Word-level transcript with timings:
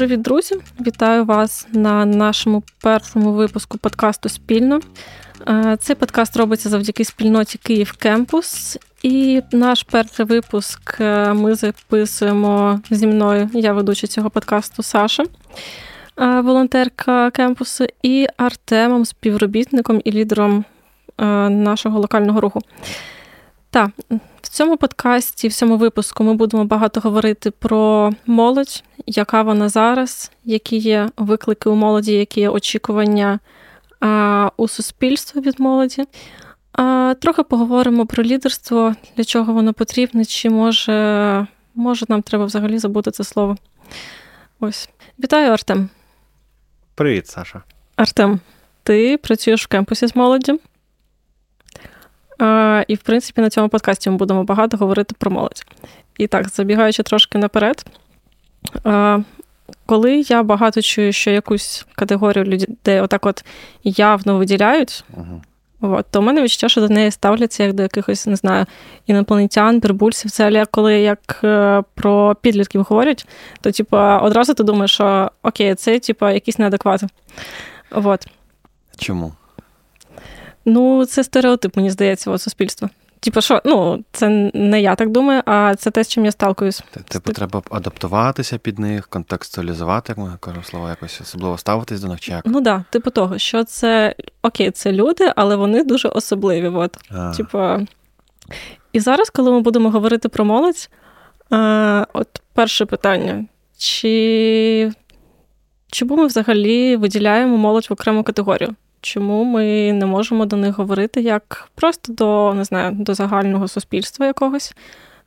Привіт, 0.00 0.22
друзі! 0.22 0.54
Вітаю 0.86 1.24
вас 1.24 1.66
на 1.72 2.04
нашому 2.04 2.62
першому 2.82 3.32
випуску 3.32 3.78
подкасту 3.78 4.28
Спільно. 4.28 4.80
Е, 5.48 5.76
цей 5.80 5.96
подкаст 5.96 6.36
робиться 6.36 6.68
завдяки 6.68 7.04
спільноті 7.04 7.58
Київ 7.58 7.92
Кемпус. 7.92 8.78
І 9.02 9.42
наш 9.52 9.82
перший 9.82 10.26
випуск 10.26 11.00
е, 11.00 11.32
ми 11.32 11.54
записуємо 11.54 12.80
зі 12.90 13.06
мною. 13.06 13.50
Я 13.52 13.72
ведуча 13.72 14.06
цього 14.06 14.30
подкасту 14.30 14.82
Саша, 14.82 15.24
е, 16.20 16.40
волонтерка 16.40 17.30
кемпусу, 17.30 17.86
і 18.02 18.26
Артемом, 18.36 19.04
співробітником 19.04 20.00
і 20.04 20.12
лідером 20.12 20.64
нашого 21.48 22.00
локального 22.00 22.40
руху. 22.40 22.60
Так, 23.70 23.90
в 24.42 24.48
цьому 24.48 24.76
подкасті, 24.76 25.48
в 25.48 25.52
цьому 25.52 25.76
випуску, 25.76 26.24
ми 26.24 26.34
будемо 26.34 26.64
багато 26.64 27.00
говорити 27.00 27.50
про 27.50 28.12
молодь, 28.26 28.84
яка 29.06 29.42
вона 29.42 29.68
зараз, 29.68 30.30
які 30.44 30.76
є 30.76 31.10
виклики 31.16 31.68
у 31.68 31.74
молоді, 31.74 32.12
які 32.12 32.40
є 32.40 32.48
очікування 32.48 33.38
а, 34.00 34.50
у 34.56 34.68
суспільстві 34.68 35.40
від 35.40 35.60
молоді. 35.60 36.04
А, 36.72 37.14
Трохи 37.20 37.42
поговоримо 37.42 38.06
про 38.06 38.24
лідерство, 38.24 38.94
для 39.16 39.24
чого 39.24 39.52
воно 39.52 39.72
потрібне, 39.72 40.24
чи 40.24 40.50
може, 40.50 41.46
може 41.74 42.06
нам 42.08 42.22
треба 42.22 42.44
взагалі 42.44 42.78
забути 42.78 43.10
це 43.10 43.24
слово. 43.24 43.56
Ось. 44.60 44.88
Вітаю, 45.18 45.52
Артем. 45.52 45.88
Привіт, 46.94 47.26
Саша. 47.26 47.62
Артем, 47.96 48.40
ти 48.82 49.16
працюєш 49.16 49.64
в 49.64 49.66
кемпусі 49.66 50.06
з 50.06 50.16
молоддю. 50.16 50.60
І, 52.88 52.94
в 52.94 53.02
принципі, 53.02 53.40
на 53.40 53.50
цьому 53.50 53.68
подкасті 53.68 54.10
ми 54.10 54.16
будемо 54.16 54.44
багато 54.44 54.76
говорити 54.76 55.14
про 55.18 55.30
молодь. 55.30 55.64
І 56.18 56.26
так, 56.26 56.48
забігаючи 56.48 57.02
трошки 57.02 57.38
наперед, 57.38 57.84
коли 59.86 60.20
я 60.20 60.42
багато 60.42 60.82
чую, 60.82 61.12
що 61.12 61.30
якусь 61.30 61.86
категорію 61.94 62.44
людей 62.44 63.00
отак 63.00 63.26
от 63.26 63.44
явно 63.84 64.38
виділяють, 64.38 65.04
uh-huh. 65.16 65.40
от, 65.80 66.06
то 66.10 66.20
в 66.20 66.22
мене 66.22 66.42
відчуття, 66.42 66.68
що 66.68 66.80
до 66.80 66.88
неї 66.88 67.10
ставляться 67.10 67.62
як 67.62 67.72
до 67.72 67.82
якихось, 67.82 68.26
не 68.26 68.36
знаю, 68.36 68.66
інопланетян, 69.06 69.80
прибульців. 69.80 70.30
Це 70.30 70.66
коли 70.70 71.00
як 71.00 71.40
е, 71.44 71.82
про 71.94 72.36
підлітків 72.40 72.82
говорять, 72.82 73.26
то 73.60 73.70
типу, 73.70 73.96
одразу 73.96 74.54
ти 74.54 74.62
думаєш, 74.62 74.90
що 74.90 75.30
окей, 75.42 75.74
це 75.74 75.98
типу, 75.98 76.28
якісь 76.28 76.58
неадеквати. 76.58 77.06
От. 77.90 78.26
Чому? 78.98 79.32
Ну, 80.64 81.06
це 81.06 81.24
стереотип, 81.24 81.76
мені 81.76 81.90
здається, 81.90 82.30
от 82.30 82.42
суспільства. 82.42 82.90
Типу, 83.20 83.40
що, 83.40 83.62
ну, 83.64 84.04
це 84.12 84.50
не 84.54 84.82
я 84.82 84.94
так 84.94 85.10
думаю, 85.10 85.42
а 85.46 85.74
це 85.74 85.90
те, 85.90 86.04
з 86.04 86.08
чим 86.08 86.24
я 86.24 86.32
сталкуюсь. 86.32 86.82
Типу, 87.08 87.32
треба 87.32 87.62
адаптуватися 87.70 88.58
під 88.58 88.78
них, 88.78 89.08
контекстуалізувати, 89.08 90.12
як 90.12 90.18
ми 90.18 90.36
кажемо 90.40 90.64
слова, 90.64 90.88
якось 90.88 91.20
особливо 91.20 91.58
ставитись 91.58 92.00
до 92.00 92.08
них 92.08 92.20
чи 92.20 92.32
як? 92.32 92.46
Ну 92.46 92.52
так, 92.52 92.62
да, 92.62 92.84
типу 92.90 93.10
того, 93.10 93.38
що 93.38 93.64
це 93.64 94.14
окей, 94.42 94.70
це 94.70 94.92
люди, 94.92 95.32
але 95.36 95.56
вони 95.56 95.84
дуже 95.84 96.08
особливі. 96.08 96.68
От. 96.68 96.96
Типу, 97.36 97.86
І 98.92 99.00
зараз, 99.00 99.30
коли 99.30 99.50
ми 99.50 99.60
будемо 99.60 99.90
говорити 99.90 100.28
про 100.28 100.44
молодь, 100.44 100.90
е, 101.52 102.06
от 102.12 102.28
перше 102.54 102.86
питання: 102.86 103.44
чи 103.78 104.92
чому 105.92 106.16
ми 106.16 106.26
взагалі 106.26 106.96
виділяємо 106.96 107.56
молодь 107.56 107.86
в 107.90 107.92
окрему 107.92 108.22
категорію? 108.22 108.74
Чому 109.00 109.44
ми 109.44 109.92
не 109.92 110.06
можемо 110.06 110.46
до 110.46 110.56
них 110.56 110.78
говорити 110.78 111.20
як 111.20 111.68
просто 111.74 112.12
до 112.12 112.54
не 112.54 112.64
знаю, 112.64 112.92
до 112.92 113.14
загального 113.14 113.68
суспільства 113.68 114.26
якогось? 114.26 114.74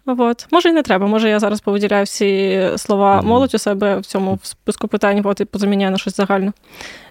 От. 0.05 0.47
Може, 0.51 0.69
і 0.69 0.71
не 0.71 0.83
треба. 0.83 1.07
Може, 1.07 1.29
я 1.29 1.39
зараз 1.39 1.61
повиділяю 1.61 2.05
всі 2.05 2.61
слова 2.77 3.19
mm-hmm. 3.19 3.25
молодь 3.25 3.55
у 3.55 3.57
себе 3.57 3.99
в 3.99 4.05
цьому 4.05 4.39
списку 4.43 4.87
питань, 4.87 5.21
от 5.23 5.41
і 5.41 5.45
позаміняю 5.45 5.91
на 5.91 5.97
щось 5.97 6.15
загальне. 6.15 6.51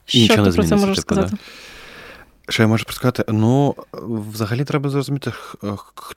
Що 0.04 0.44
ти 0.44 0.50
про 0.50 0.64
це 0.64 0.76
можеш 0.76 0.96
типу, 0.96 1.00
сказати? 1.00 1.28
Да? 1.30 1.38
Що 2.48 2.62
я 2.62 2.66
можу 2.66 2.84
сказати? 2.88 3.24
Ну, 3.28 3.74
взагалі 4.32 4.64
треба 4.64 4.90
зрозуміти, 4.90 5.32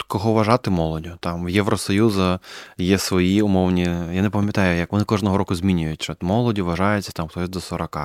кого 0.08 0.34
вважати 0.34 0.70
молоддю. 0.70 1.12
Там 1.20 1.46
в 1.46 1.50
Євросоюзу 1.50 2.40
є 2.78 2.98
свої 2.98 3.42
умовні. 3.42 3.84
Я 4.14 4.22
не 4.22 4.30
пам'ятаю, 4.30 4.78
як 4.78 4.92
вони 4.92 5.04
кожного 5.04 5.38
року 5.38 5.56
змінюють, 5.56 6.04
що 6.04 6.16
молоді 6.22 6.62
вважається 6.62 7.12
там 7.12 7.28
хтось 7.28 7.50
до 7.50 7.62
40. 7.62 7.98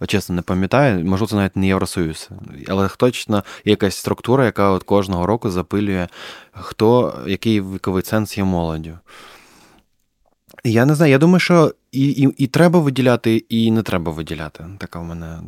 От 0.00 0.10
чесно, 0.10 0.34
не 0.34 0.42
пам'ятаю, 0.42 1.04
можливо, 1.04 1.28
це 1.28 1.36
навіть 1.36 1.56
не 1.56 1.66
Євросоюз. 1.66 2.28
Але 2.68 2.88
точно 2.88 3.44
є 3.64 3.70
якась 3.70 3.96
структура, 3.96 4.44
яка 4.44 4.70
от 4.70 4.82
кожного 4.82 5.26
року 5.26 5.50
запилює, 5.50 6.08
хто, 6.52 7.18
який 7.26 7.60
віковий 7.60 8.02
ценз 8.02 8.38
є 8.38 8.44
молоддю. 8.44 8.98
Я 10.66 10.84
не 10.84 10.94
знаю, 10.94 11.12
я 11.12 11.18
думаю, 11.18 11.40
що 11.40 11.74
і 11.92 12.08
і, 12.08 12.34
і 12.36 12.46
треба 12.46 12.80
виділяти, 12.80 13.36
і 13.48 13.70
не 13.70 13.82
треба 13.82 14.12
виділяти. 14.12 14.64
Така 14.78 14.98
в 14.98 15.04
мене 15.04 15.38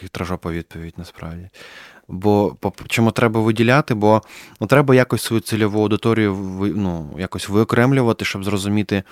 хитражопа 0.00 0.50
відповідь 0.50 0.94
насправді. 0.96 1.48
Бо 2.08 2.56
чому 2.86 3.10
треба 3.10 3.40
виділяти? 3.40 3.94
Бо 3.94 4.22
ну, 4.60 4.66
треба 4.66 4.94
якось 4.94 5.22
свою 5.22 5.40
цільову 5.40 5.80
аудиторію 5.80 6.36
ну, 6.76 7.10
якось 7.18 7.48
виокремлювати, 7.48 8.24
щоб 8.24 8.44
зрозуміти, 8.44 9.02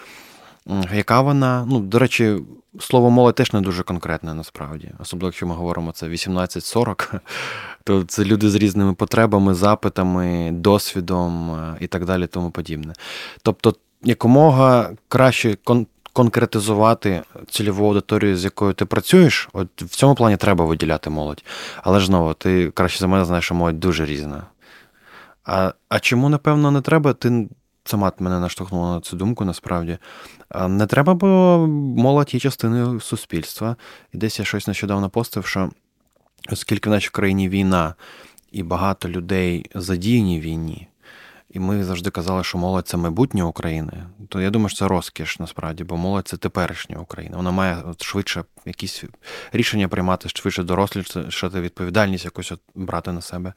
яка 0.95 1.21
вона. 1.21 1.65
Ну, 1.69 1.81
До 1.81 1.99
речі, 1.99 2.37
слово 2.81 3.11
молодь 3.11 3.35
теж 3.35 3.53
не 3.53 3.61
дуже 3.61 3.83
конкретне 3.83 4.35
насправді. 4.35 4.91
Особливо, 4.99 5.29
якщо 5.29 5.47
ми 5.47 5.55
говоримо 5.55 5.93
це 5.93 6.09
18-40, 6.09 7.21
то 7.85 8.05
це 8.05 8.25
люди 8.25 8.51
з 8.51 8.55
різними 8.55 8.95
потребами, 8.95 9.55
запитами, 9.55 10.51
досвідом 10.53 11.51
е, 11.51 11.77
і 11.81 11.87
так 11.87 12.05
далі, 12.05 12.27
тому 12.27 12.51
подібне. 12.51 12.93
Тобто 13.43 13.75
якомога 14.03 14.91
краще 15.09 15.57
кон- 15.65 15.87
конкретизувати 16.13 17.23
цільову 17.51 17.87
аудиторію, 17.87 18.37
з 18.37 18.45
якою 18.45 18.73
ти 18.73 18.85
працюєш, 18.85 19.49
от 19.53 19.83
в 19.83 19.97
цьому 19.97 20.15
плані 20.15 20.37
треба 20.37 20.65
виділяти 20.65 21.11
молодь. 21.11 21.45
Але 21.83 22.01
ж 22.01 22.07
знову, 22.07 22.35
ти 22.35 22.71
краще 22.71 22.99
за 22.99 23.07
мене 23.07 23.25
знаєш, 23.25 23.45
що 23.45 23.55
молодь 23.55 23.81
дуже 23.81 24.07
різна. 24.07 24.43
А 25.45 25.73
а 25.89 26.01
чому, 26.01 26.29
напевно, 26.29 26.71
не 26.71 26.81
треба? 26.81 27.13
Ти 27.13 27.49
сама 27.85 28.13
мене 28.19 28.41
наштовхнула 28.41 28.95
на 28.95 29.01
цю 29.01 29.17
думку, 29.17 29.45
насправді. 29.45 29.99
Не 30.69 30.87
треба, 30.87 31.15
бо 31.15 31.27
молодь 31.97 32.35
є 32.35 32.41
частиною 32.41 33.01
суспільства. 33.01 33.77
І 34.13 34.19
десь 34.19 34.39
я 34.39 34.45
щось 34.45 34.67
нещодавно 34.67 35.11
постив, 35.11 35.47
що 35.47 35.71
оскільки 36.53 36.91
в 36.91 36.93
нашій 36.93 37.11
країні 37.11 37.49
війна 37.49 37.95
і 38.53 38.63
багато 38.63 39.09
людей 39.09 39.71
задіяні 39.75 40.41
війні, 40.41 40.89
і 41.57 41.59
ми 41.59 41.85
завжди 41.85 42.11
казали, 42.11 42.45
що 42.45 42.59
молодь 42.59 42.89
це 42.89 42.97
майбутнє 42.97 43.43
України. 43.43 43.93
То 44.29 44.41
я 44.41 44.51
думаю, 44.51 44.69
що 44.69 44.79
це 44.79 44.89
розкіш 44.89 45.39
насправді, 45.39 45.85
бо 45.85 45.97
молодь 45.97 46.29
це 46.29 46.37
теперішня 46.37 46.99
Україна. 46.99 47.37
Вона 47.37 47.51
має 47.51 47.77
швидше 48.01 48.45
якісь 48.67 49.05
рішення 49.53 49.89
приймати, 49.89 50.29
швидше 50.29 50.63
дорослішати, 50.63 51.61
відповідальність 51.61 52.25
якусь 52.25 52.53
от 52.53 52.61
брати 52.75 53.13
на 53.13 53.21
себе. 53.21 53.53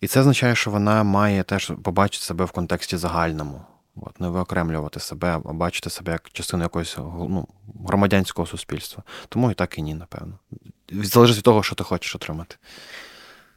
І 0.00 0.06
це 0.06 0.20
означає, 0.20 0.54
що 0.54 0.70
вона 0.70 1.02
має 1.02 1.42
теж 1.42 1.72
побачити 1.82 2.24
себе 2.24 2.44
в 2.44 2.50
контексті 2.50 2.96
загальному. 2.96 3.62
От, 3.96 4.20
Не 4.20 4.28
виокремлювати 4.28 5.00
себе, 5.00 5.40
а 5.44 5.52
бачити 5.52 5.90
себе 5.90 6.12
як 6.12 6.30
частину 6.32 6.62
якогось 6.62 6.96
ну, 6.98 7.48
громадянського 7.86 8.46
суспільства. 8.46 9.02
Тому 9.28 9.50
і 9.50 9.54
так 9.54 9.78
і 9.78 9.82
ні, 9.82 9.94
напевно. 9.94 10.38
Залежить 10.92 11.36
від 11.36 11.44
того, 11.44 11.62
що 11.62 11.74
ти 11.74 11.84
хочеш 11.84 12.14
отримати. 12.14 12.56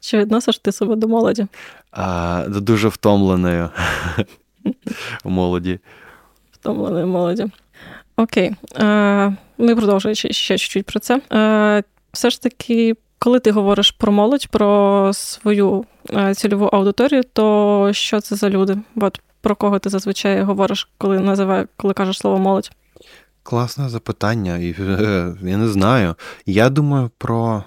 Чи 0.04 0.18
відносиш 0.18 0.58
ти 0.58 0.72
себе 0.72 0.96
до 0.96 1.08
молоді? 1.08 1.46
А, 1.92 2.44
Дуже 2.48 2.88
втомленою 2.88 3.70
молоді. 5.24 5.78
Втомленою 6.52 7.06
молоді. 7.06 7.46
Окей. 8.16 8.54
А, 8.78 9.30
Ми 9.58 9.76
продовжуємо 9.76 10.14
ще 10.14 10.58
чуть-чуть 10.58 10.86
про 10.86 11.00
це. 11.00 11.20
А, 11.30 11.82
Все 12.12 12.30
ж 12.30 12.42
таки, 12.42 12.96
коли 13.18 13.40
ти 13.40 13.50
говориш 13.50 13.90
про 13.90 14.12
молодь, 14.12 14.48
про 14.48 15.10
свою 15.14 15.84
цільову 16.36 16.66
аудиторію, 16.66 17.22
то 17.32 17.88
що 17.92 18.20
це 18.20 18.36
за 18.36 18.50
люди? 18.50 18.78
От 18.96 19.20
про 19.40 19.56
кого 19.56 19.78
ти 19.78 19.88
зазвичай 19.90 20.42
говориш, 20.42 20.88
коли 20.98 21.20
називає, 21.20 21.66
коли 21.76 21.94
кажеш 21.94 22.18
слово 22.18 22.38
молодь? 22.38 22.70
Класне 23.42 23.88
запитання, 23.88 24.56
я 25.42 25.56
не 25.56 25.68
знаю. 25.68 26.14
Я 26.46 26.70
думаю 26.70 27.10
про. 27.18 27.64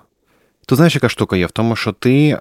Ти 0.69 0.75
знаєш, 0.75 0.95
яка 0.95 1.09
штука 1.09 1.37
є? 1.37 1.45
В 1.45 1.51
тому, 1.51 1.75
що 1.75 1.91
ти, 1.91 2.27
е, 2.29 2.39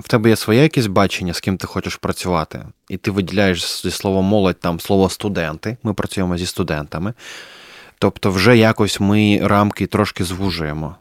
в 0.00 0.08
тебе 0.08 0.28
є 0.28 0.36
своє 0.36 0.62
якесь 0.62 0.86
бачення, 0.86 1.32
з 1.32 1.40
ким 1.40 1.56
ти 1.56 1.66
хочеш 1.66 1.96
працювати, 1.96 2.66
і 2.88 2.96
ти 2.96 3.10
виділяєш 3.10 3.82
зі 3.82 3.90
словом 3.90 4.24
молодь 4.24 4.60
там 4.60 4.80
слово 4.80 5.08
студенти. 5.08 5.76
Ми 5.82 5.94
працюємо 5.94 6.36
зі 6.36 6.46
студентами. 6.46 7.14
Тобто, 7.98 8.30
вже 8.30 8.56
якось 8.56 9.00
ми 9.00 9.40
рамки 9.42 9.86
трошки 9.86 10.24
звужуємо. 10.24 10.96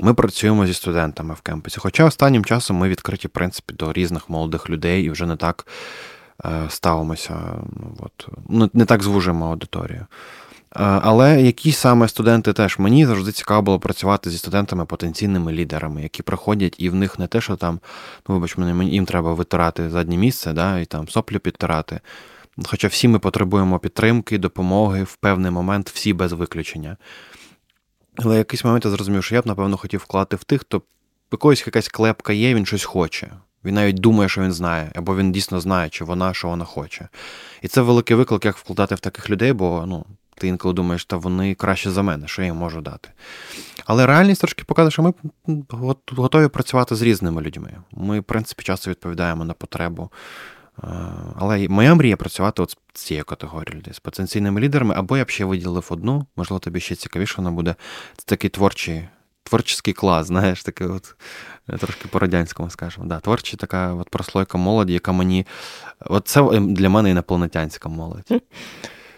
Ми 0.00 0.14
працюємо 0.14 0.66
зі 0.66 0.74
студентами 0.74 1.34
в 1.34 1.40
кемпусі. 1.40 1.80
Хоча 1.80 2.04
останнім 2.04 2.44
часом 2.44 2.76
ми 2.76 2.88
відкриті, 2.88 3.26
в 3.26 3.30
принципі, 3.30 3.74
до 3.74 3.92
різних 3.92 4.30
молодих 4.30 4.70
людей 4.70 5.04
і 5.04 5.10
вже 5.10 5.26
не 5.26 5.36
так 5.36 5.66
е, 6.44 6.66
ставимося, 6.68 7.34
ну, 7.76 7.96
от, 7.98 8.28
ну, 8.48 8.70
не 8.72 8.84
так 8.84 9.02
звужуємо 9.02 9.46
аудиторію. 9.46 10.06
Але 10.78 11.42
які 11.42 11.72
саме 11.72 12.08
студенти 12.08 12.52
теж 12.52 12.78
мені 12.78 13.06
завжди 13.06 13.32
цікаво 13.32 13.62
було 13.62 13.78
працювати 13.78 14.30
зі 14.30 14.38
студентами 14.38 14.84
потенційними 14.84 15.52
лідерами, 15.52 16.02
які 16.02 16.22
приходять, 16.22 16.74
і 16.78 16.88
в 16.88 16.94
них 16.94 17.18
не 17.18 17.26
те, 17.26 17.40
що 17.40 17.56
там, 17.56 17.80
ну 18.28 18.34
вибач 18.34 18.56
мене, 18.56 18.84
їм 18.84 19.06
треба 19.06 19.34
витирати 19.34 19.90
заднє 19.90 20.16
місце, 20.16 20.52
да, 20.52 20.78
і 20.78 20.84
там 20.84 21.08
соплю 21.08 21.38
підтирати. 21.38 22.00
Хоча 22.64 22.88
всі 22.88 23.08
ми 23.08 23.18
потребуємо 23.18 23.78
підтримки, 23.78 24.38
допомоги 24.38 25.02
в 25.02 25.16
певний 25.16 25.50
момент, 25.50 25.90
всі 25.90 26.12
без 26.12 26.32
виключення. 26.32 26.96
Але 28.16 28.34
в 28.34 28.38
якийсь 28.38 28.64
момент 28.64 28.84
я 28.84 28.90
зрозумів, 28.90 29.24
що 29.24 29.34
я 29.34 29.42
б, 29.42 29.46
напевно, 29.46 29.76
хотів 29.76 30.00
вкладати 30.00 30.36
в 30.36 30.44
тих, 30.44 30.60
хто 30.60 30.82
якоїсь 31.32 31.66
якась 31.66 31.88
клепка 31.88 32.32
є, 32.32 32.54
він 32.54 32.66
щось 32.66 32.84
хоче. 32.84 33.30
Він 33.64 33.74
навіть 33.74 33.98
думає, 33.98 34.28
що 34.28 34.40
він 34.40 34.52
знає, 34.52 34.92
або 34.94 35.16
він 35.16 35.32
дійсно 35.32 35.60
знає, 35.60 35.88
чи 35.88 36.04
вона, 36.04 36.34
що 36.34 36.48
вона 36.48 36.64
хоче. 36.64 37.08
І 37.62 37.68
це 37.68 37.80
великий 37.80 38.16
виклик, 38.16 38.44
як 38.44 38.56
вкладати 38.56 38.94
в 38.94 39.00
таких 39.00 39.30
людей, 39.30 39.52
бо 39.52 39.84
ну, 39.86 40.04
ти 40.38 40.48
інколи 40.48 40.74
думаєш, 40.74 41.04
та 41.04 41.16
вони 41.16 41.54
краще 41.54 41.90
за 41.90 42.02
мене, 42.02 42.28
що 42.28 42.42
я 42.42 42.46
їм 42.46 42.56
можу 42.56 42.80
дати. 42.80 43.08
Але 43.86 44.06
реальність 44.06 44.40
трошки 44.40 44.64
показує, 44.64 44.90
що 44.90 45.02
ми 45.02 45.12
готові 46.12 46.48
працювати 46.48 46.94
з 46.94 47.02
різними 47.02 47.42
людьми. 47.42 47.72
Ми, 47.92 48.20
в 48.20 48.24
принципі, 48.24 48.62
часто 48.62 48.90
відповідаємо 48.90 49.44
на 49.44 49.54
потребу. 49.54 50.10
Але 51.36 51.68
моя 51.68 51.94
мрія 51.94 52.16
працювати 52.16 52.62
от 52.62 52.76
з 52.94 53.02
цією 53.02 53.24
категорією 53.24 53.80
людей, 53.80 53.94
з 53.94 53.98
потенційними 53.98 54.60
лідерами, 54.60 54.94
або 54.94 55.16
я 55.16 55.24
б 55.24 55.30
ще 55.30 55.44
виділив 55.44 55.86
одну, 55.90 56.26
можливо, 56.36 56.58
тобі 56.58 56.80
ще 56.80 56.94
цікавіше 56.94 57.34
вона 57.36 57.50
буде. 57.50 57.74
Це 58.16 58.24
такий 58.26 58.50
творчий 58.50 59.08
творчий 59.42 59.94
клас, 59.94 60.26
знаєш, 60.26 60.62
такий 60.62 60.86
от, 60.86 61.14
трошки 61.80 62.08
по-радянському 62.08 62.70
скажемо. 62.70 63.06
Да, 63.06 63.20
Творча 63.20 63.56
така 63.56 63.94
от 63.94 64.10
прослойка 64.10 64.58
молоді, 64.58 64.92
яка 64.92 65.12
мені. 65.12 65.46
От 66.00 66.28
це 66.28 66.60
для 66.60 66.88
мене 66.88 67.10
інопланетянська 67.10 67.88
молодь. 67.88 68.42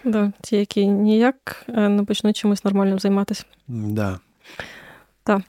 Да, 0.04 0.32
Ті, 0.40 0.56
які 0.56 0.86
ніяк 0.86 1.66
е, 1.68 1.88
не 1.88 2.04
почнуть 2.04 2.36
чимось 2.36 2.64
нормальним 2.64 2.98
займатися. 2.98 3.44
Да. 3.68 4.18
Так. 5.22 5.42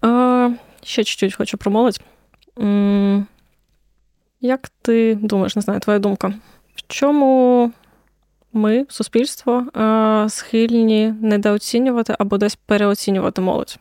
А, 0.00 0.50
Ще 0.82 1.04
чуть-чуть 1.04 1.34
хочу 1.34 1.58
про 1.58 1.70
молодь. 1.70 2.00
Як 4.40 4.68
ти 4.82 5.14
думаєш, 5.14 5.56
не 5.56 5.62
знаю, 5.62 5.80
твоя 5.80 5.98
думка? 5.98 6.34
В 6.74 6.82
чому 6.88 7.72
ми, 8.52 8.86
суспільство, 8.88 9.66
схильні 10.28 11.14
недооцінювати 11.20 12.16
або 12.18 12.38
десь 12.38 12.56
переоцінювати 12.56 13.40
молодь? 13.40 13.78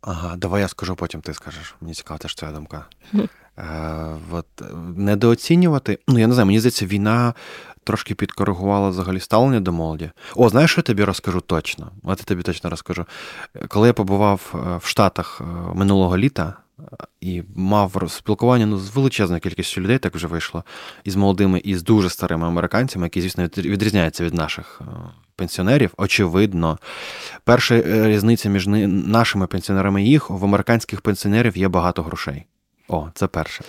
Ага, 0.00 0.36
давай 0.36 0.62
я 0.62 0.68
скажу, 0.68 0.96
потім 0.96 1.20
ти 1.20 1.34
скажеш. 1.34 1.74
Мені 1.80 1.94
цікава 1.94 2.18
теж 2.18 2.34
твоя 2.34 2.54
думка. 2.54 2.86
Е, 3.58 4.16
от, 4.30 4.46
Недооцінювати. 4.96 5.98
Ну, 6.08 6.18
я 6.18 6.26
не 6.26 6.34
знаю, 6.34 6.46
мені 6.46 6.60
здається, 6.60 6.86
війна 6.86 7.34
трошки 7.84 8.14
підкоригувала 8.14 8.88
взагалі 8.88 9.20
ставлення 9.20 9.60
до 9.60 9.72
молоді. 9.72 10.10
О, 10.36 10.48
знаєш, 10.48 10.70
що 10.70 10.78
я 10.78 10.82
тобі 10.82 11.04
розкажу 11.04 11.40
точно? 11.40 11.90
От 12.02 12.18
я 12.18 12.24
тобі 12.24 12.42
точно 12.42 12.70
розкажу. 12.70 13.04
Коли 13.68 13.86
я 13.86 13.92
побував 13.92 14.54
е, 14.54 14.76
в 14.82 14.86
Штатах 14.86 15.40
е, 15.40 15.44
минулого 15.74 16.18
літа 16.18 16.54
і 17.20 17.42
мав 17.56 18.02
спілкування 18.08 18.66
ну, 18.66 18.78
з 18.78 18.96
величезною 18.96 19.40
кількістю 19.40 19.80
людей, 19.80 19.98
так 19.98 20.14
вже 20.14 20.26
вийшло, 20.26 20.64
і 21.04 21.10
з 21.10 21.16
молодими, 21.16 21.58
і 21.64 21.74
з 21.74 21.82
дуже 21.82 22.10
старими 22.10 22.46
американцями, 22.46 23.06
які, 23.06 23.20
звісно, 23.20 23.44
відрізняються 23.56 24.24
від 24.24 24.34
наших 24.34 24.80
пенсіонерів, 25.36 25.90
очевидно. 25.96 26.78
Перша 27.44 27.74
е, 27.74 28.08
різниця 28.08 28.48
між 28.48 28.66
нашими 28.66 29.46
пенсіонерами 29.46 30.02
і 30.02 30.06
їх 30.06 30.30
в 30.30 30.44
американських 30.44 31.00
пенсіонерів 31.00 31.56
є 31.56 31.68
багато 31.68 32.02
грошей. 32.02 32.46
О, 32.88 33.08
це 33.14 33.26
перше. 33.26 33.64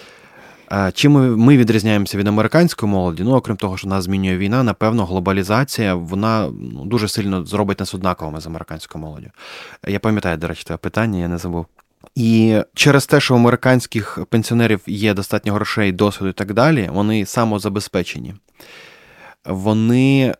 Чим 0.93 1.37
ми 1.37 1.57
відрізняємося 1.57 2.17
від 2.17 2.27
американської 2.27 2.91
молоді? 2.91 3.23
Ну, 3.23 3.35
окрім 3.35 3.57
того, 3.57 3.77
що 3.77 3.87
нас 3.87 4.03
змінює 4.03 4.37
війна, 4.37 4.63
напевно, 4.63 5.05
глобалізація 5.05 5.95
вона 5.95 6.49
ну, 6.73 6.85
дуже 6.85 7.07
сильно 7.07 7.45
зробить 7.45 7.79
нас 7.79 7.93
однаковими 7.93 8.41
з 8.41 8.47
американською 8.47 9.01
молоддю. 9.01 9.29
Я 9.87 9.99
пам'ятаю, 9.99 10.37
до 10.37 10.47
речі, 10.47 10.63
це 10.67 10.77
питання, 10.77 11.19
я 11.19 11.27
не 11.27 11.37
забув. 11.37 11.65
І 12.15 12.61
через 12.73 13.05
те, 13.05 13.19
що 13.19 13.33
у 13.33 13.37
американських 13.37 14.19
пенсіонерів 14.29 14.81
є 14.87 15.13
достатньо 15.13 15.53
грошей, 15.53 15.91
досвіду 15.91 16.29
і 16.29 16.33
так 16.33 16.53
далі, 16.53 16.89
вони 16.93 17.25
самозабезпечені. 17.25 18.33
Вони 19.45 20.35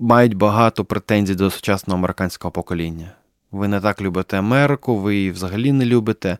мають 0.00 0.34
багато 0.34 0.84
претензій 0.84 1.34
до 1.34 1.50
сучасного 1.50 1.98
американського 1.98 2.52
покоління. 2.52 3.12
Ви 3.52 3.68
не 3.68 3.80
так 3.80 4.00
любите 4.00 4.38
Америку, 4.38 4.96
ви 4.96 5.16
її 5.16 5.30
взагалі 5.30 5.72
не 5.72 5.86
любите. 5.86 6.38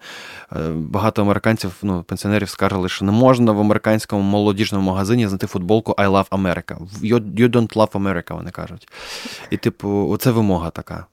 Е, 0.52 0.70
багато 0.76 1.22
американців, 1.22 1.76
ну, 1.82 2.02
пенсіонерів 2.02 2.48
скаржили, 2.48 2.88
що 2.88 3.04
не 3.04 3.12
можна 3.12 3.52
в 3.52 3.60
американському 3.60 4.22
молодіжному 4.22 4.90
магазині 4.90 5.28
знайти 5.28 5.46
футболку 5.46 5.92
I 5.92 6.08
love 6.10 6.28
America. 6.28 6.76
You, 7.02 7.48
don't 7.48 7.76
love 7.76 7.90
America, 7.90 8.34
вони 8.34 8.50
кажуть. 8.50 8.88
І, 9.50 9.56
типу, 9.56 10.08
оце 10.10 10.30
вимога 10.30 10.70
така. 10.70 11.06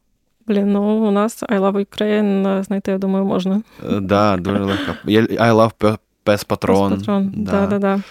Блін, 0.47 0.71
ну 0.71 0.81
у 0.83 1.11
нас 1.11 1.43
I 1.43 1.59
love 1.59 1.85
Ukraine 1.85 2.63
знайти, 2.63 2.91
я 2.91 2.97
думаю, 2.97 3.25
можна. 3.25 3.61
Так, 3.81 3.91
е, 3.91 3.99
да, 3.99 4.37
дуже 4.37 4.59
легко. 4.59 4.91
I 5.05 5.53
love 5.53 5.97
Пес 6.23 6.43
Патрон. 6.43 6.91
Пес 6.91 6.99
Патрон, 6.99 7.31
да. 7.35 7.67
да, 7.67 7.79
да. 7.79 8.01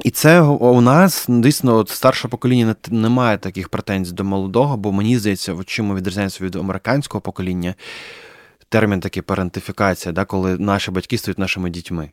І 0.00 0.10
це 0.10 0.40
у 0.40 0.80
нас 0.80 1.26
дійсно 1.28 1.76
от 1.76 1.88
старше 1.88 2.28
покоління 2.28 2.74
не 2.90 3.08
має 3.08 3.38
таких 3.38 3.68
претензій 3.68 4.12
до 4.12 4.24
молодого, 4.24 4.76
бо 4.76 4.92
мені 4.92 5.18
здається, 5.18 5.56
чим 5.66 5.86
ми 5.86 5.94
відрізняємося 5.94 6.44
від 6.44 6.56
американського 6.56 7.20
покоління. 7.20 7.74
Термін 8.68 9.00
такий 9.00 9.22
парентифікація, 9.22 10.12
да, 10.12 10.24
коли 10.24 10.58
наші 10.58 10.90
батьки 10.90 11.18
стають 11.18 11.38
нашими 11.38 11.70
дітьми. 11.70 12.10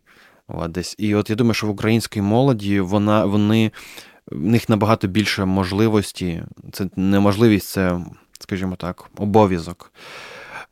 От, 0.48 0.72
десь. 0.72 0.96
І 0.98 1.16
от 1.16 1.30
я 1.30 1.36
думаю, 1.36 1.54
що 1.54 1.68
в 1.68 1.70
українській 1.70 2.22
молоді 2.22 2.80
вона, 2.80 3.26
вони, 3.26 3.72
в 4.32 4.46
них 4.46 4.70
набагато 4.70 5.08
більше 5.08 5.46
можливості. 5.46 6.44
Це 6.72 6.90
неможливість, 6.96 7.68
це, 7.68 8.00
скажімо 8.40 8.76
так, 8.76 9.10
обов'язок. 9.18 9.92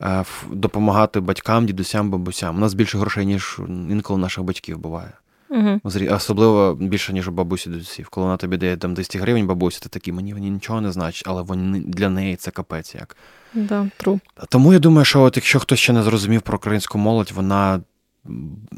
Е, 0.02 0.26
допомагати 0.52 1.20
батькам, 1.20 1.66
дідусям, 1.66 2.10
бабусям. 2.10 2.56
У 2.56 2.60
нас 2.60 2.74
більше 2.74 2.98
грошей, 2.98 3.26
ніж 3.26 3.60
інколи 3.68 4.20
наших 4.20 4.44
батьків 4.44 4.78
буває. 4.78 5.12
Угу. 5.50 5.82
Особливо 6.10 6.76
більше, 6.76 7.14
ніж 7.14 7.28
у 7.28 7.32
бабусі 7.32 7.70
дідусів. 7.70 8.10
Коли 8.10 8.26
вона 8.26 8.38
тобі 8.38 8.58
дає 8.58 8.78
там 8.78 8.94
200 8.94 9.20
гривень 9.20 9.48
бабусі, 9.48 9.80
ти 9.80 9.90
такий, 9.90 10.14
мені 10.14 10.34
вони 10.34 10.50
нічого 10.50 10.82
не 10.82 10.92
значить, 10.92 11.24
але 11.28 11.42
вони 11.42 11.80
для 11.80 12.10
неї 12.10 12.36
це 12.36 12.52
капець 12.52 12.96
як. 12.96 13.16
Да, 13.54 13.88
true. 14.00 14.20
Тому 14.50 14.74
я 14.74 14.80
думаю, 14.80 15.06
що 15.06 15.22
от 15.22 15.38
якщо 15.38 15.60
хтось 15.60 15.80
ще 15.80 15.94
не 15.94 16.04
зрозумів 16.04 16.42
про 16.42 16.58
українську 16.58 16.98
молодь, 16.98 17.32
вона 17.32 17.82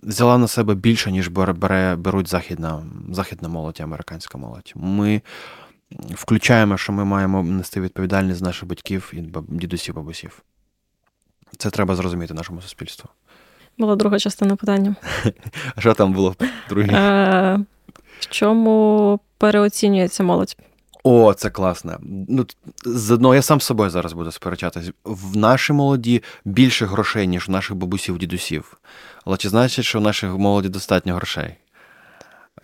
взяла 0.04 0.38
на 0.38 0.48
себе 0.48 0.76
більше, 0.76 1.12
ніж 1.12 1.28
бере, 1.28 1.96
беруть 1.96 2.28
західна 2.28 2.84
західна 3.12 3.50
молодь 3.50 3.78
і 3.80 3.84
американська 3.84 4.38
молодь. 4.38 4.74
Ми 4.76 5.22
включаємо, 6.10 6.78
що 6.78 6.94
ми 6.94 7.06
маємо 7.06 7.44
нести 7.44 7.82
відповідальність 7.82 8.42
наших 8.42 8.70
батьків 8.70 9.14
і 9.14 9.24
дідусів, 9.48 9.96
бабусів. 9.96 10.42
Це 11.58 11.70
треба 11.70 11.96
зрозуміти 11.96 12.34
нашому 12.34 12.62
суспільству. 12.62 13.10
Була 13.82 13.96
друга 13.96 14.20
частина 14.20 14.56
питання. 14.56 14.96
А 15.76 15.82
що 15.82 15.94
там 15.94 16.14
було 16.14 16.36
в 16.70 16.80
Е, 16.80 17.60
В 18.20 18.30
чому 18.30 19.20
переоцінюється 19.38 20.24
молодь? 20.24 20.58
О, 21.04 21.34
це 21.34 21.50
класно. 21.50 21.98
Ну, 22.30 22.46
з 22.86 23.12
одного 23.12 23.36
я 23.36 23.42
сам 23.42 23.62
з 23.62 23.64
собою 23.64 23.90
зараз 23.90 24.14
буду 24.14 24.32
сперечатися. 24.32 24.92
В 25.04 25.38
нашій 25.38 25.74
молоді 25.74 26.24
більше 26.46 26.86
грошей, 26.86 27.28
ніж 27.28 27.50
у 27.50 27.52
наших 27.52 27.78
бабусів, 27.78 28.18
дідусів. 28.18 28.78
Але 29.26 29.38
чи 29.38 29.50
значить, 29.50 29.86
що 29.86 30.00
в 30.00 30.02
нашій 30.02 30.26
молоді 30.26 30.70
достатньо 30.70 31.16
грошей? 31.16 31.56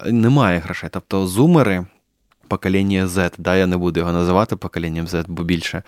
Немає 0.06 0.60
грошей. 0.60 0.90
Тобто 0.94 1.28
зумери 1.28 1.86
покоління 2.48 3.08
Z, 3.08 3.32
да, 3.38 3.56
я 3.56 3.68
не 3.68 3.78
буду 3.78 4.00
його 4.00 4.12
називати 4.12 4.56
поколінням 4.56 5.06
Z, 5.06 5.26
бо 5.28 5.44
більше 5.44 5.84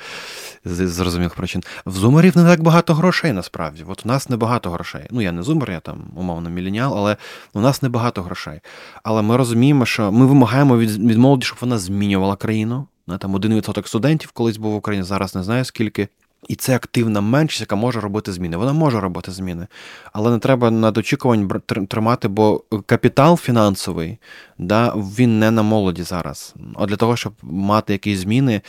з 0.66 0.88
зрозумілих 0.88 1.36
причин. 1.36 1.64
В 1.86 1.92
зумерів 1.92 2.38
не 2.38 2.44
так 2.44 2.64
багато 2.64 2.94
грошей 2.94 3.34
насправді. 3.34 3.86
От 3.88 4.06
у 4.06 4.08
нас 4.08 4.30
не 4.30 4.38
багато 4.38 4.70
грошей. 4.70 5.08
Ну, 5.12 5.22
я 5.22 5.32
не 5.32 5.44
зумер, 5.44 5.72
я 5.72 5.80
там 5.80 6.12
умовно 6.16 6.50
міленіал, 6.50 6.98
але 6.98 7.18
у 7.54 7.60
нас 7.60 7.82
не 7.82 7.90
багато 7.90 8.22
грошей. 8.22 8.60
Але 9.04 9.22
ми 9.22 9.38
розуміємо, 9.38 9.86
що 9.86 10.12
ми 10.12 10.26
вимагаємо 10.26 10.78
від, 10.78 11.10
від 11.10 11.18
молоді, 11.18 11.46
щоб 11.46 11.58
вона 11.62 11.78
змінювала 11.78 12.36
країну. 12.36 12.88
Там 13.20 13.36
один 13.36 13.56
відсоток 13.56 13.88
студентів 13.88 14.32
колись 14.32 14.58
був 14.58 14.72
в 14.72 14.76
Україні, 14.76 15.04
зараз 15.04 15.36
не 15.36 15.44
знаю 15.44 15.66
скільки. 15.66 16.08
І 16.48 16.56
це 16.56 16.76
активна 16.76 17.22
меншість, 17.22 17.62
яка 17.62 17.76
може 17.76 18.00
робити 18.00 18.34
зміни. 18.34 18.58
Вона 18.58 18.74
може 18.74 19.00
робити 19.00 19.32
зміни, 19.32 19.68
але 20.14 20.32
не 20.32 20.40
треба 20.40 20.72
над 20.72 20.98
очікувань 20.98 21.62
тримати, 21.90 22.28
бо 22.28 22.64
капітал 22.86 23.38
фінансовий, 23.38 24.18
да, 24.58 24.94
він 24.96 25.40
не 25.40 25.52
на 25.52 25.62
молоді 25.64 26.04
зараз. 26.04 26.56
А 26.76 26.86
для 26.86 26.96
того, 26.96 27.16
щоб 27.16 27.34
мати 27.42 27.94
якісь 27.94 28.20
зміни, 28.20 28.62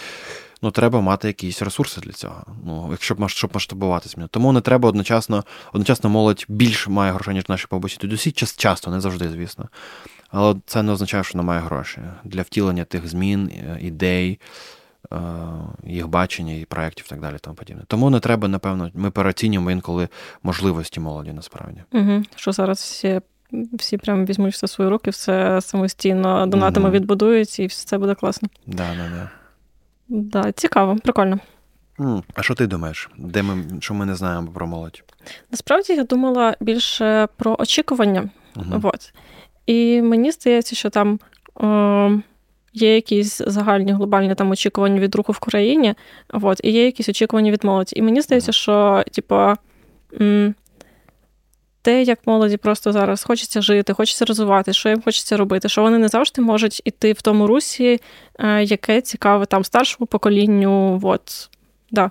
ну 0.63 0.71
треба 0.71 1.01
мати 1.01 1.29
якісь 1.29 1.63
ресурси 1.63 2.01
для 2.01 2.13
цього. 2.13 2.45
Ну, 2.65 2.89
якщо 2.91 3.17
щоб 3.27 3.51
масштабувати 3.55 4.09
зміни. 4.09 4.29
Тому 4.31 4.53
не 4.53 4.61
треба 4.61 4.89
одночасно, 4.89 5.45
одночасно 5.73 6.11
молодь 6.11 6.45
більше 6.49 6.91
має 6.91 7.13
грошей, 7.13 7.35
ніж 7.35 7.49
наші 7.49 7.67
побусі. 7.67 8.07
Досі 8.07 8.33
часто, 8.33 8.91
не 8.91 9.01
завжди, 9.01 9.29
звісно. 9.29 9.69
Але 10.31 10.57
це 10.67 10.83
не 10.83 10.93
означає, 10.93 11.25
що 11.25 11.39
немає 11.39 11.61
грошей 11.61 12.05
для 12.25 12.43
втілення 12.43 12.85
тих 12.85 13.09
змін, 13.09 13.49
е, 13.49 13.79
ідей. 13.81 14.39
Е, 15.13 15.19
їх 15.85 16.09
бачення 16.09 16.55
і 16.55 16.65
проєктів 16.65 17.05
і 17.07 17.11
так 17.11 17.21
далі. 17.21 17.37
Тому 17.41 17.57
подібне. 17.57 17.83
Тому 17.87 18.11
не 18.11 18.21
треба, 18.21 18.49
напевно, 18.49 18.91
ми 18.95 19.11
переоцінюємо 19.11 19.71
інколи 19.71 20.09
можливості 20.43 21.01
молоді 21.01 21.33
насправді. 21.33 21.83
Угу. 21.93 22.23
Що 22.37 22.53
зараз 22.53 22.79
всі 22.79 23.21
всі 23.73 23.97
прямо 23.97 24.25
візьмуть 24.25 24.53
все 24.53 24.69
свої 24.69 24.91
руки, 24.91 25.11
все 25.11 25.61
самостійно 25.61 26.47
донатами 26.47 26.87
угу. 26.87 26.95
відбудують, 26.95 27.59
і 27.59 27.67
все 27.67 27.89
це 27.89 27.99
буде 27.99 28.15
класно. 28.15 28.49
Да, 28.67 28.87
да, 28.97 29.11
да. 29.17 29.31
Да, 30.09 30.53
Цікаво, 30.53 30.97
прикольно. 31.03 31.39
А 32.35 32.43
що 32.43 32.55
ти 32.55 32.67
думаєш? 32.67 33.11
Де 33.19 33.43
ми 33.43 33.65
що 33.81 33.95
ми 33.95 34.07
не 34.07 34.15
знаємо 34.15 34.51
про 34.55 34.67
молодь? 34.67 35.03
Насправді 35.51 35.93
я 35.93 36.05
думала 36.05 36.57
більше 36.61 37.29
про 37.37 37.57
очікування. 37.59 38.31
Угу. 38.57 38.67
Вот. 38.71 39.13
І 39.67 40.03
мені 40.03 40.31
здається, 40.31 40.77
що 40.77 40.91
там 40.91 41.19
Е, 41.63 42.23
Є 42.73 42.95
якісь 42.95 43.43
загальні 43.47 43.93
глобальні 43.93 44.35
там 44.35 44.51
очікування 44.51 45.01
від 45.01 45.15
руху 45.15 45.33
в 45.33 45.39
країні, 45.39 45.95
от, 46.29 46.61
і 46.65 46.71
є 46.71 46.85
якісь 46.85 47.09
очікування 47.09 47.53
від 47.53 47.65
молоді. 47.65 47.93
І 47.97 48.03
мені 48.03 48.21
здається, 48.21 48.53
що, 48.53 49.05
типу, 49.13 49.55
те, 51.83 52.03
як 52.03 52.27
молоді 52.27 52.57
просто 52.57 52.93
зараз 52.93 53.25
хочеться 53.25 53.63
жити, 53.63 53.93
хочеться 53.93 54.25
розвивати, 54.25 54.73
що 54.73 54.89
їм 54.89 55.03
хочеться 55.03 55.37
робити, 55.37 55.69
що 55.69 55.83
вони 55.83 55.99
не 55.99 56.09
завжди 56.09 56.43
можуть 56.43 56.83
іти 56.85 57.13
в 57.13 57.23
тому 57.23 57.47
русі, 57.47 58.01
е, 58.39 58.65
яке 58.65 59.01
цікаве 59.01 59.47
там 59.47 59.65
старшому 59.65 60.07
поколінню. 60.07 61.01
От, 61.03 61.51
да. 61.91 62.11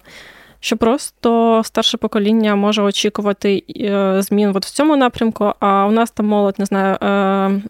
Що 0.60 0.78
просто 0.78 1.62
старше 1.66 1.98
покоління 1.98 2.56
може 2.56 2.82
очікувати 2.82 3.64
е, 3.76 4.22
змін 4.22 4.52
от 4.56 4.66
в 4.66 4.72
цьому 4.72 4.96
напрямку, 4.96 5.54
а 5.60 5.86
у 5.86 5.92
нас 5.92 6.12
там 6.12 6.26
молодь 6.26 6.60
не 6.60 6.66
знаю, 6.66 6.98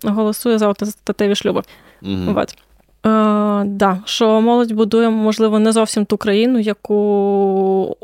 е, 0.06 0.10
голосує 0.10 0.58
за 0.58 0.74
статеві 0.86 1.36
шлюби. 1.36 1.62
Mm-hmm. 2.02 2.40
От. 2.40 2.58
Е, 3.06 3.64
да, 3.66 4.02
Що 4.06 4.42
молодь 4.42 4.72
будує, 4.72 5.10
можливо, 5.10 5.60
не 5.60 5.72
зовсім 5.72 6.06
ту 6.06 6.18
країну, 6.18 6.60
яку 6.60 7.98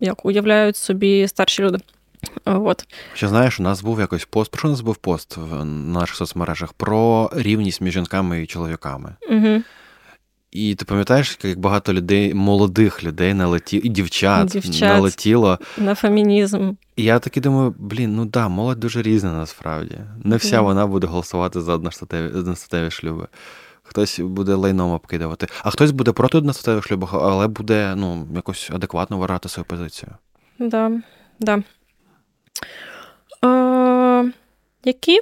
як 0.00 0.24
уявляють 0.24 0.76
собі 0.76 1.28
старші 1.28 1.62
люди. 1.62 1.78
От. 2.44 2.84
Ще 3.14 3.28
знаєш, 3.28 3.60
у 3.60 3.62
нас 3.62 3.82
був 3.82 4.00
якось 4.00 4.24
пост. 4.24 4.50
Про 4.50 4.58
що 4.58 4.68
у 4.68 4.70
нас 4.70 4.80
був 4.80 4.96
пост 4.96 5.36
в 5.36 5.64
наших 5.64 6.16
соцмережах 6.16 6.72
про 6.72 7.30
рівність 7.34 7.80
між 7.80 7.94
жінками 7.94 8.42
і 8.42 8.46
чоловіками. 8.46 9.14
Угу. 9.30 9.62
І 10.50 10.74
ти 10.74 10.84
пам'ятаєш, 10.84 11.38
як 11.42 11.58
багато 11.58 11.92
людей, 11.92 12.34
молодих 12.34 13.04
людей 13.04 13.34
налетіло, 13.34 13.82
і 13.84 13.88
дівчат, 13.88 14.48
дівчат 14.48 14.80
налетіло 14.80 15.58
на 15.78 15.94
фемінізм. 15.94 16.72
І 16.96 17.02
я 17.02 17.18
таки 17.18 17.40
думаю, 17.40 17.74
блін, 17.78 18.16
ну 18.16 18.24
да, 18.24 18.48
молодь 18.48 18.80
дуже 18.80 19.02
різна 19.02 19.32
насправді. 19.32 19.98
Не 20.24 20.36
вся 20.36 20.60
mm. 20.60 20.64
вона 20.64 20.86
буде 20.86 21.06
голосувати 21.06 21.60
за 21.60 21.74
одностатеві, 21.74 22.28
одностатеві 22.28 22.90
шлюби. 22.90 23.26
Хтось 23.90 24.20
буде 24.20 24.54
лайном 24.54 24.90
обкидувати, 24.90 25.46
а 25.62 25.70
хтось 25.70 25.90
буде 25.90 26.12
проти 26.12 26.38
одностатевих 26.38 26.86
шлюбів, 26.86 27.08
але 27.12 27.46
буде 27.46 27.94
ну, 27.96 28.28
якось 28.34 28.70
адекватно 28.70 29.18
вважати 29.18 29.48
свою 29.48 29.64
позицію. 29.64 30.12
Да, 30.58 30.92
да. 31.40 31.62
Е, 33.44 34.32
Які 34.84 35.20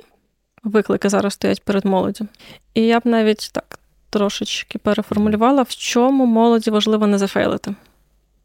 виклики 0.62 1.08
зараз 1.08 1.32
стоять 1.32 1.64
перед 1.64 1.84
молоддю? 1.84 2.28
І 2.74 2.82
я 2.82 3.00
б 3.00 3.02
навіть 3.04 3.50
так 3.52 3.78
трошечки 4.10 4.78
переформулювала, 4.78 5.62
в 5.62 5.68
чому 5.70 6.26
молоді 6.26 6.70
важливо 6.70 7.06
не 7.06 7.18
зафейлити? 7.18 7.74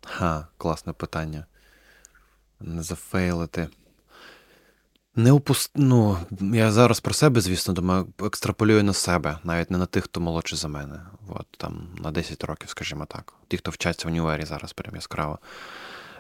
Ха, 0.06 0.48
класне 0.58 0.94
питання. 0.94 1.46
Не 2.60 2.84
зафейлити. 2.84 3.68
Не 5.16 5.32
упуст... 5.32 5.72
Ну, 5.76 6.18
Я 6.54 6.72
зараз 6.72 7.00
про 7.00 7.14
себе, 7.14 7.42
звісно, 7.42 7.74
думаю, 7.74 8.08
екстраполюю 8.26 8.84
на 8.84 8.94
себе, 8.94 9.38
навіть 9.44 9.72
не 9.72 9.78
на 9.78 9.86
тих, 9.86 10.04
хто 10.04 10.20
молодший 10.20 10.58
за 10.58 10.68
мене. 10.68 11.00
От, 11.30 11.46
там, 11.58 11.88
На 12.04 12.12
10 12.12 12.44
років, 12.44 12.70
скажімо 12.70 13.06
так. 13.06 13.34
Ті, 13.48 13.58
хто 13.58 13.72
вчаться 13.72 14.08
в 14.08 14.12
універі 14.12 14.46
зараз 14.46 14.74
прям 14.74 14.96
яскраво. 14.96 15.40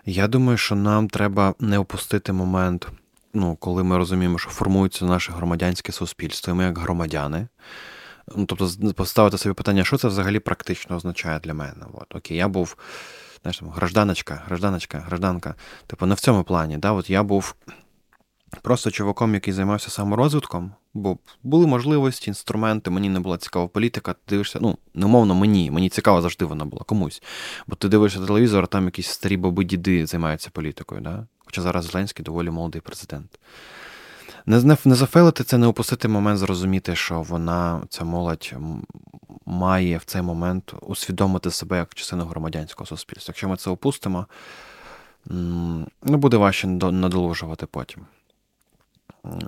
Я 0.05 0.27
думаю, 0.27 0.57
що 0.57 0.75
нам 0.75 1.09
треба 1.09 1.53
не 1.59 1.77
опустити 1.79 2.33
момент, 2.33 2.87
ну, 3.33 3.55
коли 3.55 3.83
ми 3.83 3.97
розуміємо, 3.97 4.37
що 4.37 4.49
формується 4.49 5.05
наше 5.05 5.31
громадянське 5.31 5.91
суспільство, 5.91 6.53
і 6.53 6.55
ми 6.55 6.63
як 6.63 6.77
громадяни. 6.77 7.47
Ну, 8.35 8.45
Тобто, 8.45 8.93
поставити 8.93 9.37
собі 9.37 9.55
питання, 9.55 9.83
що 9.83 9.97
це 9.97 10.07
взагалі 10.07 10.39
практично 10.39 10.95
означає 10.95 11.39
для 11.39 11.53
мене. 11.53 11.85
От, 11.93 12.15
Окей, 12.15 12.37
я 12.37 12.47
був 12.47 12.77
знаєш, 13.41 13.57
там, 13.57 13.69
гражданочка, 13.69 14.41
гражданочка, 14.45 14.99
гражданка. 14.99 15.55
Типу, 15.87 16.05
не 16.05 16.15
в 16.15 16.19
цьому 16.19 16.43
плані. 16.43 16.77
Да? 16.77 16.91
От 16.91 17.09
Я 17.09 17.23
був 17.23 17.55
просто 18.61 18.91
чуваком, 18.91 19.33
який 19.33 19.53
займався 19.53 19.89
саморозвитком, 19.89 20.71
бо 20.93 21.17
були 21.43 21.67
можливості, 21.67 22.29
інструменти, 22.29 22.89
мені 22.89 23.09
не 23.09 23.19
була 23.19 23.37
цікава 23.37 23.67
політика. 23.67 24.13
Ти 24.13 24.19
дивишся, 24.29 24.59
ну, 24.61 24.77
немовно 24.93 25.35
мені, 25.35 25.71
мені 25.71 25.89
цікаво 25.89 26.21
завжди 26.21 26.45
вона 26.45 26.65
була 26.65 26.83
комусь. 26.83 27.23
Бо 27.67 27.75
ти 27.75 27.87
дивишся 27.87 28.25
телевізор, 28.25 28.63
а 28.63 28.67
там 28.67 28.85
якісь 28.85 29.07
старі 29.07 29.37
баби 29.37 29.63
діди 29.63 30.05
займаються 30.05 30.49
політикою. 30.53 31.01
Да? 31.01 31.27
Хоча 31.45 31.61
зараз 31.61 31.85
Зеленський 31.85 32.25
доволі 32.25 32.49
молодий 32.49 32.81
президент. 32.81 33.39
Не, 34.45 34.77
не 34.85 34.95
зафейлити 34.95 35.43
це, 35.43 35.57
не 35.57 35.67
опустити 35.67 36.07
момент, 36.07 36.39
зрозуміти, 36.39 36.95
що 36.95 37.21
вона, 37.21 37.81
ця 37.89 38.03
молодь, 38.03 38.53
має 39.45 39.97
в 39.97 40.03
цей 40.03 40.21
момент 40.21 40.73
усвідомити 40.81 41.51
себе 41.51 41.77
як 41.77 41.93
частину 41.93 42.25
громадянського 42.25 42.87
суспільства. 42.87 43.31
Якщо 43.31 43.49
ми 43.49 43.57
це 43.57 43.69
опустимо, 43.69 44.27
ну, 45.25 45.87
буде 46.03 46.37
важче 46.37 46.67
надолужувати 46.67 47.65
потім. 47.65 48.05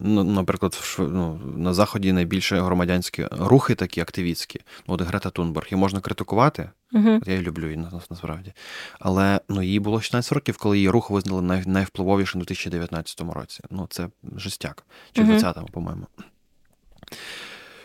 Ну, 0.01 0.23
Наприклад, 0.23 0.97
ну, 0.99 1.39
на 1.57 1.73
Заході 1.73 2.13
найбільше 2.13 2.61
громадянські 2.61 3.27
рухи 3.31 3.75
такі 3.75 4.01
активістські. 4.01 4.59
Ну, 4.87 4.93
от 4.93 5.01
Грета 5.01 5.29
Тунберг, 5.29 5.67
її 5.71 5.79
можна 5.79 6.01
критикувати. 6.01 6.69
Uh-huh. 6.93 7.17
От 7.17 7.27
я 7.27 7.33
її 7.33 7.45
люблю 7.45 7.65
її 7.65 7.85
насправді. 8.09 8.53
Але 8.99 9.41
ну, 9.49 9.61
їй 9.61 9.79
було 9.79 10.01
16 10.01 10.31
років, 10.31 10.57
коли 10.57 10.77
її 10.77 10.89
рух 10.89 11.09
визнали 11.09 11.41
най, 11.41 11.63
найвпливовішим 11.65 12.41
у 12.41 12.43
2019 12.43 13.21
році. 13.21 13.63
Ну, 13.69 13.87
це 13.89 14.09
жестяк. 14.35 14.85
Чи 15.13 15.21
uh-huh. 15.21 15.39
20-му, 15.39 15.67
по-моєму. 15.67 16.07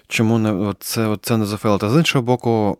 Чому 0.08 0.38
не 0.38 0.74
це, 0.80 1.18
це 1.22 1.36
не 1.36 1.46
зафейлити? 1.46 1.90
З 1.90 1.96
іншого 1.96 2.22
боку, 2.22 2.78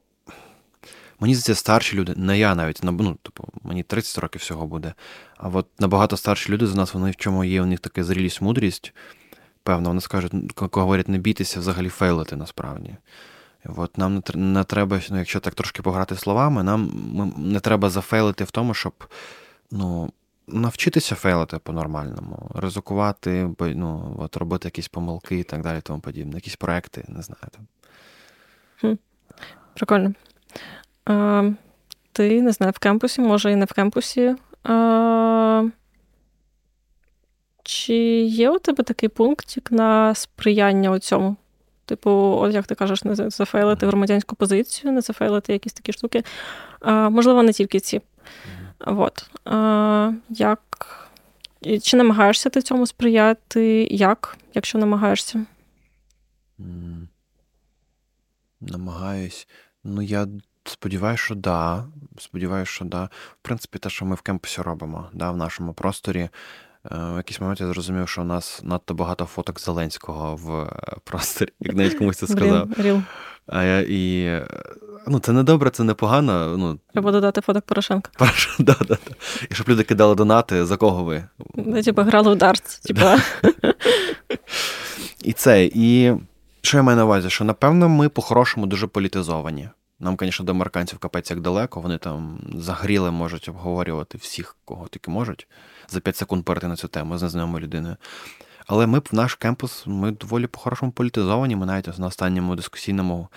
Мені 1.21 1.35
здається, 1.35 1.55
старші 1.55 1.97
люди, 1.97 2.15
не 2.17 2.39
я 2.39 2.55
навіть, 2.55 2.81
ну, 2.83 3.19
типу, 3.23 3.49
мені 3.63 3.83
30 3.83 4.19
років 4.19 4.41
всього 4.41 4.67
буде. 4.67 4.95
А 5.37 5.49
от 5.49 5.67
набагато 5.79 6.17
старші 6.17 6.53
люди 6.53 6.67
за 6.67 6.77
нас, 6.77 6.95
вони 6.95 7.11
в 7.11 7.17
чому 7.17 7.45
є, 7.45 7.63
у 7.63 7.67
них 7.67 7.81
така 7.81 8.05
зрілість, 8.05 8.41
мудрість, 8.41 8.93
певно, 9.63 9.89
вони 9.89 10.01
скажуть, 10.01 10.33
коли 10.55 10.71
говорять, 10.73 11.09
не 11.09 11.19
бійтеся 11.19 11.61
взагалі 11.61 11.89
фейлити 11.89 12.37
насправді. 12.37 12.97
От 13.65 13.99
Нам 13.99 14.23
не 14.35 14.65
треба, 14.65 15.01
ну, 15.11 15.19
якщо 15.19 15.41
так 15.41 15.55
трошки 15.55 15.83
пограти 15.83 16.17
словами, 16.17 16.63
нам 16.63 16.91
не 17.37 17.61
треба 17.61 17.91
зафейлити 17.91 18.45
в 18.45 18.51
тому, 18.51 18.75
щоб 18.75 19.05
ну, 19.71 20.13
навчитися 20.47 21.15
фейлити 21.15 21.59
по-нормальному, 21.59 22.51
ризикувати, 22.55 23.51
ну, 23.61 24.17
от, 24.19 24.37
робити 24.37 24.69
якісь 24.69 24.89
помилки 24.89 25.39
і 25.39 25.43
так 25.43 25.63
далі, 25.63 25.81
тому 25.81 26.01
подібне, 26.01 26.35
якісь 26.35 26.57
проекти, 26.57 27.05
не 27.09 27.23
знаю. 27.23 27.41
Прикольно. 29.75 30.15
А, 31.11 31.51
Ти 32.13 32.43
не 32.43 32.53
знаю, 32.53 32.73
в 32.77 32.79
кемпусі, 32.79 33.21
може 33.21 33.53
і 33.53 33.57
не 33.57 33.65
в 33.65 33.73
кемпусі. 33.73 34.37
А, 34.65 35.65
Чи 37.63 37.95
є 38.23 38.51
у 38.51 38.59
тебе 38.59 38.85
такий 38.85 39.09
пунктик 39.09 39.73
на 39.73 40.15
сприяння 40.15 40.91
у 40.91 40.99
цьому? 40.99 41.37
Типу, 41.85 42.11
от 42.11 42.55
як 42.55 42.67
ти 42.67 42.75
кажеш, 42.75 43.05
не 43.05 43.15
зафейлити 43.15 43.87
громадянську 43.87 44.37
позицію, 44.37 44.93
не 44.93 45.01
зафейлити 45.01 45.53
якісь 45.53 45.73
такі 45.73 45.93
штуки. 45.93 46.23
А, 46.81 47.09
Можливо, 47.11 47.43
не 47.43 47.53
тільки 47.53 47.81
ці. 47.81 48.01
От. 48.81 49.31
А, 49.45 50.13
Як? 50.29 50.61
Чи 51.83 51.97
намагаєшся 51.97 52.51
ти 52.51 52.63
цьому 52.63 52.87
сприяти? 52.87 53.89
Як, 53.91 54.39
якщо 54.55 54.79
намагаєшся? 54.79 55.47
Намагаюсь. 58.61 59.49
Ну, 59.85 60.03
я 60.03 60.27
Сподіваюся, 60.71 61.25
що 61.25 61.35
да. 61.35 61.85
Сподіваюся, 62.19 62.73
що 62.73 62.85
да. 62.85 63.05
В 63.33 63.43
принципі, 63.43 63.79
те, 63.79 63.91
що 63.91 64.05
ми 64.05 64.15
в 64.15 64.21
кемпусі 64.21 64.63
робимо, 64.63 65.09
да, 65.13 65.31
в 65.31 65.37
нашому 65.37 65.73
просторі. 65.73 66.21
Е, 66.21 66.31
в 66.91 67.17
якийсь 67.17 67.41
момент 67.41 67.61
я 67.61 67.67
зрозумів, 67.67 68.09
що 68.09 68.21
у 68.21 68.25
нас 68.25 68.61
надто 68.63 68.95
багато 68.95 69.25
фоток 69.25 69.61
Зеленського 69.61 70.37
в 70.37 70.61
е, 70.61 70.97
просторі, 71.05 71.49
як 71.61 71.77
навіть 71.77 71.95
комусь 71.95 72.17
це 72.17 72.27
сказав. 72.27 72.69
Блін, 72.79 73.05
а 73.47 73.65
я, 73.65 73.81
і, 73.89 74.43
ну, 75.07 75.19
Це 75.19 75.33
не 75.33 75.43
добре, 75.43 75.71
це 75.71 75.85
не 75.85 75.95
погано. 75.95 76.57
Ну, 76.57 76.79
Треба 76.93 77.13
додати 77.13 77.41
фоток 77.41 77.65
Порошенка. 77.65 78.11
Порошенка, 78.19 78.63
да, 78.63 78.77
да, 78.81 78.99
да. 79.09 79.15
І 79.51 79.55
щоб 79.55 79.69
люди 79.69 79.83
кидали 79.83 80.15
донати, 80.15 80.67
за 80.67 80.77
кого 80.77 81.05
ви? 81.05 81.25
Ну, 81.55 81.83
Типу, 81.83 82.03
грали 82.03 82.35
в 82.35 82.37
дартс. 82.37 82.79
Типу. 82.79 83.01
І 85.23 85.33
це, 85.33 85.65
і 85.65 86.13
що 86.63 86.77
я 86.77 86.83
маю 86.83 86.97
на 86.99 87.05
увазі? 87.05 87.31
Що 87.31 87.45
напевно 87.45 87.89
ми 87.89 88.09
по-хорошому 88.09 88.67
дуже 88.67 88.87
політизовані. 88.87 89.69
Нам, 90.01 90.17
звісно, 90.21 90.45
до 90.45 90.53
американців 90.53 90.99
капець 90.99 91.31
як 91.31 91.41
далеко, 91.41 91.81
вони 91.81 91.99
там 91.99 92.39
загріли, 92.55 93.11
можуть 93.11 93.49
обговорювати 93.49 94.19
всіх, 94.19 94.57
кого 94.65 94.89
тільки 94.89 95.11
можуть, 95.11 95.49
за 95.89 96.01
5 96.01 96.17
секунд 96.17 96.45
перейти 96.45 96.69
на 96.69 96.77
цю 96.77 96.89
тему 96.89 97.19
з 97.19 97.23
незнайомою 97.23 97.65
людиною. 97.65 97.97
Але 98.67 98.87
ми 98.87 98.99
в 98.99 99.09
наш 99.13 99.35
кемпус, 99.35 99.85
ми 99.87 100.11
доволі 100.11 100.47
по-хорошому 100.47 100.93
політизовані. 100.93 101.57
Ми 101.57 101.67
навіть 101.67 101.99
на 101.99 102.07
останньому 102.07 102.57
дискусійному 102.57 103.29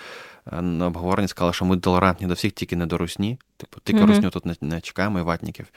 е, 0.48 0.58
обговоренні 0.82 1.28
сказали, 1.28 1.54
що 1.54 1.66
ми 1.66 1.78
толерантні 1.78 2.28
до 2.28 2.34
всіх, 2.34 2.52
тільки 2.52 2.76
не 2.76 2.86
до 2.86 2.98
русні. 2.98 3.40
Типу, 3.58 3.80
тільки 3.84 4.02
mm-hmm. 4.02 4.08
русню 4.08 4.30
тут 4.30 4.46
не, 4.46 4.56
не 4.62 4.82
чекаємо 4.82 5.20
і 5.20 5.22
ватників. 5.22 5.68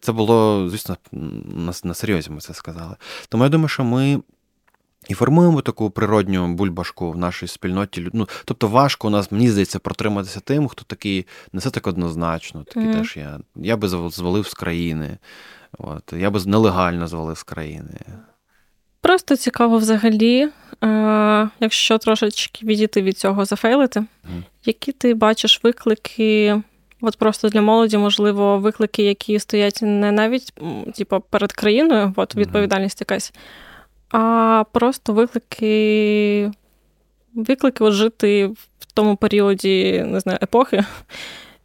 Це 0.00 0.12
було, 0.12 0.68
звісно, 0.68 0.96
на, 1.12 1.72
на 1.84 1.94
серйозі 1.94 2.30
ми 2.30 2.40
це 2.40 2.54
сказали. 2.54 2.96
Тому 3.28 3.44
я 3.44 3.50
думаю, 3.50 3.68
що 3.68 3.84
ми 3.84 4.20
і 5.08 5.14
формуємо 5.14 5.60
таку 5.60 5.90
природню 5.90 6.48
бульбашку 6.48 7.10
в 7.10 7.16
нашій 7.16 7.46
спільноті. 7.46 8.08
Ну, 8.12 8.28
Тобто 8.44 8.68
важко 8.68 9.08
у 9.08 9.10
нас, 9.10 9.32
мені 9.32 9.50
здається, 9.50 9.78
протриматися 9.78 10.40
тим, 10.40 10.68
хто 10.68 10.82
такий 10.86 11.26
не 11.52 11.60
все 11.60 11.70
так 11.70 11.86
однозначно. 11.86 12.64
Такий 12.64 12.82
mm-hmm. 12.82 12.98
теж 12.98 13.16
я 13.16 13.38
я 13.56 13.76
би 13.76 13.88
звалив 13.88 14.46
з 14.46 14.54
країни. 14.54 15.18
От, 15.78 16.12
Я 16.12 16.30
би 16.30 16.40
нелегально 16.46 17.06
звалив 17.06 17.38
з 17.38 17.42
країни. 17.42 18.00
Просто 19.00 19.36
цікаво 19.36 19.78
взагалі, 19.78 20.48
е, 20.84 21.48
якщо 21.60 21.98
трошечки 21.98 22.66
відійти 22.66 23.02
від 23.02 23.18
цього 23.18 23.44
зафейлити, 23.44 24.00
mm. 24.00 24.42
які 24.64 24.92
ти 24.92 25.14
бачиш 25.14 25.60
виклики, 25.62 26.62
от 27.00 27.18
просто 27.18 27.48
для 27.48 27.62
молоді, 27.62 27.98
можливо, 27.98 28.58
виклики, 28.58 29.02
які 29.02 29.38
стоять 29.38 29.78
не 29.82 30.12
навіть 30.12 30.52
типу, 30.94 31.20
перед 31.30 31.52
країною, 31.52 32.12
от 32.16 32.36
відповідальність 32.36 33.00
якась, 33.00 33.32
а 34.10 34.64
просто 34.72 35.12
виклики, 35.12 36.50
виклики 37.34 37.84
от 37.84 37.92
жити 37.92 38.46
в 38.46 38.92
тому 38.94 39.16
періоді, 39.16 40.04
не 40.06 40.20
знаю, 40.20 40.38
епохи, 40.42 40.84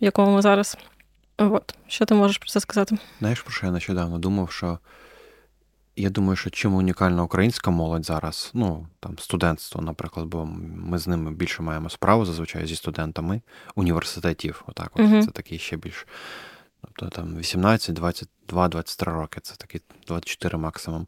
в 0.01 0.03
якому 0.03 0.36
ми 0.36 0.41
зараз. 0.41 0.77
От. 1.38 1.75
Що 1.88 2.05
ти 2.05 2.13
можеш 2.13 2.38
про 2.38 2.50
це 2.50 2.60
сказати? 2.60 2.98
Знаєш, 3.19 3.41
про 3.41 3.51
що 3.51 3.65
я 3.65 3.71
нещодавно 3.71 4.19
думав, 4.19 4.51
що 4.51 4.79
я 5.95 6.10
думаю, 6.10 6.36
що 6.36 6.50
чим 6.50 6.75
унікальна 6.75 7.24
українська 7.24 7.71
молодь 7.71 8.05
зараз, 8.05 8.51
ну 8.53 8.88
там 9.00 9.19
студентство, 9.19 9.81
наприклад, 9.81 10.25
бо 10.27 10.45
ми 10.75 10.98
з 10.98 11.07
ними 11.07 11.31
більше 11.31 11.63
маємо 11.63 11.89
справу 11.89 12.25
зазвичай 12.25 12.67
зі 12.67 12.75
студентами 12.75 13.41
університетів. 13.75 14.63
Отак, 14.67 14.91
от 14.93 15.01
uh-huh. 15.01 15.25
це 15.25 15.31
такий 15.31 15.60
ще 15.60 15.77
більш. 15.77 16.07
Тобто 16.81 17.10
там 17.15 17.38
18, 17.38 17.95
22, 17.95 18.67
23 18.67 19.13
роки, 19.13 19.39
це 19.43 19.55
такий 19.55 19.81
24 20.07 20.57
максимум. 20.57 21.07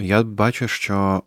Я 0.00 0.22
бачу, 0.22 0.68
що 0.68 1.22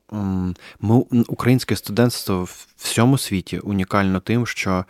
ми, 0.80 0.96
українське 1.28 1.76
студентство 1.76 2.44
в 2.44 2.68
всьому 2.78 3.18
світі 3.18 3.60
унікально 3.60 4.20
тим, 4.20 4.48
що 4.48 4.86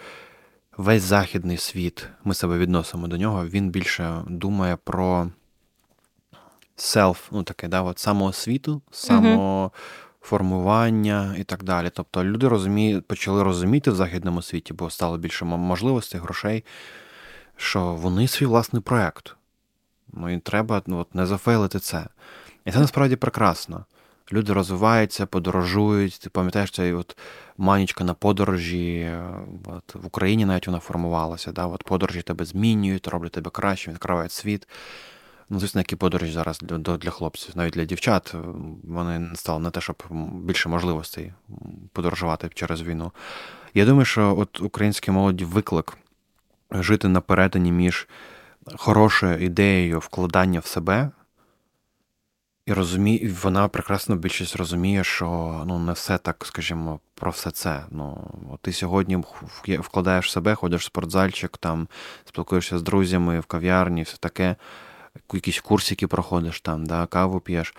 весь 0.78 1.04
західний 1.04 1.58
світ, 1.58 2.08
ми 2.24 2.34
себе 2.34 2.58
відносимо 2.58 3.08
до 3.08 3.18
нього, 3.18 3.48
він 3.48 3.70
більше 3.70 4.22
думає 4.28 4.78
про 4.84 5.30
self, 6.78 7.18
ну 7.32 7.44
таке, 7.44 7.68
да, 7.68 7.82
от 7.82 8.00
самоосвіту, 8.00 8.82
самоформування 8.92 11.36
і 11.38 11.44
так 11.44 11.64
далі. 11.64 11.92
Тобто 11.94 12.24
люди 12.24 12.48
розуміють, 12.48 13.08
почали 13.08 13.44
розуміти 13.44 13.92
в 13.92 13.96
західному 13.96 14.42
світі, 14.42 14.74
бо 14.74 14.90
стало 14.90 15.18
більше 15.18 15.46
можливостей, 15.46 16.22
грошей, 16.22 16.64
що 17.56 17.94
вони 17.94 18.28
свій 18.28 18.46
власний 18.46 18.82
проект. 18.82 19.36
Ну 20.14 20.30
і 20.30 20.40
треба 20.40 20.82
ну, 20.88 20.98
от, 20.98 21.16
не 21.16 21.26
зафейлити 21.26 21.80
це. 21.80 22.06
І 22.68 22.72
це 22.72 22.80
насправді 22.80 23.16
прекрасно. 23.16 23.86
Люди 24.32 24.54
розвиваються, 24.54 25.26
подорожують. 25.26 26.20
Ти 26.20 26.30
пам'ятаєш 26.30 26.72
цей 26.72 26.94
от 26.94 27.18
манічка 27.58 28.04
на 28.04 28.14
подорожі, 28.14 29.12
от 29.66 29.96
в 29.96 30.06
Україні 30.06 30.46
навіть 30.46 30.68
вона 30.68 30.80
формувалася. 30.80 31.52
Да? 31.52 31.66
От 31.66 31.84
Подорожі 31.84 32.22
тебе 32.22 32.46
змінюють, 32.46 33.08
роблять 33.08 33.32
тебе 33.32 33.52
краще, 33.52 33.92
відкривають 33.92 34.32
світ. 34.32 34.68
Ну, 35.50 35.60
звісно, 35.60 35.82
які 35.82 35.96
подорожі 35.96 36.32
зараз 36.32 36.60
для 36.60 36.98
для 36.98 37.10
хлопців, 37.10 37.58
навіть 37.58 37.74
для 37.74 37.86
дівчат, 37.86 38.36
вони 38.84 39.30
стали 39.36 39.60
не 39.60 39.70
те, 39.70 39.82
щоб 39.82 40.04
більше 40.34 40.70
можливостей 40.70 41.34
подорожувати 41.94 42.50
через 42.54 42.82
війну. 42.82 43.12
Я 43.74 43.86
думаю, 43.86 44.06
що 44.06 44.38
от 44.40 44.62
українській 44.62 45.12
молоді 45.12 45.46
виклик 45.46 45.98
жити 46.72 47.08
на 47.08 47.22
перетині 47.22 47.72
між 47.72 48.08
хорошою 48.76 49.38
ідеєю 49.44 50.00
вкладання 50.00 50.60
в 50.60 50.66
себе. 50.66 51.12
І 52.68 52.74
розуміє, 52.74 53.34
вона 53.44 53.68
прекрасно 53.68 54.16
більшість 54.16 54.56
розуміє, 54.56 55.04
що 55.04 55.64
ну 55.68 55.80
не 55.80 55.92
все 55.92 56.18
так, 56.18 56.46
скажімо, 56.46 57.00
про 57.16 57.32
все 57.32 57.52
це. 57.52 57.84
Ну 57.92 58.32
ти 58.62 58.74
сьогодні 58.74 59.24
вкладаєш 59.80 60.28
в 60.28 60.30
себе, 60.30 60.56
ходиш 60.56 60.82
в 60.82 60.86
спортзальчик, 60.86 61.58
там 61.58 61.88
спілкуєшся 62.26 62.80
з 62.80 62.82
друзями 62.82 63.40
в 63.40 63.46
кав'ярні, 63.46 64.04
все 64.04 64.18
таке 64.18 64.56
якісь 65.34 65.60
курсики 65.60 66.08
проходиш 66.08 66.62
там, 66.62 66.86
да, 66.86 67.06
каву 67.06 67.40
п'єш, 67.40 67.76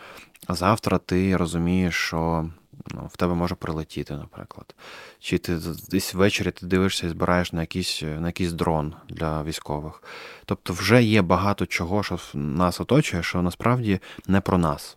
а 0.46 0.54
завтра 0.54 0.98
ти 0.98 1.36
розумієш, 1.36 1.94
що 1.94 2.50
ну, 2.94 3.08
в 3.12 3.16
тебе 3.16 3.34
може 3.34 3.54
прилетіти, 3.54 4.14
наприклад. 4.14 4.74
Чи 5.18 5.38
ти 5.38 5.58
десь 5.90 6.14
ввечері 6.14 6.50
ти 6.50 6.66
дивишся 6.66 7.06
і 7.06 7.10
збираєш 7.10 7.52
на 7.52 7.60
якийсь 7.60 8.02
на 8.02 8.26
якийсь 8.26 8.52
дрон 8.52 8.94
для 9.08 9.42
військових. 9.42 10.02
Тобто 10.44 10.72
вже 10.72 11.02
є 11.02 11.22
багато 11.22 11.66
чого, 11.66 12.02
що 12.02 12.18
нас 12.34 12.80
оточує, 12.80 13.22
що 13.22 13.42
насправді 13.42 14.00
не 14.26 14.40
про 14.40 14.58
нас. 14.58 14.96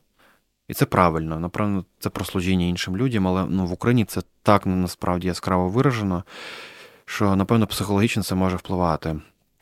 І 0.68 0.74
це 0.74 0.86
правильно, 0.86 1.40
напевно, 1.40 1.86
це 2.00 2.10
про 2.10 2.26
служіння 2.26 2.66
іншим 2.66 2.98
людям, 2.98 3.28
але 3.28 3.46
ну, 3.46 3.66
в 3.66 3.72
Україні 3.72 4.06
це 4.06 4.22
так 4.44 4.66
насправді 4.66 5.28
яскраво 5.28 5.70
виражено, 5.70 6.24
що, 7.06 7.36
напевно, 7.36 7.68
психологічно 7.68 8.24
це 8.24 8.36
може 8.36 8.56
впливати 8.56 9.22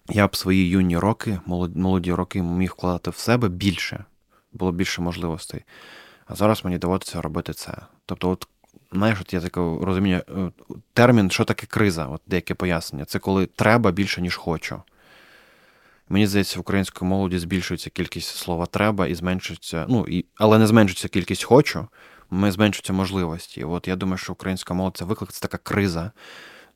я 0.09 0.27
б 0.27 0.35
свої 0.35 0.69
юні 0.69 0.97
роки, 0.97 1.39
молоді 1.45 2.13
роки 2.13 2.41
міг 2.41 2.71
вкладати 2.71 3.09
в 3.09 3.15
себе 3.15 3.49
більше, 3.49 4.05
було 4.53 4.71
більше 4.71 5.01
можливостей. 5.01 5.63
А 6.29 6.35
зараз 6.35 6.65
мені 6.65 6.77
доводиться 6.77 7.21
робити 7.21 7.53
це. 7.53 7.73
Тобто, 8.05 8.29
от, 8.29 8.47
знаєш, 8.91 9.17
от 9.21 9.33
я 9.33 9.41
таке 9.41 9.59
розумію, 9.59 10.21
е, 10.29 10.51
термін, 10.93 11.31
що 11.31 11.45
таке 11.45 11.65
криза, 11.65 12.07
от 12.07 12.21
деяке 12.27 12.53
пояснення, 12.53 13.05
це 13.05 13.19
коли 13.19 13.45
треба 13.45 13.91
більше, 13.91 14.21
ніж 14.21 14.35
хочу. 14.35 14.81
Мені 16.09 16.27
здається, 16.27 16.57
в 16.57 16.61
українській 16.61 17.05
молоді 17.05 17.39
збільшується 17.39 17.89
кількість 17.89 18.35
слова 18.35 18.65
треба 18.65 19.07
і 19.07 19.15
зменшується, 19.15 19.85
ну, 19.89 20.05
і, 20.09 20.25
але 20.35 20.57
не 20.57 20.67
зменшується 20.67 21.07
кількість 21.07 21.43
хочу, 21.43 21.87
ми 22.29 22.51
зменшуються 22.51 22.93
можливості. 22.93 23.63
От 23.63 23.87
я 23.87 23.95
думаю, 23.95 24.17
що 24.17 24.33
українська 24.33 24.73
молодь 24.73 24.97
це 24.97 25.05
виклик, 25.05 25.31
це 25.31 25.41
така 25.41 25.57
криза 25.57 26.11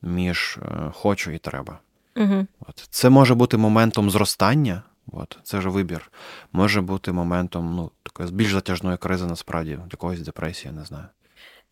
між 0.02 0.58
е, 0.62 0.92
хочу 0.94 1.32
і 1.32 1.38
треба. 1.38 1.80
Угу. 2.16 2.48
От. 2.60 2.88
Це 2.90 3.10
може 3.10 3.36
бути 3.36 3.58
моментом 3.58 4.10
зростання, 4.10 4.84
от, 5.12 5.38
це 5.44 5.58
вже 5.58 5.70
вибір. 5.70 6.12
Може 6.52 6.82
бути 6.82 7.12
моментом 7.12 7.76
ну, 7.76 7.92
такої 8.04 8.32
більш 8.32 8.54
затяжної 8.54 8.98
кризи, 8.98 9.26
насправді, 9.26 9.80
якогось 9.92 10.22
депресії, 10.22 10.74
не 10.74 10.86
знаю. 10.86 11.06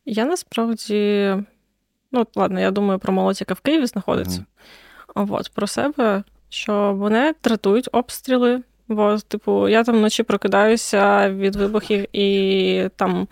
Я 0.06 0.26
насправді, 0.26 1.36
ну, 2.12 2.28
ладно, 2.36 2.60
я 2.60 2.72
думаю 2.72 3.00
про 3.00 3.14
молодь, 3.14 3.42
яка 3.42 3.54
в 3.54 3.60
Києві 3.60 3.86
знаходиться. 3.86 4.46
Угу. 5.16 5.28
От, 5.32 5.52
Про 5.54 5.68
себе, 5.68 6.24
що 6.50 6.94
вони 6.94 7.34
тратують 7.42 7.90
обстріли. 7.92 8.62
Бо, 8.88 9.18
типу, 9.18 9.70
я 9.70 9.84
там 9.84 9.96
вночі 9.96 10.24
прокидаюся 10.24 11.30
від 11.30 11.56
вибухів 11.56 12.16
і 12.16 12.90
там 12.96 13.28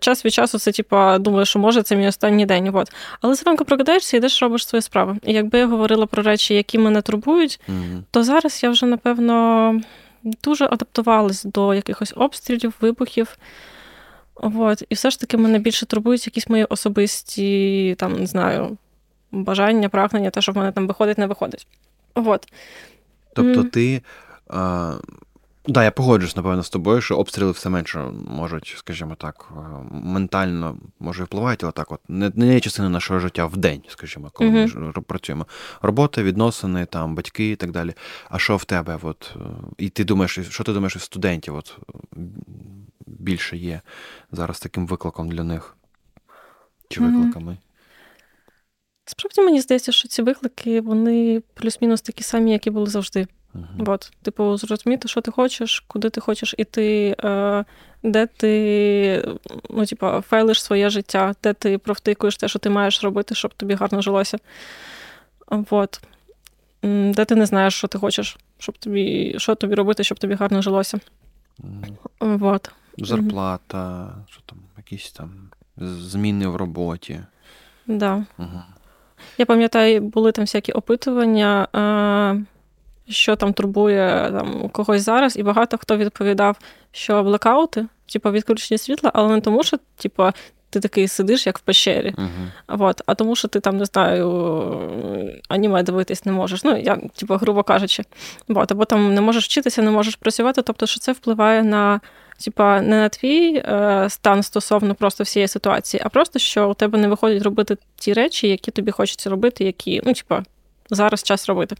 час 0.00 0.24
від 0.24 0.32
часу 0.32 0.58
це, 0.58 0.72
типа, 0.72 1.18
думаю, 1.18 1.46
що 1.46 1.58
може 1.58 1.82
це 1.82 1.96
мій 1.96 2.08
останній 2.08 2.46
день. 2.46 2.70
От. 2.74 2.92
Але 3.20 3.34
зранку 3.34 3.64
прокидаєшся 3.64 4.16
і 4.16 4.18
йдеш, 4.18 4.42
робиш 4.42 4.66
свої 4.66 4.82
справи. 4.82 5.16
І 5.22 5.32
якби 5.32 5.58
я 5.58 5.66
говорила 5.66 6.06
про 6.06 6.22
речі, 6.22 6.54
які 6.54 6.78
мене 6.78 7.02
турбують, 7.02 7.60
mm-hmm. 7.68 8.02
то 8.10 8.24
зараз 8.24 8.62
я 8.62 8.70
вже, 8.70 8.86
напевно, 8.86 9.80
дуже 10.22 10.64
адаптувалась 10.64 11.44
до 11.44 11.74
якихось 11.74 12.12
обстрілів, 12.16 12.74
вибухів. 12.80 13.36
От. 14.34 14.82
І 14.88 14.94
все 14.94 15.10
ж 15.10 15.20
таки 15.20 15.36
мене 15.36 15.58
більше 15.58 15.86
турбують 15.86 16.26
якісь 16.26 16.48
мої 16.48 16.64
особисті, 16.64 17.94
там, 17.98 18.20
не 18.20 18.26
знаю, 18.26 18.76
бажання, 19.32 19.88
прагнення, 19.88 20.30
те, 20.30 20.40
що 20.40 20.52
в 20.52 20.56
мене 20.56 20.72
там 20.72 20.86
виходить, 20.86 21.18
не 21.18 21.26
виходить. 21.26 21.66
От. 22.14 22.52
Тобто 23.34 23.60
mm. 23.60 23.70
ти. 23.70 24.02
А... 24.48 24.92
Так, 25.62 25.72
да, 25.74 25.84
я 25.84 25.90
погоджуюсь, 25.90 26.36
напевно, 26.36 26.62
з 26.62 26.70
тобою, 26.70 27.00
що 27.00 27.16
обстріли 27.16 27.50
все 27.50 27.68
менше 27.68 27.98
можуть, 28.28 28.74
скажімо 28.78 29.14
так, 29.14 29.48
е, 29.50 29.60
ментально 29.90 30.78
може 30.98 31.24
впливати, 31.24 31.66
але 31.66 31.72
так, 31.72 31.92
от 31.92 32.00
не, 32.08 32.32
не 32.34 32.54
є 32.54 32.60
частина 32.60 32.88
нашого 32.88 33.20
життя 33.20 33.46
в 33.46 33.56
день, 33.56 33.82
скажімо, 33.88 34.30
коли 34.32 34.50
uh-huh. 34.50 34.78
ми 34.78 34.92
працюємо. 34.92 35.46
Робота, 35.82 36.22
відносини, 36.22 36.86
там, 36.86 37.14
батьки 37.14 37.50
і 37.50 37.56
так 37.56 37.70
далі. 37.70 37.94
А 38.30 38.38
що 38.38 38.56
в 38.56 38.64
тебе? 38.64 38.98
От, 39.02 39.36
е, 39.36 39.40
І 39.78 39.88
ти 39.88 40.04
думаєш, 40.04 40.38
що 40.50 40.64
ти 40.64 40.72
думаєш, 40.72 40.96
студентів 40.98 41.54
от, 41.54 41.78
більше 43.06 43.56
є 43.56 43.80
зараз 44.32 44.60
таким 44.60 44.86
викликом 44.86 45.30
для 45.30 45.44
них? 45.44 45.76
Чи 46.88 47.00
викликами? 47.00 47.56
Справді 49.04 49.40
мені 49.40 49.60
здається, 49.60 49.92
що 49.92 50.08
ці 50.08 50.22
виклики, 50.22 50.80
вони 50.80 51.42
плюс-мінус 51.54 52.02
такі 52.02 52.22
самі, 52.22 52.52
які 52.52 52.70
були 52.70 52.86
завжди. 52.86 53.26
Uh-huh. 53.54 53.90
От, 53.90 54.12
типу, 54.22 54.56
зрозуміти, 54.56 55.08
що 55.08 55.20
ти 55.20 55.30
хочеш, 55.30 55.84
куди 55.86 56.10
ти 56.10 56.20
хочеш 56.20 56.54
іти, 56.58 57.16
е, 57.24 57.64
де 58.02 58.26
ти 58.26 59.28
ну, 59.70 59.86
типу, 59.86 60.06
фейлиш 60.06 60.62
своє 60.62 60.90
життя, 60.90 61.34
де 61.42 61.52
ти 61.52 61.78
провтикуєш 61.78 62.36
те, 62.36 62.48
що 62.48 62.58
ти 62.58 62.70
маєш 62.70 63.04
робити, 63.04 63.34
щоб 63.34 63.54
тобі 63.54 63.74
гарно 63.74 64.02
жилося. 64.02 64.38
От. 65.70 66.00
Де 66.82 67.24
ти 67.24 67.34
не 67.34 67.46
знаєш, 67.46 67.74
що 67.74 67.88
ти 67.88 67.98
хочеш, 67.98 68.36
щоб 68.58 68.78
тобі, 68.78 69.34
що 69.38 69.54
тобі 69.54 69.74
робити, 69.74 70.04
щоб 70.04 70.18
тобі 70.18 70.34
гарно 70.34 70.62
жилося. 70.62 71.00
Uh-huh. 72.20 72.46
От. 72.46 72.70
Зарплата, 72.98 74.14
що 74.28 74.40
там, 74.46 74.58
якісь 74.76 75.12
там 75.12 75.30
зміни 75.76 76.46
в 76.46 76.56
роботі. 76.56 77.20
Да. 77.86 78.24
Uh-huh. 78.38 78.62
Я 79.38 79.46
пам'ятаю, 79.46 80.00
були 80.00 80.32
там 80.32 80.44
всякі 80.44 80.72
опитування. 80.72 81.68
Що 83.12 83.36
там 83.36 83.52
турбує 83.52 84.30
там, 84.32 84.68
когось 84.68 85.02
зараз, 85.02 85.36
і 85.36 85.42
багато 85.42 85.78
хто 85.78 85.96
відповідав, 85.96 86.56
що 86.92 87.22
блекаути, 87.22 87.86
типу, 88.12 88.30
відключення 88.30 88.78
світла, 88.78 89.10
але 89.14 89.34
не 89.34 89.40
тому, 89.40 89.62
що 89.62 89.76
типу, 89.96 90.30
ти 90.70 90.80
такий 90.80 91.08
сидиш, 91.08 91.46
як 91.46 91.58
в 91.58 91.60
пещері. 91.60 92.14
Uh-huh. 92.18 92.76
Вот. 92.76 93.02
А 93.06 93.14
тому, 93.14 93.36
що 93.36 93.48
ти 93.48 93.60
там, 93.60 93.76
не 93.76 93.84
знаю, 93.84 94.28
аніме 95.48 95.82
дивитись 95.82 96.24
не 96.24 96.32
можеш. 96.32 96.64
Ну, 96.64 96.76
я, 96.76 96.96
типу, 96.96 97.34
грубо 97.34 97.62
кажучи, 97.62 98.04
Вот. 98.48 98.72
або 98.72 98.84
там 98.84 99.14
не 99.14 99.20
можеш 99.20 99.44
вчитися, 99.44 99.82
не 99.82 99.90
можеш 99.90 100.16
працювати. 100.16 100.62
Тобто, 100.62 100.86
що 100.86 101.00
це 101.00 101.12
впливає 101.12 101.62
на 101.62 102.00
Типа, 102.44 102.80
не 102.80 102.96
на 102.96 103.08
твій 103.08 103.56
е, 103.56 104.06
стан 104.10 104.42
стосовно 104.42 104.94
просто 104.94 105.24
всієї 105.24 105.48
ситуації, 105.48 106.02
а 106.04 106.08
просто 106.08 106.38
що 106.38 106.70
у 106.70 106.74
тебе 106.74 106.98
не 106.98 107.08
виходить 107.08 107.42
робити 107.42 107.76
ті 107.96 108.12
речі, 108.12 108.48
які 108.48 108.70
тобі 108.70 108.90
хочеться 108.90 109.30
робити, 109.30 109.64
які, 109.64 110.02
ну, 110.04 110.12
типа, 110.14 110.42
зараз 110.90 111.22
час 111.22 111.48
робити. 111.48 111.76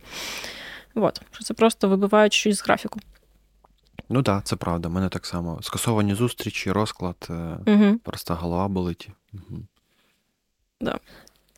От, 0.95 1.21
що 1.33 1.45
це 1.45 1.55
просто 1.55 1.89
вибивають 1.89 2.33
щось 2.33 2.57
з 2.59 2.65
графіку. 2.65 3.01
Ну 4.09 4.23
так, 4.23 4.45
це 4.45 4.57
правда. 4.57 4.89
У 4.89 4.93
мене 4.93 5.09
так 5.09 5.27
само. 5.27 5.59
Скасовані 5.63 6.15
зустрічі, 6.15 6.73
розклад, 6.73 7.29
Угу. 7.67 7.99
просто 8.03 8.35
голова 8.35 8.69
болить. 8.69 9.09
Угу. 9.35 9.63
Да. 10.81 10.99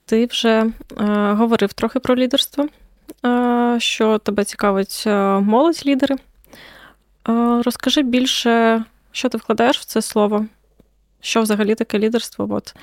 Ти 0.07 0.27
вже 0.27 0.71
е, 1.01 1.33
говорив 1.33 1.73
трохи 1.73 2.01
про 2.01 2.17
лідерство, 2.17 2.69
е, 3.27 3.77
що 3.81 4.19
тебе 4.19 4.45
цікавить 4.45 5.05
е, 5.07 5.41
молодь 5.41 5.83
лідери. 5.87 6.17
Е, 7.29 7.63
розкажи 7.63 8.03
більше, 8.03 8.85
що 9.13 9.29
ти 9.29 9.39
вкладаєш 9.39 9.79
в 9.79 9.85
це 9.85 10.03
слово, 10.03 10.47
що 11.21 11.43
взагалі 11.43 11.75
таке 11.75 11.99
лідерство. 11.99 12.47
От. 12.51 12.75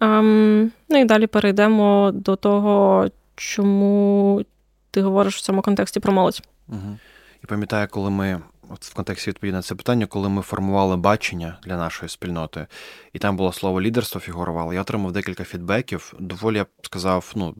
Ем, 0.00 0.70
ну 0.88 1.00
і 1.00 1.04
далі 1.04 1.26
перейдемо 1.26 2.10
до 2.14 2.36
того, 2.36 3.06
чому 3.36 4.44
ти 4.92 5.02
говориш 5.02 5.36
в 5.36 5.40
цьому 5.40 5.62
контексті 5.62 6.00
про 6.00 6.12
молодь. 6.12 6.42
Угу. 6.68 6.98
І 7.44 7.46
пам'ятаю, 7.46 7.88
коли 7.90 8.10
ми 8.10 8.40
от 8.68 8.84
в 8.84 8.94
контексті 8.94 9.30
відповіді 9.30 9.56
на 9.56 9.62
це 9.62 9.74
питання, 9.74 10.06
коли 10.06 10.28
ми 10.28 10.42
формували 10.42 10.96
бачення 10.96 11.58
для 11.64 11.76
нашої 11.76 12.08
спільноти, 12.08 12.66
і 13.12 13.18
там 13.18 13.36
було 13.36 13.52
слово 13.52 13.80
лідерство 13.80 14.20
фігурувало, 14.20 14.74
я 14.74 14.80
отримав 14.80 15.12
декілька 15.12 15.44
фідбеків, 15.44 16.14
доволі 16.18 16.56
я 16.56 16.64
б 16.64 16.68
сказав, 16.82 17.32
ну, 17.36 17.54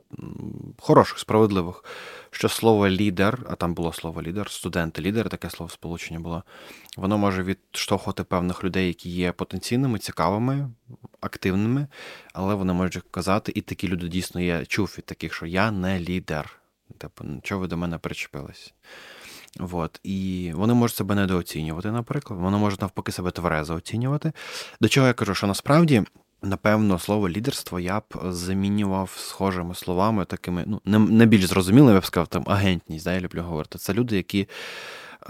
хороших, 0.79 1.19
справедливих, 1.19 1.85
що 2.31 2.49
слово 2.49 2.89
лідер, 2.89 3.47
а 3.51 3.55
там 3.55 3.75
було 3.75 3.93
слово 3.93 4.23
лідер, 4.23 4.51
студенти, 4.51 5.03
лідер, 5.03 5.29
таке 5.29 5.51
слово 5.51 5.71
сполучення 5.71 6.21
було, 6.21 6.43
воно 6.97 7.19
може 7.19 7.43
відштовхувати 7.43 8.25
певних 8.25 8.65
людей, 8.65 8.87
які 8.87 9.11
є 9.11 9.33
потенційними, 9.33 9.99
цікавими, 9.99 10.71
активними, 11.21 11.87
але 12.33 12.55
вони 12.55 12.73
можуть 12.73 13.05
казати, 13.11 13.53
і 13.55 13.61
такі 13.61 13.89
люди 13.89 14.09
дійсно 14.09 14.41
є, 14.41 14.67
чув 14.67 14.95
від 14.99 15.05
таких, 15.05 15.35
що 15.35 15.47
я 15.47 15.71
не 15.71 16.01
лідер. 16.01 16.62
Типу, 16.99 17.25
чого 17.43 17.61
ви 17.61 17.67
до 17.67 17.77
мене 17.77 17.99
причепились? 17.99 18.75
От. 19.61 20.01
І 20.03 20.51
вони 20.55 20.75
можуть 20.75 20.97
себе 20.97 21.15
недооцінювати, 21.15 21.91
наприклад, 21.91 22.41
вони 22.41 22.57
можуть 22.57 22.81
навпаки 22.81 23.13
себе 23.13 23.31
тверезо 23.31 23.75
оцінювати. 23.75 24.33
До 24.81 24.89
чого 24.89 25.07
я 25.07 25.13
кажу, 25.13 25.35
що 25.35 25.47
насправді. 25.47 26.03
Напевно, 26.45 26.99
слово 26.99 27.29
лідерство 27.29 27.81
я 27.81 28.01
б 28.01 28.33
замінював 28.33 29.11
схожими 29.17 29.75
словами, 29.75 30.25
такими, 30.25 30.65
ну, 30.67 30.81
не 30.85 30.99
не 30.99 31.27
більш 31.27 31.45
зрозумілими, 31.45 31.93
я 31.93 32.01
б 32.01 32.05
сказав, 32.05 32.29
там 32.29 32.45
агентність, 32.47 33.05
да, 33.05 33.13
я 33.13 33.21
люблю 33.21 33.43
говорити. 33.43 33.79
Це 33.79 33.93
люди, 33.95 34.17
які, 34.17 34.49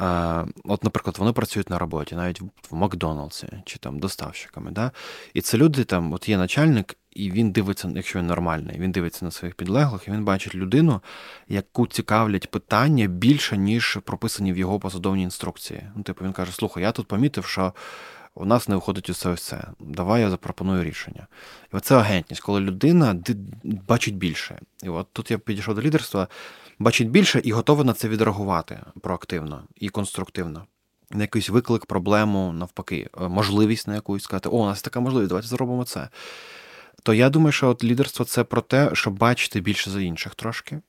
е, 0.00 0.44
от, 0.64 0.84
наприклад, 0.84 1.16
вони 1.18 1.32
працюють 1.32 1.70
на 1.70 1.78
роботі, 1.78 2.14
навіть 2.14 2.40
в 2.40 2.74
Макдоналдсі 2.74 3.48
чи 3.64 3.78
там 3.78 3.98
доставщиками. 3.98 4.70
Да? 4.70 4.90
І 5.34 5.40
це 5.40 5.58
люди, 5.58 5.84
там, 5.84 6.12
от 6.12 6.28
є 6.28 6.38
начальник, 6.38 6.96
і 7.12 7.30
він 7.30 7.50
дивиться, 7.52 7.92
якщо 7.94 8.18
він 8.18 8.26
нормальний, 8.26 8.78
він 8.78 8.92
дивиться 8.92 9.24
на 9.24 9.30
своїх 9.30 9.54
підлеглих, 9.54 10.08
і 10.08 10.10
він 10.10 10.24
бачить 10.24 10.54
людину, 10.54 11.00
яку 11.48 11.86
цікавлять 11.86 12.50
питання 12.50 13.06
більше, 13.06 13.56
ніж 13.56 13.98
прописані 14.04 14.52
в 14.52 14.58
його 14.58 14.80
посадовній 14.80 15.22
інструкції. 15.22 15.82
Ну, 15.96 16.02
типу, 16.02 16.24
він 16.24 16.32
каже: 16.32 16.52
Слухай, 16.52 16.82
я 16.82 16.92
тут 16.92 17.08
помітив, 17.08 17.44
що 17.44 17.72
у 18.34 18.44
нас 18.44 18.68
не 18.68 18.74
виходить 18.74 19.10
усе 19.10 19.28
ось 19.28 19.42
це. 19.42 19.64
Давай 19.80 20.20
я 20.20 20.30
запропоную 20.30 20.84
рішення. 20.84 21.26
І 21.72 21.76
оце 21.76 21.96
агентність, 21.96 22.42
коли 22.42 22.60
людина 22.60 23.16
бачить 23.64 24.16
більше. 24.16 24.60
І 24.82 24.88
от 24.88 25.06
тут 25.12 25.30
я 25.30 25.38
підійшов 25.38 25.74
до 25.74 25.82
лідерства, 25.82 26.28
бачить 26.78 27.10
більше 27.10 27.40
і 27.44 27.52
готова 27.52 27.84
на 27.84 27.92
це 27.92 28.08
відреагувати 28.08 28.80
проактивно 29.00 29.62
і 29.76 29.88
конструктивно. 29.88 30.66
На 31.10 31.22
якийсь 31.22 31.48
виклик, 31.48 31.86
проблему, 31.86 32.52
навпаки, 32.52 33.10
можливість 33.20 33.88
на 33.88 33.94
якусь 33.94 34.22
сказати, 34.22 34.48
о, 34.48 34.52
у 34.52 34.66
нас 34.66 34.82
така 34.82 35.00
можливість, 35.00 35.28
давайте 35.28 35.48
зробимо 35.48 35.84
це 35.84 36.08
то 37.02 37.14
я 37.14 37.30
думаю, 37.30 37.52
що 37.52 37.68
от 37.68 37.84
лідерство 37.84 38.24
це 38.24 38.44
про 38.44 38.60
те, 38.60 38.90
щоб 38.92 39.18
бачити 39.18 39.60
більше 39.60 39.90
за 39.90 40.00
інших 40.00 40.34
трошки. 40.34 40.80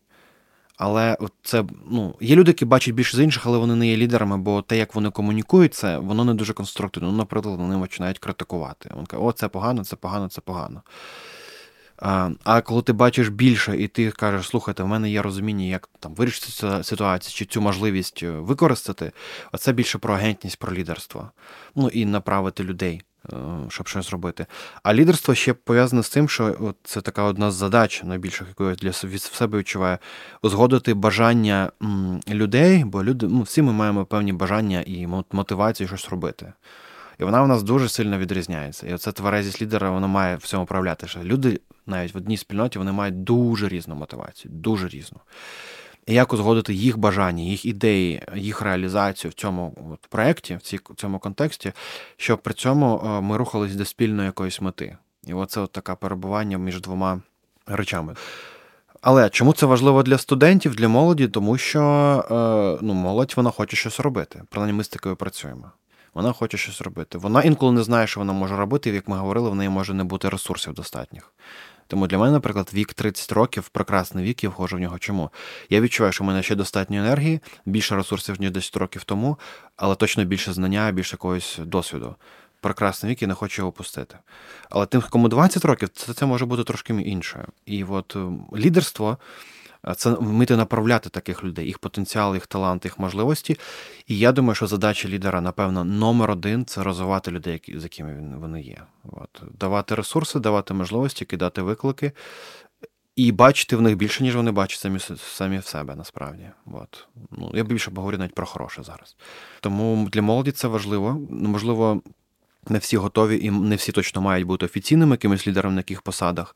Але 0.78 1.18
це 1.44 1.64
ну, 1.86 2.16
є 2.22 2.36
люди, 2.36 2.50
які 2.50 2.66
бачать 2.66 2.94
більше 2.94 3.18
за 3.18 3.24
інших, 3.24 3.46
але 3.46 3.58
вони 3.58 3.76
не 3.76 3.88
є 3.88 3.98
лідерами, 3.98 4.38
бо 4.38 4.62
те, 4.62 4.78
як 4.78 4.96
вони 4.96 5.10
комунікують, 5.10 5.74
це 5.74 5.98
воно 5.98 6.26
не 6.26 6.34
дуже 6.34 6.54
конструктивно. 6.54 7.12
Ну, 7.12 7.18
наприклад, 7.18 7.60
вони 7.60 7.80
починають 7.80 8.20
критикувати. 8.20 8.90
Вони 8.94 9.06
кажуть, 9.06 9.26
о, 9.26 9.32
це 9.32 9.48
погано, 9.48 9.84
це 9.84 9.96
погано, 9.96 10.30
це 10.30 10.42
погано. 10.42 10.82
А 11.98 12.30
а 12.44 12.62
коли 12.62 12.82
ти 12.82 12.94
бачиш 12.94 13.30
більше, 13.30 13.78
і 13.78 13.88
ти 13.88 14.12
кажеш, 14.12 14.48
слухайте, 14.48 14.84
в 14.84 14.88
мене 14.88 15.12
є 15.12 15.22
розуміння, 15.22 15.66
як 15.66 15.90
там 16.00 16.16
вирішити 16.16 16.48
цю 16.48 16.84
ситуацію 16.84 17.34
чи 17.34 17.46
цю 17.46 17.62
можливість 17.62 18.24
використати, 18.24 19.12
оце 19.52 19.74
більше 19.74 19.98
про 19.98 20.14
агентність, 20.14 20.60
про 20.60 20.74
лідерство. 20.74 21.32
Ну 21.76 21.88
і 21.88 22.06
направити 22.06 22.64
людей. 22.64 23.02
Е, 23.32 23.36
щоб 23.70 23.88
щось 23.88 24.10
зробити. 24.10 24.46
А 24.84 24.94
лідерство 24.94 25.36
ще 25.36 25.54
пов'язане 25.54 26.04
з 26.04 26.10
тим, 26.10 26.30
що 26.30 26.74
це 26.84 27.02
така 27.02 27.24
одна 27.24 27.52
з 27.52 27.56
задач, 27.56 28.04
найбільших, 28.04 28.48
яку 28.48 28.70
я 28.70 28.76
для 28.76 28.94
себе 28.94 29.58
відчуваю, 29.58 29.98
узгодити 30.42 30.94
бажання 30.94 31.72
людей, 32.30 32.84
бо 32.84 33.04
люди, 33.04 33.28
ну, 33.28 33.42
всі 33.42 33.62
ми 33.62 33.74
маємо 33.74 34.06
певні 34.06 34.34
бажання 34.34 34.84
і 34.86 35.08
мотивацію 35.32 35.88
щось 35.88 36.10
робити. 36.10 36.54
І 37.20 37.24
вона 37.24 37.44
у 37.44 37.48
нас 37.48 37.64
дуже 37.64 37.90
сильно 37.90 38.18
відрізняється. 38.18 38.88
І 38.88 38.94
оце 38.94 39.12
тверезість 39.12 39.62
лідера 39.62 39.92
вона 39.92 40.08
має 40.08 40.36
в 40.36 40.42
цьому 40.42 40.64
управляти. 40.64 41.08
Що 41.08 41.24
люди 41.24 41.60
навіть 41.86 42.14
в 42.14 42.18
одній 42.18 42.38
спільноті 42.38 42.80
вони 42.80 42.92
мають 42.92 43.24
дуже 43.24 43.68
різну 43.68 43.96
мотивацію, 43.96 44.52
дуже 44.54 44.88
різну 44.88 45.20
і 46.06 46.14
як 46.14 46.34
узгодити 46.34 46.74
їх 46.74 46.98
бажання, 46.98 47.44
їх 47.44 47.66
ідеї, 47.66 48.22
їх 48.36 48.62
реалізацію 48.62 49.32
в 49.32 49.34
цьому 49.34 49.74
от, 49.94 50.00
проєкті, 50.10 50.56
в 50.56 50.62
цій, 50.62 50.80
цьому 50.96 51.20
контексті, 51.20 51.72
щоб 52.18 52.42
при 52.42 52.54
цьому 52.54 53.02
е, 53.06 53.22
ми 53.22 53.38
рухались 53.38 53.76
до 53.76 53.86
спільної 53.86 54.26
якоїсь 54.26 54.62
мети. 54.62 54.98
І 55.28 55.34
оце 55.34 55.62
от 55.62 55.72
таке 55.72 55.96
перебування 55.96 56.58
між 56.58 56.82
двома 56.82 57.22
речами. 57.68 58.16
Але 59.02 59.30
чому 59.30 59.54
це 59.54 59.66
важливо 59.66 60.04
для 60.04 60.18
студентів, 60.18 60.76
для 60.76 60.88
молоді? 60.88 61.28
Тому 61.28 61.58
що 61.58 61.82
е, 62.32 62.86
ну, 62.86 62.94
молодь 62.94 63.34
вона 63.38 63.52
хоче 63.52 63.78
щось 63.78 64.00
робити. 64.00 64.42
Принаймні 64.50 64.78
ми 64.78 64.84
з 64.84 64.88
такою 64.88 65.16
працюємо. 65.16 65.72
Вона 66.14 66.32
хоче 66.32 66.58
щось 66.58 66.82
робити. 66.82 67.18
Вона 67.18 67.42
інколи 67.42 67.72
не 67.72 67.84
знає, 67.84 68.08
що 68.08 68.20
вона 68.20 68.34
може 68.34 68.56
робити, 68.56 68.90
і 68.90 68.94
як 68.94 69.08
ми 69.08 69.18
говорили, 69.18 69.50
в 69.50 69.56
неї 69.56 69.70
може 69.70 69.94
не 69.94 70.04
бути 70.04 70.30
ресурсів 70.30 70.74
достатніх. 70.74 71.34
Тому 71.94 72.08
для 72.08 72.18
мене, 72.18 72.32
наприклад, 72.32 72.72
вік 72.74 72.94
30 72.94 73.32
років 73.32 73.70
прекрасний 73.70 74.26
вік, 74.26 74.44
я 74.44 74.50
вхожу 74.50 74.78
в 74.78 74.80
нього. 74.80 75.00
Чому? 75.00 75.30
Я 75.70 75.82
відчуваю, 75.82 76.14
що 76.14 76.24
в 76.24 76.28
мене 76.28 76.44
ще 76.44 76.56
достатньо 76.56 76.98
енергії, 76.98 77.40
більше 77.66 77.96
ресурсів, 77.96 78.42
ніж 78.42 78.52
10 78.52 78.78
років 78.78 79.04
тому, 79.04 79.40
але 79.76 79.96
точно 79.96 80.26
більше 80.26 80.54
знання, 80.54 80.92
більше 80.92 81.14
якогось 81.14 81.60
досвіду. 81.62 82.16
Прекрасний 82.62 83.12
вік 83.12 83.22
і 83.22 83.28
не 83.28 83.34
хочу 83.34 83.62
його 83.62 83.72
пустити. 83.72 84.18
Але 84.70 84.86
тим, 84.86 85.04
кому 85.10 85.28
20 85.28 85.66
років, 85.66 85.90
це 85.90 86.14
це 86.14 86.26
може 86.26 86.46
бути 86.46 86.64
трошки 86.64 86.94
іншою. 86.94 87.46
І 87.66 87.84
от 87.84 88.16
ем, 88.16 88.46
лідерство 88.56 89.18
це 89.98 90.10
вміти 90.10 90.56
направляти 90.56 91.10
таких 91.10 91.44
людей, 91.44 91.66
їх 91.66 91.80
потенціал, 91.80 92.34
їх 92.34 92.48
талант, 92.48 92.86
їх 92.86 93.00
можливості. 93.00 93.58
І 94.08 94.18
я 94.18 94.32
думаю, 94.32 94.56
що 94.56 94.68
задача 94.68 95.08
лідера, 95.08 95.42
напевно, 95.42 95.84
номер 95.84 96.32
один 96.32 96.66
це 96.66 96.84
розвивати 96.84 97.32
людей, 97.32 97.62
з 97.76 97.84
якими 97.84 98.38
вони 98.38 98.62
є. 98.62 98.82
От. 99.04 99.44
Давати 99.60 99.96
ресурси, 99.96 100.40
давати 100.40 100.74
можливості, 100.74 101.26
кидати 101.26 101.62
виклики. 101.62 102.12
І 103.16 103.32
бачити 103.32 103.76
в 103.76 103.82
них 103.82 103.96
більше, 103.96 104.24
ніж 104.24 104.36
вони 104.36 104.52
бачать 104.52 104.80
самі 104.80 105.00
самі 105.18 105.58
в 105.58 105.66
себе, 105.66 105.96
насправді. 105.96 106.50
От. 106.66 107.08
Ну, 107.32 107.52
Я 107.54 107.64
більше 107.64 107.92
говорю 107.96 108.18
навіть 108.18 108.36
про 108.36 108.46
хороше 108.46 108.84
зараз. 108.84 109.16
Тому 109.62 110.10
для 110.10 110.22
молоді 110.22 110.52
це 110.52 110.68
важливо. 110.68 111.22
Ну, 111.30 111.50
можливо, 111.50 112.02
не 112.68 112.80
всі 112.80 112.98
готові 112.98 113.46
і 113.46 113.52
не 113.52 113.76
всі 113.76 113.92
точно 113.92 114.22
мають 114.22 114.48
бути 114.48 114.66
офіційними 114.66 115.14
якимось 115.14 115.48
лідером 115.48 115.74
на 115.74 115.80
яких 115.80 116.02
посадах. 116.02 116.56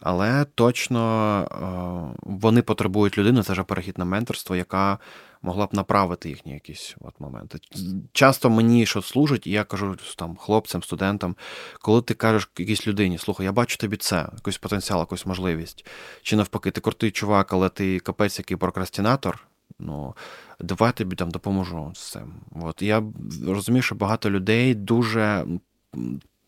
Але 0.00 0.44
точно 0.54 1.00
е, 1.42 2.18
вони 2.22 2.62
потребують 2.62 3.18
людини, 3.18 3.42
це 3.42 3.54
ж 3.54 3.62
перехід 3.62 3.98
на 3.98 4.04
менторство, 4.04 4.56
яка 4.56 4.98
могла 5.42 5.66
б 5.66 5.74
направити 5.74 6.28
їхні 6.28 6.52
якісь 6.52 6.96
от 7.00 7.20
моменти. 7.20 7.58
Часто 8.12 8.50
мені 8.50 8.86
що 8.86 9.02
служить, 9.02 9.46
і 9.46 9.50
я 9.50 9.64
кажу 9.64 9.96
там 10.16 10.36
хлопцям, 10.36 10.82
студентам, 10.82 11.36
коли 11.80 12.02
ти 12.02 12.14
кажеш 12.14 12.50
якійсь 12.58 12.86
людині, 12.86 13.18
слухай, 13.18 13.46
я 13.46 13.52
бачу 13.52 13.76
тобі 13.76 13.96
це, 13.96 14.28
якийсь 14.34 14.58
потенціал, 14.58 15.00
якусь 15.00 15.26
можливість. 15.26 15.86
Чи 16.22 16.36
навпаки, 16.36 16.70
ти 16.70 16.80
крутий 16.80 17.10
чувак, 17.10 17.52
але 17.52 17.68
ти 17.68 18.00
капець, 18.00 18.38
який 18.38 18.56
прокрастинатор. 18.56 19.48
Ну, 19.78 20.14
давай 20.60 20.92
тобі 20.92 21.16
там 21.16 21.30
допоможу 21.30 21.92
з 21.94 22.10
цим. 22.10 22.34
От 22.62 22.82
я 22.82 23.02
розумію, 23.46 23.82
що 23.82 23.94
багато 23.94 24.30
людей 24.30 24.74
дуже 24.74 25.46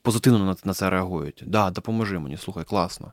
позитивно 0.02 0.38
на, 0.38 0.56
на 0.64 0.74
це 0.74 0.90
реагують. 0.90 1.42
Да, 1.46 1.70
допоможи 1.70 2.18
мені, 2.18 2.36
слухай, 2.36 2.64
класно. 2.64 3.12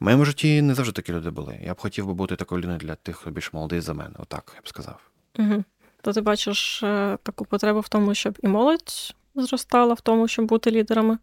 В 0.00 0.04
моєму 0.04 0.24
житті 0.24 0.62
не 0.62 0.74
завжди 0.74 0.92
такі 0.92 1.12
люди 1.12 1.30
були. 1.30 1.60
Я 1.64 1.74
б 1.74 1.80
хотів 1.80 2.06
би 2.06 2.14
бути 2.14 2.36
такою 2.36 2.58
людиною 2.58 2.78
для 2.78 2.94
тих, 2.94 3.16
хто 3.16 3.30
більш 3.30 3.52
молодий 3.52 3.80
за 3.80 3.94
мене. 3.94 4.14
Отак 4.18 4.52
я 4.54 4.60
б 4.60 4.68
сказав. 4.68 5.00
Угу. 5.38 5.64
То 6.02 6.12
ти 6.12 6.20
бачиш 6.20 6.82
е, 6.82 7.18
таку 7.22 7.44
потребу 7.44 7.80
в 7.80 7.88
тому, 7.88 8.14
щоб 8.14 8.38
і 8.42 8.48
молодь 8.48 9.14
зростала 9.34 9.94
в 9.94 10.00
тому, 10.00 10.28
щоб 10.28 10.46
бути 10.46 10.70
лідерами. 10.70 11.18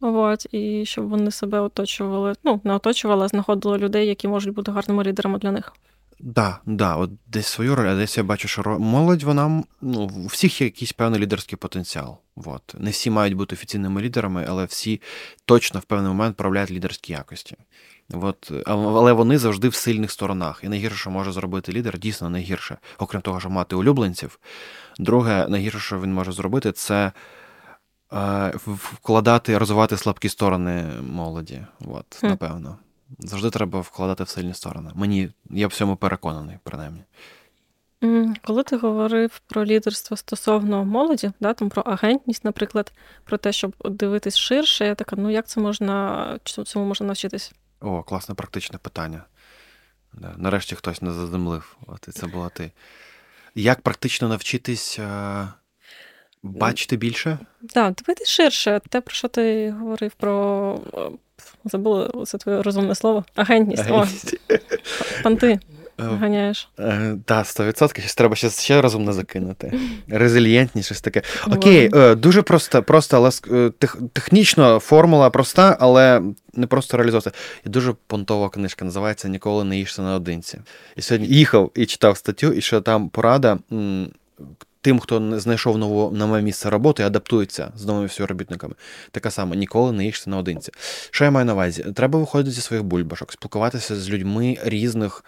От, 0.00 0.46
і 0.54 0.84
щоб 0.86 1.08
вони 1.08 1.30
себе 1.30 1.60
оточували, 1.60 2.34
ну, 2.44 2.60
не 2.64 2.74
оточували, 2.74 3.24
а 3.24 3.28
знаходили 3.28 3.78
людей, 3.78 4.06
які 4.06 4.28
можуть 4.28 4.54
бути 4.54 4.72
гарними 4.72 5.04
лідерами 5.04 5.38
для 5.38 5.52
них. 5.52 5.72
Да, 6.20 6.60
да, 6.66 6.96
от 6.96 7.10
десь 7.26 7.46
свою 7.46 7.74
роль, 7.74 7.88
а 7.88 7.96
десь 7.96 8.18
я 8.18 8.24
бачу, 8.24 8.48
що 8.48 8.78
молодь, 8.78 9.22
вона 9.22 9.62
ну, 9.80 10.10
у 10.24 10.26
всіх 10.26 10.60
є 10.60 10.64
якийсь 10.64 10.92
певний 10.92 11.20
лідерський 11.20 11.58
потенціал. 11.58 12.18
От. 12.36 12.74
Не 12.78 12.90
всі 12.90 13.10
мають 13.10 13.34
бути 13.34 13.54
офіційними 13.54 14.00
лідерами, 14.00 14.46
але 14.48 14.64
всі 14.64 15.00
точно 15.44 15.80
в 15.80 15.82
певний 15.82 16.08
момент 16.08 16.36
проявляють 16.36 16.70
лідерські 16.70 17.12
якості. 17.12 17.56
От. 18.12 18.52
Але 18.66 19.12
вони 19.12 19.38
завжди 19.38 19.68
в 19.68 19.74
сильних 19.74 20.10
сторонах. 20.10 20.60
І 20.64 20.68
найгірше, 20.68 20.98
що 20.98 21.10
може 21.10 21.32
зробити 21.32 21.72
лідер, 21.72 21.98
дійсно 21.98 22.30
найгірше, 22.30 22.78
окрім 22.98 23.20
того, 23.20 23.40
що 23.40 23.50
мати 23.50 23.76
улюбленців. 23.76 24.38
Друге, 24.98 25.46
найгірше, 25.48 25.80
що 25.80 26.00
він 26.00 26.14
може 26.14 26.32
зробити, 26.32 26.72
це 26.72 27.12
е, 28.12 28.52
вкладати, 28.66 29.58
розвивати 29.58 29.96
слабкі 29.96 30.28
сторони 30.28 30.84
молоді. 31.02 31.62
От, 31.80 32.20
Напевно. 32.22 32.78
Завжди 33.18 33.50
треба 33.50 33.80
вкладати 33.80 34.24
в 34.24 34.28
сильні 34.28 34.54
сторони. 34.54 34.90
Мені 34.94 35.30
я 35.50 35.66
в 35.66 35.72
цьому 35.72 35.96
переконаний, 35.96 36.58
принаймні. 36.62 37.04
Коли 38.44 38.62
ти 38.62 38.76
говорив 38.76 39.40
про 39.46 39.64
лідерство 39.64 40.16
стосовно 40.16 40.84
молоді, 40.84 41.32
да, 41.40 41.54
там 41.54 41.68
про 41.68 41.82
агентність, 41.82 42.44
наприклад, 42.44 42.92
про 43.24 43.38
те, 43.38 43.52
щоб 43.52 43.74
дивитись 43.84 44.36
ширше, 44.36 44.86
я 44.86 44.94
така, 44.94 45.16
ну 45.16 45.30
як 45.30 45.46
це 45.46 45.60
можна, 45.60 46.38
цьому 46.44 46.86
можна 46.86 47.06
навчитись? 47.06 47.52
О, 47.80 48.02
класне 48.02 48.34
практичне 48.34 48.78
питання. 48.78 49.24
Да. 50.12 50.34
Нарешті 50.36 50.74
хтось 50.74 51.02
не 51.02 51.12
заземлив. 51.12 51.76
От 51.86 52.08
і 52.08 52.10
це 52.10 52.26
була 52.26 52.48
ти. 52.48 52.72
Як 53.54 53.80
практично 53.80 54.28
навчитись 54.28 54.98
а, 54.98 55.48
бачити 56.42 56.96
більше? 56.96 57.38
Так, 57.60 57.68
да, 57.74 57.90
дивитись 57.90 58.28
ширше. 58.28 58.80
Те, 58.88 59.00
про 59.00 59.14
що 59.14 59.28
ти 59.28 59.70
говорив 59.70 60.14
про 60.14 60.80
Забула 61.64 62.10
це 62.26 62.38
твоє 62.38 62.62
розумне 62.62 62.94
слово. 62.94 63.24
Агентність. 63.34 63.82
Агентність. 63.82 64.36
О, 64.50 64.54
Панти. 65.22 65.58
Е, 66.00 66.04
ганяєш. 66.04 66.68
Е, 66.78 67.16
так, 67.24 67.46
100%. 67.46 68.00
Щось 68.00 68.14
треба 68.14 68.36
ще 68.36 68.50
ще 68.50 68.82
розумно 68.82 69.12
закинути. 69.12 69.72
Резилієнтність, 70.08 70.86
щось 70.86 71.00
таке. 71.00 71.22
Окей, 71.46 71.90
е, 71.94 72.14
дуже 72.14 72.42
просто, 72.42 72.82
просто, 72.82 73.16
але 73.16 73.30
тех, 73.70 73.96
технічно 74.12 74.78
формула 74.78 75.30
проста, 75.30 75.76
але 75.80 76.22
не 76.54 76.66
просто 76.66 76.96
реалізовувати. 76.96 77.38
І 77.66 77.68
дуже 77.68 77.94
понтова 78.06 78.48
книжка 78.48 78.84
називається 78.84 79.28
Ніколи 79.28 79.64
не 79.64 79.78
їжся 79.78 80.02
наодинці. 80.02 80.58
І 80.96 81.02
сьогодні 81.02 81.28
їхав 81.28 81.70
і 81.74 81.86
читав 81.86 82.16
статтю, 82.16 82.52
і 82.52 82.60
що 82.60 82.80
там 82.80 83.08
порада 83.08 83.58
тим, 84.88 85.00
хто 85.00 85.40
знайшов 85.40 85.78
нову 85.78 86.10
нове 86.10 86.42
місце 86.42 86.70
роботи, 86.70 87.02
адаптується 87.02 87.72
з 87.76 87.86
новими 87.86 88.08
співробітниками. 88.08 88.74
Така 89.10 89.30
сама 89.30 89.56
ніколи 89.56 89.92
не 89.92 90.04
їжте 90.04 90.30
наодинці. 90.30 90.72
Що 91.10 91.24
я 91.24 91.30
маю 91.30 91.46
на 91.46 91.52
увазі? 91.52 91.86
Треба 91.94 92.18
виходити 92.18 92.50
зі 92.50 92.60
своїх 92.60 92.84
бульбашок, 92.84 93.32
спілкуватися 93.32 93.96
з 93.96 94.10
людьми 94.10 94.56
різних 94.62 95.24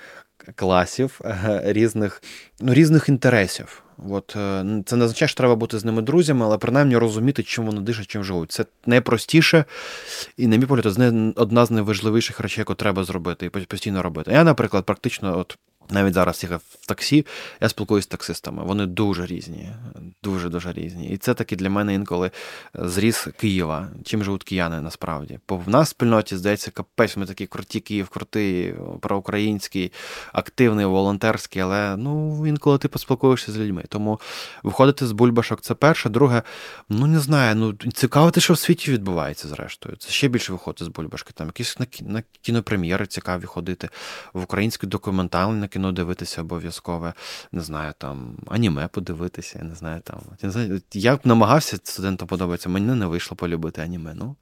класів, 0.54 1.20
різних 1.64 2.22
ну, 2.60 2.74
різних 2.74 3.08
інтересів. 3.08 3.82
От 4.10 4.36
е, 4.36 4.64
Це 4.86 4.96
не 4.96 5.04
означає, 5.04 5.28
що 5.28 5.36
треба 5.36 5.56
бути 5.56 5.78
з 5.78 5.84
ними 5.84 6.02
друзями, 6.02 6.46
але 6.46 6.58
принаймні 6.58 6.96
розуміти, 6.96 7.42
чим 7.42 7.66
вони 7.66 7.80
дишать, 7.80 8.06
чим 8.06 8.24
живуть. 8.24 8.52
Це 8.52 8.64
найпростіше, 8.86 9.64
і, 10.36 10.46
на 10.46 10.56
мій 10.56 10.66
погляд, 10.66 10.86
одна 11.36 11.66
з 11.66 11.70
найважливіших 11.70 12.40
речей, 12.40 12.60
яку 12.60 12.74
треба 12.74 13.04
зробити 13.04 13.46
і 13.46 13.48
постійно 13.48 14.02
робити. 14.02 14.32
Я, 14.32 14.44
наприклад, 14.44 14.84
практично 14.84 15.38
от 15.38 15.58
навіть 15.92 16.14
зараз 16.14 16.42
їхав 16.42 16.60
в 16.80 16.86
таксі, 16.86 17.26
я 17.60 17.68
спілкуюся 17.68 18.04
з 18.04 18.06
таксистами. 18.06 18.64
Вони 18.64 18.86
дуже 18.86 19.26
різні, 19.26 19.68
дуже-дуже 20.22 20.72
різні. 20.72 21.08
І 21.08 21.16
це 21.16 21.34
таки 21.34 21.56
для 21.56 21.70
мене 21.70 21.94
інколи 21.94 22.30
зріз 22.74 23.28
Києва. 23.38 23.88
Чим 24.04 24.24
живуть 24.24 24.44
кияни 24.44 24.80
насправді? 24.80 25.38
Бо 25.48 25.56
в 25.56 25.68
нас 25.68 25.88
в 25.88 25.90
спільноті, 25.90 26.36
здається, 26.36 26.70
капець, 26.70 27.16
ми 27.16 27.26
такі 27.26 27.46
круті 27.46 27.80
Київ, 27.80 28.08
крутий, 28.08 28.74
проукраїнський, 29.00 29.92
активний, 30.32 30.86
волонтерський, 30.86 31.62
але 31.62 31.96
ну, 31.96 32.46
інколи 32.46 32.78
ти 32.78 32.88
поспілкуєшся 32.88 33.52
з 33.52 33.58
людьми. 33.58 33.84
Тому 33.88 34.20
виходити 34.62 35.06
з 35.06 35.12
бульбашок 35.12 35.60
це 35.60 35.74
перше. 35.74 36.08
Друге, 36.08 36.42
ну 36.88 37.06
не 37.06 37.20
знаю, 37.20 37.54
ну 37.56 37.72
цікаво, 37.92 38.30
те, 38.30 38.40
що 38.40 38.54
в 38.54 38.58
світі 38.58 38.92
відбувається, 38.92 39.48
зрештою. 39.48 39.96
Це 39.96 40.10
ще 40.10 40.28
більше 40.28 40.52
виходити 40.52 40.84
з 40.84 40.88
бульбашки. 40.88 41.32
Там 41.34 41.46
якісь 41.46 41.78
на 42.00 42.22
кінопрем'єри 42.42 43.06
цікаві 43.06 43.44
ходити, 43.44 43.88
в 44.32 44.42
український 44.42 44.88
документальний 44.88 45.68
кіно 45.80 45.92
дивитися 45.92 46.40
обов'язкове, 46.40 47.12
не 47.52 47.60
знаю, 47.60 47.92
там 47.98 48.36
аніме 48.46 48.88
подивитися, 48.88 49.58
я 49.58 49.64
не 49.64 49.74
знаю 49.74 50.00
там. 50.00 50.20
Я 50.42 50.46
не 50.46 50.50
знаю, 50.50 50.80
я 50.92 51.18
намагався 51.24 51.76
студентам 51.84 52.28
подобається, 52.28 52.68
мені 52.68 52.94
не 52.94 53.06
вийшло 53.06 53.36
полюбити 53.36 53.82
аніме. 53.82 54.14
Ну. 54.14 54.36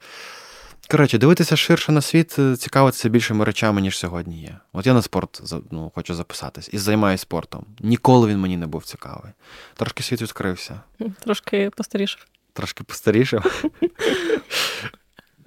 Коротше, 0.91 1.17
дивитися 1.17 1.55
ширше 1.55 1.91
на 1.91 2.01
світ, 2.01 2.39
е, 2.39 2.55
цікавитися 2.55 3.09
більшими 3.09 3.45
речами, 3.45 3.81
ніж 3.81 3.97
сьогодні 3.97 4.41
є. 4.41 4.57
От 4.73 4.85
я 4.85 4.93
на 4.93 5.01
спорт 5.01 5.41
ну, 5.71 5.91
хочу 5.95 6.15
записатись 6.15 6.69
і 6.73 6.77
займаюся 6.77 7.21
спортом. 7.21 7.65
Ніколи 7.79 8.27
він 8.27 8.39
мені 8.39 8.57
не 8.57 8.67
був 8.67 8.83
цікавий. 8.85 9.31
Трошки 9.75 10.03
світ 10.03 10.21
відкрився. 10.21 10.81
Трошки 11.19 11.69
постарішав. 11.77 12.25
Трошки 12.53 12.83
постарішав. 12.83 13.63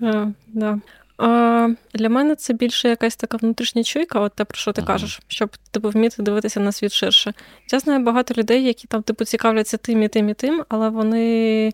Uh, 0.00 0.32
да. 0.46 0.80
Для 1.94 2.08
мене 2.08 2.36
це 2.36 2.52
більше 2.52 2.88
якась 2.88 3.16
така 3.16 3.36
внутрішня 3.36 3.84
чуйка, 3.84 4.20
от 4.20 4.32
те, 4.32 4.44
про 4.44 4.56
що 4.56 4.72
ти 4.72 4.82
uh-huh. 4.82 4.86
кажеш, 4.86 5.20
щоб 5.28 5.56
типу, 5.70 5.90
вміти 5.90 6.22
дивитися 6.22 6.60
на 6.60 6.72
світ 6.72 6.92
ширше. 6.92 7.32
Я 7.72 7.78
знаю 7.78 8.04
багато 8.04 8.34
людей, 8.34 8.64
які 8.64 8.86
там 8.86 9.02
типу 9.02 9.24
цікавляться 9.24 9.76
тим 9.76 10.02
і 10.02 10.08
тим 10.08 10.28
і 10.28 10.34
тим, 10.34 10.64
але 10.68 10.88
вони, 10.88 11.72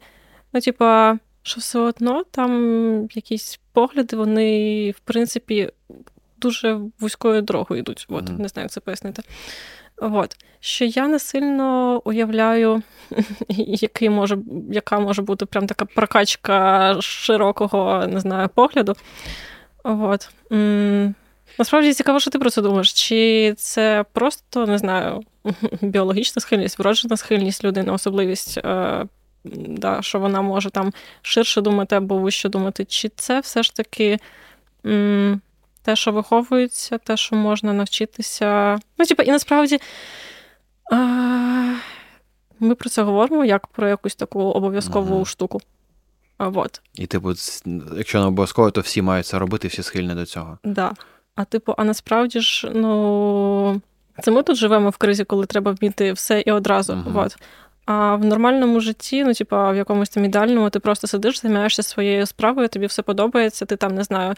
ну, 0.53 0.61
типа, 0.61 1.19
що 1.43 1.61
все 1.61 1.79
одно 1.79 2.25
там 2.31 3.09
якісь 3.13 3.61
погляди, 3.73 4.17
вони, 4.17 4.91
в 4.91 4.99
принципі, 4.99 5.71
дуже 6.39 6.81
вузькою 7.01 7.43
дорогою 7.43 7.81
йдуть. 7.81 8.07
От, 8.09 8.25
uh-huh. 8.25 8.39
не 8.39 8.49
знаю, 8.49 8.65
як 8.65 8.73
це 8.73 8.81
пояснити. 8.81 9.23
От. 10.01 10.37
Що 10.61 10.85
я 10.85 11.09
не 11.09 11.19
сильно 11.19 12.01
уявляю, 12.05 12.83
який 13.59 14.11
може, 14.11 14.39
яка 14.71 14.99
може 14.99 15.23
бути 15.23 15.47
прям 15.47 15.67
така 15.67 15.85
прокачка 15.85 16.97
широкого 17.01 18.07
не 18.07 18.21
знаю, 18.21 18.49
погляду. 18.55 18.95
От. 19.85 20.31
Насправді 21.59 21.93
цікаво, 21.93 22.21
що 22.21 22.31
ти 22.31 22.39
про 22.39 22.51
це 22.51 22.63
думаєш. 22.63 22.93
Чи 22.93 23.55
це 23.59 24.05
просто, 24.13 24.67
не 24.67 24.79
знаю, 24.79 25.23
біологічна 25.81 26.41
схильність, 26.41 26.79
вроджена 26.79 27.17
схильність 27.17 27.65
людини, 27.65 27.93
особливість, 27.93 28.59
е, 28.59 29.07
да, 29.45 30.03
що 30.03 30.19
вона 30.19 30.43
може 30.43 30.71
там 30.71 30.93
ширше 31.23 31.61
думати 31.61 31.97
або 31.97 32.19
вище 32.19 32.49
думати, 32.49 32.85
чи 32.85 33.09
це 33.09 33.41
все 33.41 33.63
ж 33.63 33.75
таки. 33.75 34.19
Те, 35.89 35.97
що 35.97 36.13
виховується, 36.13 36.99
те, 36.99 37.17
що 37.17 37.37
можна 37.37 37.73
навчитися. 37.73 38.79
Ну, 38.99 39.05
типу, 39.05 39.23
і 39.23 39.31
насправді 39.31 39.79
а, 40.93 40.97
ми 42.61 42.75
про 42.75 42.91
це 42.91 43.03
говоримо 43.03 43.45
як 43.45 43.67
про 43.67 43.89
якусь 43.89 44.15
таку 44.15 44.41
обов'язкову 44.41 45.15
ага. 45.15 45.25
штуку. 45.25 45.61
А, 46.39 46.49
вот. 46.49 46.81
І, 46.95 47.07
типу, 47.07 47.33
якщо 47.97 48.21
не 48.21 48.27
обов'язково, 48.27 48.71
то 48.71 48.81
всі 48.81 49.03
мають 49.03 49.27
це 49.27 49.39
робити, 49.39 49.69
всі 49.69 49.83
схильні 49.83 50.15
до 50.15 50.27
цього. 50.27 50.59
Да. 50.65 50.93
А 51.35 51.45
типу, 51.45 51.75
а 51.79 51.85
насправді 51.85 52.41
ж, 52.41 52.71
ну. 52.75 53.81
Це 54.23 54.31
ми 54.31 54.43
тут 54.43 54.57
живемо 54.57 54.91
в 54.91 54.97
кризі, 54.97 55.25
коли 55.25 55.47
треба 55.47 55.73
вміти 55.73 56.13
все 56.13 56.41
і 56.41 56.51
одразу. 56.51 56.93
Ага. 56.93 57.11
Вот. 57.11 57.37
А 57.91 58.15
в 58.15 58.25
нормальному 58.25 58.81
житті, 58.81 59.25
ну, 59.25 59.35
типа, 59.35 59.71
в 59.73 59.77
якомусь 59.77 60.09
там 60.09 60.25
ідеальному, 60.25 60.71
ти 60.71 60.81
просто 60.81 61.07
сидиш, 61.07 61.41
займаєшся 61.41 61.83
своєю 61.83 62.27
справою, 62.27 62.69
тобі 62.69 62.87
все 62.87 63.03
подобається, 63.03 63.65
ти 63.65 63.77
там, 63.77 63.95
не 63.95 64.05
знаю, 64.05 64.35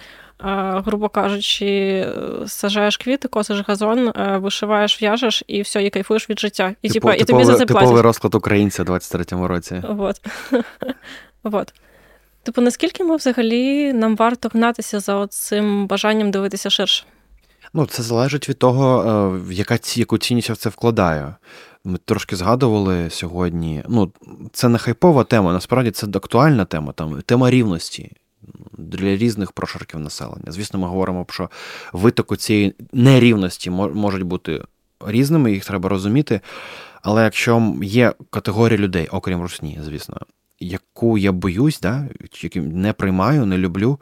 грубо 0.84 1.08
кажучи, 1.08 2.06
сажаєш 2.46 2.96
квіти, 2.96 3.28
косиш 3.28 3.64
газон, 3.68 4.12
вишиваєш, 4.36 5.02
в'яжеш 5.02 5.44
і 5.46 5.62
все, 5.62 5.84
і 5.84 5.90
кайфуєш 5.90 6.30
від 6.30 6.40
життя. 6.40 6.74
І, 6.82 6.88
типу, 6.88 7.12
і 7.12 7.24
тобі 7.24 7.44
за 7.44 7.52
це 7.52 7.66
платять. 7.66 7.68
Типовий 7.68 8.02
розклад 8.02 8.34
українця 8.34 8.82
у 8.82 8.86
23-му 8.86 9.48
році. 9.48 9.82
Вот. 9.88 10.20
вот. 11.44 11.74
Типу, 12.42 12.60
наскільки 12.60 13.04
ми 13.04 13.16
взагалі 13.16 13.92
нам 13.92 14.16
варто 14.16 14.48
гнатися 14.48 15.00
за 15.00 15.26
цим 15.26 15.86
бажанням 15.86 16.30
дивитися 16.30 16.70
ширше? 16.70 17.04
Ну, 17.72 17.86
це 17.86 18.02
залежить 18.02 18.48
від 18.48 18.58
того, 18.58 19.04
е, 19.50 19.54
яка 19.54 19.78
яку 19.94 20.18
цінність 20.18 20.48
я 20.48 20.54
в 20.54 20.58
це 20.58 20.68
вкладаю. 20.68 21.34
Ми 21.84 21.98
трошки 22.04 22.36
згадували 22.36 23.10
сьогодні. 23.10 23.82
Ну, 23.88 24.12
це 24.52 24.68
не 24.68 24.78
хайпова 24.78 25.24
тема, 25.24 25.52
насправді 25.52 25.90
це 25.90 26.06
актуальна 26.06 26.64
тема, 26.64 26.92
там 26.92 27.22
тема 27.22 27.50
рівності 27.50 28.12
для 28.78 29.16
різних 29.16 29.52
прошарків 29.52 30.00
населення. 30.00 30.44
Звісно, 30.52 30.78
ми 30.78 30.88
говоримо, 30.88 31.26
що 31.30 31.50
витоку 31.92 32.36
цієї 32.36 32.74
нерівності 32.92 33.70
можуть 33.70 34.22
бути 34.22 34.62
різними, 35.06 35.52
їх 35.52 35.64
треба 35.64 35.88
розуміти. 35.88 36.40
Але 37.02 37.24
якщо 37.24 37.74
є 37.82 38.12
категорія 38.30 38.78
людей, 38.78 39.08
окрім 39.10 39.42
русні, 39.42 39.80
звісно, 39.84 40.16
яку 40.60 41.18
я 41.18 41.32
боюсь, 41.32 41.80
да, 41.80 42.08
яку 42.42 42.58
не 42.58 42.92
приймаю, 42.92 43.46
не 43.46 43.58
люблю, 43.58 44.00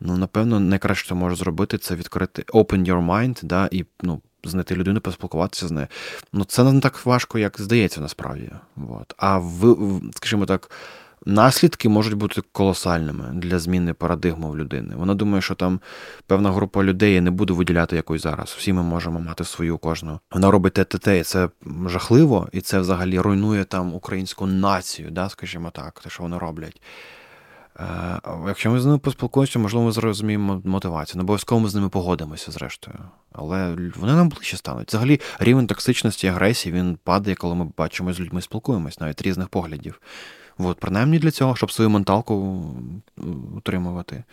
ну, 0.00 0.16
напевно, 0.16 0.60
найкраще, 0.60 1.04
що 1.04 1.14
можу 1.14 1.36
зробити, 1.36 1.78
це 1.78 1.94
відкрити 1.94 2.42
open 2.42 2.86
your 2.88 3.06
mind, 3.06 3.44
да, 3.44 3.68
і 3.72 3.84
ну, 4.02 4.20
знайти 4.46 4.74
людину, 4.74 5.00
поспілкуватися 5.00 5.68
з 5.68 5.70
нею. 5.70 5.86
Ну, 6.32 6.44
це 6.44 6.64
не 6.64 6.80
так 6.80 7.06
важко, 7.06 7.38
як 7.38 7.60
здається, 7.60 8.00
насправді. 8.00 8.50
От. 8.76 9.14
А 9.16 9.38
в, 9.38 9.76
скажімо 10.14 10.46
так, 10.46 10.70
наслідки 11.26 11.88
можуть 11.88 12.14
бути 12.14 12.42
колосальними 12.52 13.24
для 13.34 13.58
зміни 13.58 13.92
парадигми 13.92 14.50
в 14.50 14.56
людини. 14.56 14.94
Вона 14.96 15.14
думає, 15.14 15.42
що 15.42 15.54
там 15.54 15.80
певна 16.26 16.52
група 16.52 16.84
людей 16.84 17.20
не 17.20 17.30
буду 17.30 17.56
виділяти 17.56 17.96
якось 17.96 18.22
зараз. 18.22 18.54
Всі 18.58 18.72
ми 18.72 18.82
можемо 18.82 19.20
мати 19.20 19.44
свою 19.44 19.78
кожну. 19.78 20.20
Вона 20.32 20.50
робить 20.50 20.72
ТТТ, 20.72 21.06
і 21.06 21.22
це 21.22 21.48
жахливо, 21.86 22.48
і 22.52 22.60
це 22.60 22.80
взагалі 22.80 23.18
руйнує 23.18 23.64
там 23.64 23.94
українську 23.94 24.46
націю, 24.46 25.10
да, 25.10 25.28
скажімо 25.28 25.70
так, 25.70 26.00
те, 26.00 26.10
що 26.10 26.22
вони 26.22 26.38
роблять. 26.38 26.82
Е, 27.80 28.20
якщо 28.46 28.70
ми 28.70 28.80
з 28.80 28.84
ними 28.86 28.98
поспілкуємося, 28.98 29.58
можливо, 29.58 29.86
ми 29.86 29.92
зрозуміємо 29.92 30.62
мотивацію. 30.64 31.18
Не 31.18 31.22
обов'язково 31.22 31.60
ми 31.60 31.68
з 31.68 31.74
ними 31.74 31.88
погодимося, 31.88 32.50
зрештою. 32.50 32.98
Але 33.32 33.76
вони 33.96 34.12
нам 34.12 34.28
ближче 34.28 34.56
стануть. 34.56 34.88
Взагалі, 34.88 35.20
рівень 35.38 35.66
токсичності 35.66 36.26
і 36.26 36.30
агресії 36.30 36.72
він 36.72 36.98
падає, 37.04 37.36
коли 37.36 37.54
ми 37.54 37.68
бачимо 37.76 38.12
з 38.12 38.20
людьми 38.20 38.42
спілкуємось, 38.42 39.00
навіть 39.00 39.22
різних 39.22 39.48
поглядів. 39.48 40.00
От, 40.58 40.80
принаймні 40.80 41.18
для 41.18 41.30
цього, 41.30 41.56
щоб 41.56 41.72
свою 41.72 41.90
менталку 41.90 42.64
утримувати. 43.56 44.24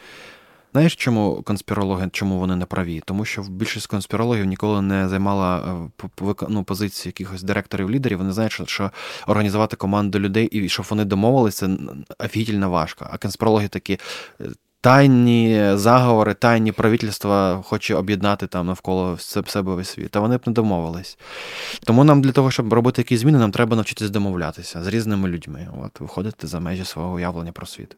Знаєш, 0.74 0.96
чому 0.96 1.42
конспірологи, 1.42 2.10
чому 2.12 2.40
вони 2.40 2.56
не 2.56 2.66
праві? 2.66 3.02
Тому 3.06 3.26
що 3.26 3.42
більшість 3.42 3.88
конспірологів 3.88 4.46
ніколи 4.46 4.82
не 4.82 5.10
займала 5.10 5.80
е, 6.04 6.36
ну, 6.50 6.64
позиції 6.64 7.10
якихось 7.10 7.44
директорів-лідерів. 7.44 8.18
Вони 8.18 8.32
знають, 8.32 8.52
що, 8.52 8.66
що 8.66 8.92
організувати 9.28 9.76
команду 9.76 10.20
людей 10.20 10.46
і 10.46 10.70
щоб 10.70 10.86
вони 10.90 11.06
домовилися, 11.06 11.78
офігільно 12.20 12.70
важко. 12.70 13.08
А 13.12 13.18
конспірологи 13.18 13.68
такі. 13.68 14.00
Е, 14.42 14.46
тайні 14.82 15.72
заговори, 15.74 16.34
тайні 16.34 16.72
правительства 16.72 17.62
хоче 17.66 17.96
об'єднати 17.96 18.48
там 18.48 18.68
навколо 18.68 19.18
себе 19.18 19.76
весь 19.76 19.90
світ. 19.90 20.12
Та 20.12 20.20
вони 20.20 20.38
б 20.38 20.42
не 20.46 20.54
домовились. 20.54 21.18
Тому 21.84 22.04
нам 22.04 22.22
для 22.22 22.32
того, 22.32 22.52
щоб 22.52 22.74
робити 22.74 23.02
якісь 23.02 23.20
зміни, 23.20 23.38
нам 23.38 23.52
треба 23.52 23.76
навчитися 23.76 24.12
домовлятися 24.12 24.84
з 24.84 24.88
різними 24.88 25.30
людьми. 25.30 25.68
От 25.84 26.00
виходити 26.00 26.48
за 26.48 26.60
межі 26.60 26.86
свого 26.86 27.16
уявлення 27.16 27.52
про 27.52 27.66
світ. 27.66 27.98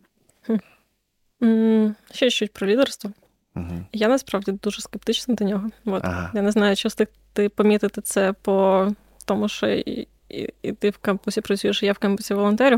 Ще 2.11 2.29
щось 2.29 2.49
про 2.49 2.67
лідерство. 2.67 3.11
Угу. 3.55 3.85
Я 3.93 4.07
насправді 4.07 4.51
дуже 4.51 4.81
скептична 4.81 5.35
до 5.35 5.45
нього. 5.45 5.69
От. 5.85 6.01
Ага. 6.05 6.31
Я 6.33 6.41
не 6.41 6.51
знаю, 6.51 6.75
чи 6.75 6.87
встиг 6.87 7.07
ти 7.33 7.49
помітити 7.49 8.01
це 8.01 8.33
по 8.33 8.87
тому, 9.25 9.49
що 9.49 9.67
і, 9.67 10.07
і, 10.29 10.49
і 10.61 10.71
ти 10.71 10.89
в 10.89 10.97
кампусі 10.97 11.41
працюєш, 11.41 11.83
і 11.83 11.85
я 11.85 11.93
в 11.93 11.97
кампусі 11.97 12.33
волонтерю. 12.33 12.77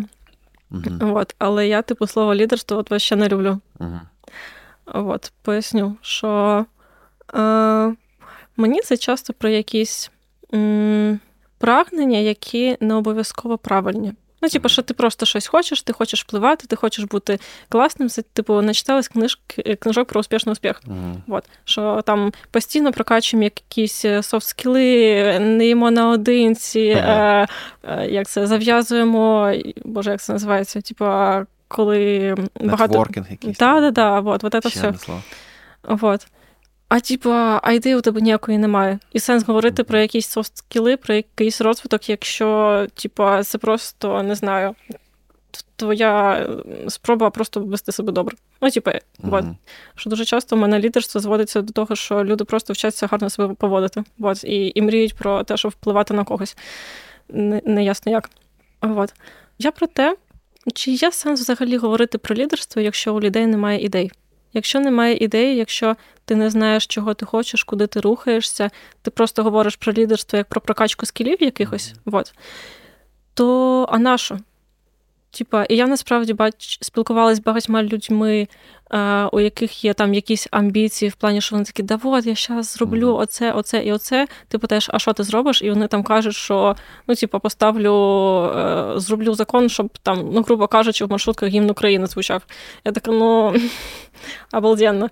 Угу. 0.71 1.17
От. 1.17 1.35
Але 1.37 1.67
я, 1.67 1.81
типу, 1.81 2.07
слово 2.07 2.35
лідерство 2.35 2.77
от 2.77 3.01
ще 3.01 3.15
не 3.15 3.27
люблю. 3.27 3.59
Угу. 3.79 3.99
От, 4.85 5.33
Поясню, 5.41 5.97
що 6.01 6.65
е, 7.35 7.95
мені 8.57 8.81
це 8.81 8.97
часто 8.97 9.33
про 9.33 9.49
якісь 9.49 10.11
м, 10.53 11.19
прагнення, 11.57 12.17
які 12.17 12.77
не 12.79 12.93
обов'язково 12.93 13.57
правильні. 13.57 14.13
Ну, 14.41 14.49
типу, 14.49 14.69
що 14.69 14.81
ти 14.81 14.93
просто 14.93 15.25
щось 15.25 15.47
хочеш, 15.47 15.81
ти 15.81 15.93
хочеш 15.93 16.23
впливати, 16.23 16.67
ти 16.67 16.75
хочеш 16.75 17.05
бути 17.05 17.39
класним. 17.69 18.09
Це, 18.09 18.21
типу, 18.21 18.61
начитались 18.61 19.07
книжки, 19.07 19.75
книжок 19.75 20.07
про 20.07 20.19
успішний 20.19 20.51
успіх. 20.51 20.81
Mm. 20.87 21.15
От. 21.27 21.43
Що 21.65 22.01
там 22.05 22.33
постійно 22.51 22.91
прокачуємо 22.91 23.43
якісь 23.43 24.05
софт-скіли, 24.05 25.39
не 25.39 25.65
їмо 25.65 25.91
наодинці, 25.91 26.79
mm. 26.79 27.47
е, 27.83 28.07
як 28.09 28.27
це 28.27 28.47
зав'язуємо, 28.47 29.53
боже, 29.85 30.11
як 30.11 30.21
це 30.21 30.33
називається? 30.33 30.81
Типу, 30.81 31.05
коли 31.67 32.35
багато. 32.61 33.05
якийсь. 33.29 33.57
Так, 33.57 33.81
так, 33.81 33.93
так, 33.93 34.23
от, 34.25 34.43
от 34.43 34.63
це 34.63 34.69
все. 34.69 34.93
Вот. 35.83 36.27
А 36.89 36.99
типа, 36.99 37.59
а 37.63 37.71
ідеї 37.71 37.95
у 37.95 38.01
тебе 38.01 38.21
ніякої 38.21 38.57
немає. 38.57 38.99
І 39.13 39.19
сенс 39.19 39.43
говорити 39.43 39.83
про 39.83 39.99
якісь 39.99 40.27
софт-скіли, 40.27 40.97
про 40.97 41.15
якийсь 41.15 41.61
розвиток, 41.61 42.09
якщо, 42.09 42.87
типа, 42.95 43.43
це 43.43 43.57
просто 43.57 44.23
не 44.23 44.35
знаю, 44.35 44.75
твоя 45.75 46.47
спроба 46.87 47.29
просто 47.29 47.59
вести 47.59 47.91
себе 47.91 48.11
добре. 48.11 48.37
Ну, 48.61 48.69
типа, 48.69 48.99
mm-hmm. 49.23 49.55
що 49.95 50.09
дуже 50.09 50.25
часто 50.25 50.55
в 50.55 50.59
мене 50.59 50.79
лідерство 50.79 51.21
зводиться 51.21 51.61
до 51.61 51.73
того, 51.73 51.95
що 51.95 52.23
люди 52.23 52.43
просто 52.43 52.73
вчаться 52.73 53.07
гарно 53.07 53.29
себе 53.29 53.53
поводити. 53.53 54.03
Вот. 54.17 54.43
І 54.43 54.71
і 54.75 54.81
мріють 54.81 55.15
про 55.15 55.43
те, 55.43 55.57
щоб 55.57 55.71
впливати 55.71 56.13
на 56.13 56.23
когось. 56.23 56.57
Не, 57.29 57.61
не 57.65 57.83
ясно 57.83 58.11
як. 58.11 58.29
Вот. 58.81 59.13
Я 59.59 59.71
про 59.71 59.87
те, 59.87 60.17
чи 60.73 60.91
є 60.91 61.11
сенс 61.11 61.41
взагалі 61.41 61.77
говорити 61.77 62.17
про 62.17 62.35
лідерство, 62.35 62.81
якщо 62.81 63.15
у 63.15 63.21
людей 63.21 63.45
немає 63.45 63.85
ідей. 63.85 64.11
Якщо 64.53 64.79
немає 64.79 65.17
ідеї, 65.17 65.55
якщо 65.55 65.95
ти 66.25 66.35
не 66.35 66.49
знаєш, 66.49 66.87
чого 66.87 67.13
ти 67.13 67.25
хочеш, 67.25 67.63
куди 67.63 67.87
ти 67.87 67.99
рухаєшся, 67.99 68.69
ти 69.01 69.11
просто 69.11 69.43
говориш 69.43 69.75
про 69.75 69.93
лідерство 69.93 70.37
як 70.37 70.47
про 70.47 70.61
прокачку 70.61 71.05
скілів 71.05 71.43
якихось, 71.43 71.93
mm-hmm. 71.93 72.17
от, 72.17 72.33
то 73.33 73.87
а 73.91 73.97
на 73.99 74.17
що? 74.17 74.37
Типа, 75.31 75.63
і 75.63 75.75
я 75.75 75.87
насправді 75.87 76.33
бач, 76.33 76.77
спілкувалася 76.81 77.35
з 77.35 77.43
багатьма 77.43 77.83
людьми, 77.83 78.47
е, 78.91 79.23
у 79.25 79.39
яких 79.39 79.85
є 79.85 79.93
там 79.93 80.13
якісь 80.13 80.47
амбіції 80.51 81.09
в 81.09 81.15
плані, 81.15 81.41
що 81.41 81.55
вони 81.55 81.65
такі, 81.65 81.83
да 81.83 81.99
от, 82.03 82.25
я 82.25 82.35
зараз 82.35 82.73
зроблю 82.73 83.07
mm-hmm. 83.07 83.19
оце, 83.19 83.51
оце 83.51 83.83
і 83.83 83.91
оце. 83.91 84.27
Ти 84.47 84.57
питаєш, 84.57 84.89
а 84.93 84.99
що 84.99 85.13
ти 85.13 85.23
зробиш? 85.23 85.61
І 85.61 85.69
вони 85.69 85.87
там 85.87 86.03
кажуть, 86.03 86.35
що 86.35 86.75
ну, 87.07 87.15
типа, 87.15 87.39
поставлю, 87.39 87.93
е, 88.55 88.99
зроблю 88.99 89.33
закон, 89.33 89.69
щоб 89.69 89.89
там, 90.03 90.29
ну, 90.33 90.41
грубо 90.41 90.67
кажучи, 90.67 91.05
в 91.05 91.11
маршрутках 91.11 91.49
гімн 91.49 91.69
України 91.69 92.07
звучав. 92.07 92.43
Я 92.85 92.91
така, 92.91 93.11
ну 93.11 93.55
обалденно. 94.53 95.09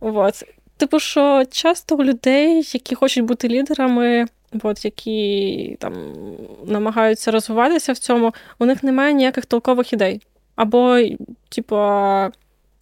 Вот. 0.00 0.44
Типу, 0.76 1.00
що 1.00 1.44
часто 1.50 1.96
у 1.96 2.04
людей, 2.04 2.62
які 2.74 2.94
хочуть 2.94 3.24
бути 3.24 3.48
лідерами, 3.48 4.26
от, 4.62 4.84
які 4.84 5.76
там 5.80 6.12
намагаються 6.66 7.30
розвиватися 7.30 7.92
в 7.92 7.98
цьому, 7.98 8.34
у 8.58 8.66
них 8.66 8.82
немає 8.82 9.12
ніяких 9.14 9.46
толкових 9.46 9.92
ідей. 9.92 10.22
Або, 10.56 10.98
типу, 11.48 11.76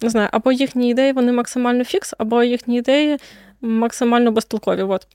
не 0.01 0.09
знаю, 0.09 0.29
або 0.31 0.51
їхні 0.51 0.89
ідеї 0.89 1.13
вони 1.13 1.31
максимально 1.31 1.83
фікс, 1.83 2.13
або 2.17 2.43
їхні 2.43 2.77
ідеї 2.77 3.17
максимально 3.61 4.31
безтолкові. 4.31 4.81
От. 4.81 5.07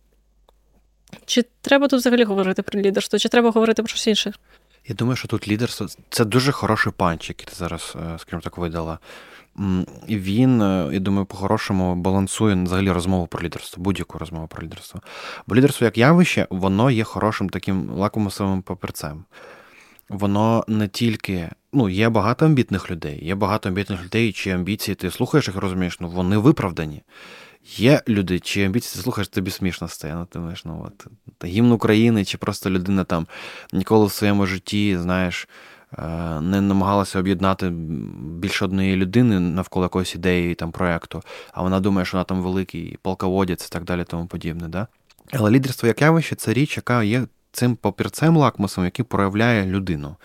Чи 1.27 1.45
треба 1.61 1.89
тут 1.89 2.01
взагалі 2.01 2.25
говорити 2.25 2.63
про 2.63 2.81
лідерство, 2.81 3.19
чи 3.19 3.29
треба 3.29 3.51
говорити 3.51 3.83
про 3.83 3.89
щось 3.89 4.07
інше? 4.07 4.33
Я 4.87 4.95
думаю, 4.95 5.17
що 5.17 5.29
тут 5.29 5.49
лідерство 5.49 5.87
це 6.11 6.25
дуже 6.25 6.53
хороший 6.53 6.93
панч, 6.97 7.29
який 7.29 7.47
ти 7.47 7.53
зараз, 7.55 7.97
е, 7.97 8.19
скажімо 8.19 8.43
так, 8.43 8.59
видала. 8.59 8.99
Він, 10.09 10.63
е, 10.63 10.89
я 10.93 11.01
думаю, 11.01 11.27
по-хорошому 11.27 11.95
балансує 11.95 12.63
взагалі 12.63 12.91
розмову 12.91 13.27
про 13.27 13.43
лідерство, 13.43 13.83
будь-яку 13.83 14.19
розмову 14.19 14.47
про 14.47 14.63
лідерство. 14.63 15.01
Бо 15.47 15.57
лідерство 15.57 15.85
як 15.85 15.99
явище, 15.99 16.47
воно 16.51 16.91
є 16.91 17.05
хорошим 17.05 17.49
таким 17.49 17.91
лакомусовим 17.91 18.63
папірцем. 18.63 19.25
Воно 20.09 20.65
не 20.69 20.89
тільки. 20.89 21.49
Ну, 21.73 21.89
є 21.89 22.09
багато 22.09 22.47
амбітних 22.47 22.91
людей, 22.91 23.25
є 23.27 23.35
багато 23.35 23.69
амбітних 23.69 24.05
людей, 24.05 24.33
чиї 24.33 24.55
амбіції 24.55 24.95
ти 24.95 25.11
слухаєш 25.11 25.49
їх 25.49 25.57
розумієш, 25.57 26.01
ну 26.01 26.09
вони 26.09 26.37
виправдані. 26.37 27.03
Є 27.77 28.03
люди, 28.09 28.41
чиї 28.41 28.67
амбіції 28.67 28.97
ти 28.97 29.03
слухаєш, 29.03 29.29
тобі 29.29 29.51
смішно 29.51 29.89
стає. 29.89 30.15
Ну, 30.15 30.25
ти 30.25 30.39
знаєш, 30.39 30.65
ну 30.65 30.87
от 30.87 31.07
гімн 31.45 31.73
України, 31.73 32.25
чи 32.25 32.39
просто 32.39 32.71
людина 32.71 33.05
там 33.05 33.27
ніколи 33.73 34.07
в 34.07 34.13
своєму 34.13 34.47
житті, 34.47 34.99
знаєш. 34.99 35.49
Е, 35.99 36.41
не 36.41 36.61
намагалася 36.61 37.19
об'єднати 37.19 37.71
більше 38.39 38.65
однієї 38.65 38.97
людини 38.97 39.41
навколо 39.41 39.85
якоїсь 39.85 40.15
ідеї 40.15 40.55
там 40.55 40.73
проєкту, 40.73 41.23
а 41.53 41.63
вона 41.63 41.81
думає, 41.81 42.05
що 42.05 42.17
вона 42.17 42.25
там 42.25 42.43
великий 42.43 42.99
полководець 43.03 43.67
і 43.67 43.69
так 43.69 43.85
далі, 43.85 44.05
тому 44.05 44.27
подібне. 44.27 44.69
Да? 44.69 44.87
Але 45.33 45.51
лідерство 45.51 45.87
як 45.87 46.03
явище 46.03 46.37
це 46.37 46.53
річ, 46.53 46.77
яка 46.77 47.03
є 47.03 47.27
цим 47.53 47.77
папірцем 47.77 48.37
лакмусом, 48.37 48.85
який 48.85 49.05
проявляє 49.05 49.67
людину. 49.67 50.17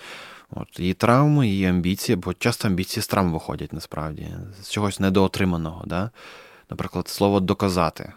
От, 0.52 0.80
Її 0.80 0.94
травми, 0.94 1.48
її 1.48 1.66
амбіції, 1.66 2.16
бо 2.16 2.34
часто 2.34 2.68
амбіції 2.68 3.04
з 3.04 3.08
травм 3.08 3.34
виходять 3.34 3.74
насправді, 3.74 4.28
з 4.62 4.70
чогось 4.70 5.00
недоотриманого. 5.00 5.84
Да? 5.86 6.10
Наприклад, 6.70 7.08
слово 7.08 7.40
доказати 7.40 8.14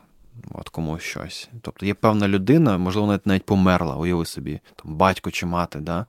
от 0.53 0.69
комусь 0.69 1.03
щось. 1.03 1.49
Тобто 1.63 1.87
є 1.87 1.95
певна 1.95 2.29
людина, 2.29 2.79
можливо, 2.79 3.09
навіть 3.09 3.27
навіть 3.27 3.45
померла, 3.47 3.97
уяви 3.97 4.27
собі, 4.27 4.61
там, 4.77 4.95
батько 4.95 5.31
чи 5.31 5.47
мати. 5.47 5.79
Да? 5.79 6.07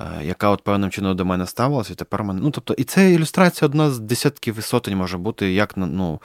Е, 0.00 0.24
яка 0.24 0.48
от 0.48 0.62
певним 0.62 0.90
чином 0.90 1.16
до 1.16 1.24
мене 1.24 1.46
ставилася, 1.46 1.92
і 1.92 1.96
тепер 1.96 2.24
мене. 2.24 2.40
Ну, 2.42 2.50
тобто, 2.50 2.74
і 2.74 2.84
це 2.84 3.12
ілюстрація 3.12 3.66
одна 3.66 3.90
з 3.90 3.98
десятків 3.98 4.58
і 4.58 4.62
сотень 4.62 4.96
може 4.96 5.18
бути, 5.18 5.52
як 5.52 5.76
ну, 5.76 6.20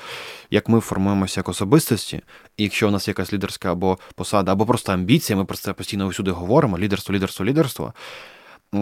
як 0.49 0.69
ми 0.69 0.79
формуємося 0.79 1.39
як 1.39 1.49
особистості, 1.49 2.21
і 2.57 2.63
якщо 2.63 2.87
у 2.87 2.91
нас 2.91 3.07
якась 3.07 3.33
лідерська 3.33 3.71
або 3.71 3.97
посада, 4.15 4.51
або 4.51 4.65
просто 4.65 4.93
амбіція, 4.93 5.37
ми 5.37 5.45
про 5.45 5.57
це 5.57 5.73
постійно 5.73 6.05
усюди 6.05 6.31
говоримо: 6.31 6.79
лідерство, 6.79 7.15
лідерство, 7.15 7.45
лідерство. 7.45 7.93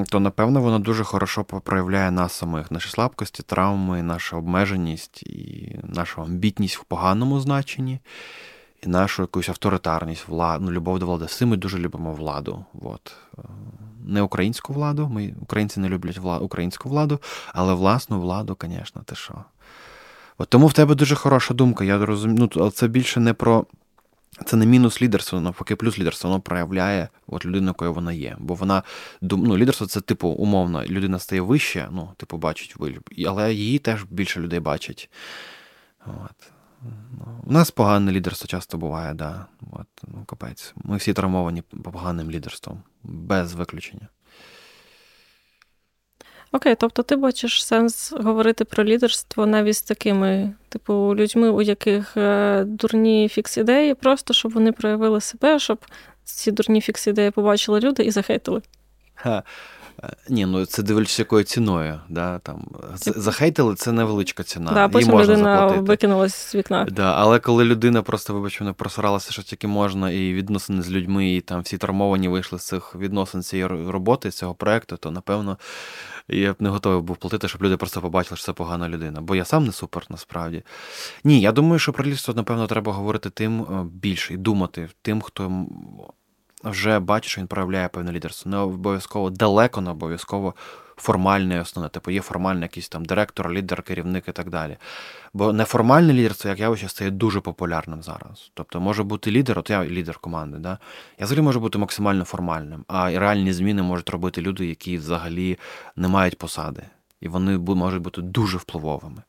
То, 0.09 0.19
напевно, 0.19 0.61
воно 0.61 0.79
дуже 0.79 1.03
хорошо 1.03 1.43
проявляє 1.43 2.11
нас 2.11 2.33
самих, 2.33 2.71
наші 2.71 2.89
слабкості, 2.89 3.43
травми, 3.43 4.03
наша 4.03 4.37
обмеженість 4.37 5.23
і 5.23 5.75
нашу 5.83 6.21
амбітність 6.21 6.77
в 6.77 6.83
поганому 6.83 7.39
значенні, 7.39 7.99
і 8.81 8.89
нашу 8.89 9.21
якусь 9.21 9.49
авторитарність, 9.49 10.27
владу, 10.27 10.65
ну, 10.65 10.71
любов 10.71 10.99
до 10.99 11.05
влади. 11.05 11.25
Всі 11.25 11.45
ми 11.45 11.57
дуже 11.57 11.79
любимо 11.79 12.13
владу. 12.13 12.65
От 12.81 13.15
не 14.05 14.21
українську 14.21 14.73
владу. 14.73 15.09
Ми 15.09 15.33
українці 15.41 15.79
не 15.79 15.89
люблять 15.89 16.17
владу, 16.17 16.45
українську 16.45 16.89
владу, 16.89 17.19
але 17.53 17.73
власну 17.73 18.21
владу, 18.21 18.57
звісно, 18.61 19.01
ти 19.05 19.15
що. 19.15 19.43
От 20.37 20.49
Тому 20.49 20.67
в 20.67 20.73
тебе 20.73 20.95
дуже 20.95 21.15
хороша 21.15 21.53
думка. 21.53 21.83
Я 21.83 22.05
розумію, 22.05 22.49
ну, 22.55 22.71
це 22.71 22.87
більше 22.87 23.19
не 23.19 23.33
про 23.33 23.65
Це 24.45 24.55
не 24.55 24.65
мінус 24.65 25.01
лідерства, 25.01 25.41
навпаки, 25.41 25.75
плюс 25.75 25.99
лідерство, 25.99 26.29
воно 26.29 26.41
проявляє 26.41 27.09
от 27.27 27.45
людину, 27.45 27.67
якою 27.67 27.93
вона 27.93 28.13
є. 28.13 28.35
Бо 28.39 28.53
вона 28.53 28.83
ну, 29.21 29.57
лідерство 29.57 29.87
це, 29.87 30.01
типу, 30.01 30.27
умовно, 30.27 30.85
людина 30.85 31.19
стає 31.19 31.41
вище, 31.41 31.87
ну, 31.91 32.09
типу, 32.17 32.37
бачить, 32.37 32.75
але 33.27 33.53
її 33.53 33.79
теж 33.79 34.03
більше 34.09 34.39
людей 34.39 34.59
бачить. 34.59 35.09
От. 36.05 36.53
Ну, 36.83 37.41
у 37.43 37.51
нас 37.51 37.71
погане 37.71 38.11
лідерство 38.11 38.47
часто 38.47 38.77
буває, 38.77 39.13
да. 39.13 39.45
От, 39.71 39.87
ну, 40.07 40.23
капець. 40.25 40.73
Ми 40.75 40.97
всі 40.97 41.13
травмовані 41.13 41.61
поганим 41.61 42.31
лідерством, 42.31 42.83
без 43.03 43.53
виключення. 43.53 44.07
Окей, 46.51 46.75
тобто 46.75 47.03
ти 47.03 47.15
бачиш 47.15 47.65
сенс 47.65 48.11
говорити 48.11 48.65
про 48.65 48.83
лідерство 48.83 49.45
навіть 49.45 49.75
з 49.75 49.81
такими, 49.81 50.53
типу, 50.69 51.15
людьми, 51.15 51.49
у 51.49 51.61
яких 51.61 52.17
е, 52.17 52.63
дурні 52.63 53.27
фікс-ідеї, 53.27 53.93
просто 53.93 54.33
щоб 54.33 54.51
вони 54.51 54.71
проявили 54.71 55.21
себе, 55.21 55.59
щоб 55.59 55.85
ці 56.23 56.51
дурні 56.51 56.81
фікс-ідеї 56.81 57.31
побачили 57.31 57.79
люди 57.79 58.03
і 58.03 58.11
захейтили. 58.11 58.61
Ха. 59.15 59.43
Ні, 60.29 60.45
ну 60.45 60.65
це 60.65 60.83
дивлячись 60.83 61.19
якою 61.19 61.43
ціною. 61.43 61.99
Да, 62.09 62.39
там, 62.39 62.67
Захейтили 62.95 63.75
це 63.75 63.91
невеличка 63.91 64.43
ціна. 64.43 64.71
Да, 64.71 64.87
потім 64.87 65.09
можна 65.09 65.33
людина 65.33 65.55
заплатити. 65.55 65.81
викинулась 65.81 66.35
з 66.35 66.55
вікна. 66.55 66.87
Да, 66.91 67.13
Але 67.13 67.39
коли 67.39 67.63
людина 67.63 68.01
просто, 68.01 68.33
вибач, 68.33 68.61
не 68.61 68.73
просралася, 68.73 69.31
що 69.31 69.43
тільки 69.43 69.67
можна, 69.67 70.11
і 70.11 70.33
відносини 70.33 70.81
з 70.81 70.91
людьми, 70.91 71.35
і 71.35 71.41
там 71.41 71.61
всі 71.61 71.77
травмовані 71.77 72.27
вийшли 72.27 72.59
з 72.59 72.67
цих 72.67 72.95
відносин 72.95 73.43
цієї 73.43 73.67
роботи, 73.67 74.31
цього 74.31 74.53
проекту, 74.55 74.97
то 74.97 75.11
напевно 75.11 75.57
я 76.27 76.53
б 76.53 76.55
не 76.59 76.69
готовий 76.69 77.01
був 77.01 77.17
платити, 77.17 77.47
щоб 77.47 77.63
люди 77.63 77.77
просто 77.77 78.01
побачили, 78.01 78.37
що 78.37 78.45
це 78.45 78.53
погана 78.53 78.89
людина. 78.89 79.21
Бо 79.21 79.35
я 79.35 79.45
сам 79.45 79.65
не 79.65 79.71
супер 79.71 80.05
насправді. 80.09 80.63
Ні, 81.23 81.41
я 81.41 81.51
думаю, 81.51 81.79
що 81.79 81.93
про 81.93 82.05
лідерство, 82.05 82.33
напевно, 82.33 82.67
треба 82.67 82.93
говорити 82.93 83.29
тим 83.29 83.61
е, 83.61 83.85
більше 83.93 84.33
і 84.33 84.37
думати 84.37 84.89
тим, 85.01 85.21
хто 85.21 85.65
вже 86.63 86.99
бачить, 86.99 87.31
що 87.31 87.41
він 87.41 87.47
проявляє 87.47 87.87
певне 87.87 88.11
лідерство. 88.11 88.51
Не 88.51 88.57
обов'язково 88.57 89.29
далеко, 89.29 89.81
не 89.81 89.91
обов'язково 89.91 90.53
формальне 90.95 91.61
основне. 91.61 91.89
Типу 91.89 92.11
є 92.11 92.21
формальний 92.21 92.63
якийсь 92.63 92.89
там 92.89 93.05
директор, 93.05 93.51
лідер, 93.51 93.83
керівник 93.83 94.27
і 94.27 94.31
так 94.31 94.49
далі. 94.49 94.77
Бо 95.33 95.53
неформальне 95.53 96.13
лідерство, 96.13 96.49
як 96.49 96.59
явище, 96.59 96.89
стає 96.89 97.11
дуже 97.11 97.39
популярним 97.39 98.03
зараз. 98.03 98.51
Тобто 98.53 98.79
може 98.79 99.03
бути 99.03 99.31
лідер, 99.31 99.59
от 99.59 99.69
я 99.69 99.85
лідер 99.85 100.17
команди, 100.17 100.57
да? 100.57 100.77
я 101.19 101.25
взагалі 101.25 101.43
можу 101.43 101.59
бути 101.59 101.77
максимально 101.77 102.23
формальним, 102.23 102.85
а 102.87 103.09
реальні 103.09 103.53
зміни 103.53 103.81
можуть 103.81 104.09
робити 104.09 104.41
люди, 104.41 104.65
які 104.65 104.97
взагалі 104.97 105.59
не 105.95 106.07
мають 106.07 106.37
посади. 106.37 106.83
І 107.21 107.27
вони 107.27 107.57
можуть 107.57 108.01
бути 108.01 108.21
дуже 108.21 108.57
впливовими. 108.57 109.21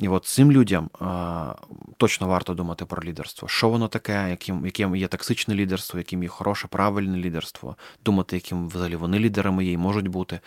І 0.00 0.08
от 0.08 0.24
цим 0.24 0.52
людям 0.52 0.90
а, 1.00 1.54
точно 1.96 2.28
варто 2.28 2.54
думати 2.54 2.84
про 2.84 3.02
лідерство. 3.02 3.48
Що 3.48 3.68
воно 3.68 3.88
таке, 3.88 4.30
яким 4.30 4.66
яким 4.66 4.96
є 4.96 5.08
токсичне 5.08 5.54
лідерство, 5.54 5.98
яким 5.98 6.22
є 6.22 6.28
хороше, 6.28 6.68
правильне 6.68 7.18
лідерство, 7.18 7.76
думати, 8.04 8.36
яким 8.36 8.68
взагалі 8.68 8.96
вони 8.96 9.18
лідерами 9.18 9.64
є 9.64 9.72
і 9.72 9.76
можуть 9.76 10.08
бути. 10.08 10.40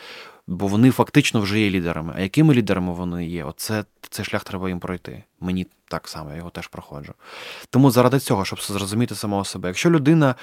Бо 0.47 0.67
вони 0.67 0.91
фактично 0.91 1.41
вже 1.41 1.59
є 1.59 1.69
лідерами. 1.69 2.13
А 2.15 2.21
якими 2.21 2.53
лідерами 2.53 2.93
вони 2.93 3.25
є? 3.25 3.43
Оце 3.43 3.85
цей 4.09 4.25
шлях 4.25 4.43
треба 4.43 4.69
їм 4.69 4.79
пройти. 4.79 5.23
Мені 5.39 5.67
так 5.87 6.07
само, 6.07 6.29
я 6.29 6.35
його 6.35 6.49
теж 6.49 6.67
проходжу. 6.67 7.13
Тому 7.69 7.91
заради 7.91 8.19
цього, 8.19 8.45
щоб 8.45 8.61
зрозуміти 8.61 9.15
самого 9.15 9.45
себе, 9.45 9.67
якщо 9.69 9.89
людина. 9.89 10.35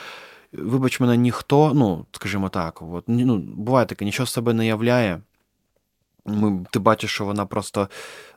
Вибач 0.52 1.00
мене, 1.00 1.16
ніхто, 1.16 1.72
ну, 1.74 2.06
скажімо 2.12 2.48
так, 2.48 2.82
от, 2.82 3.04
ну, 3.06 3.36
буває 3.38 3.86
таке, 3.86 4.04
нічого 4.04 4.26
з 4.26 4.32
себе 4.32 4.52
не 4.52 4.66
являє. 4.66 5.20
Ми, 6.26 6.66
Ти 6.70 6.78
бачиш, 6.78 7.10
що 7.10 7.24
вона 7.24 7.46
просто 7.46 7.88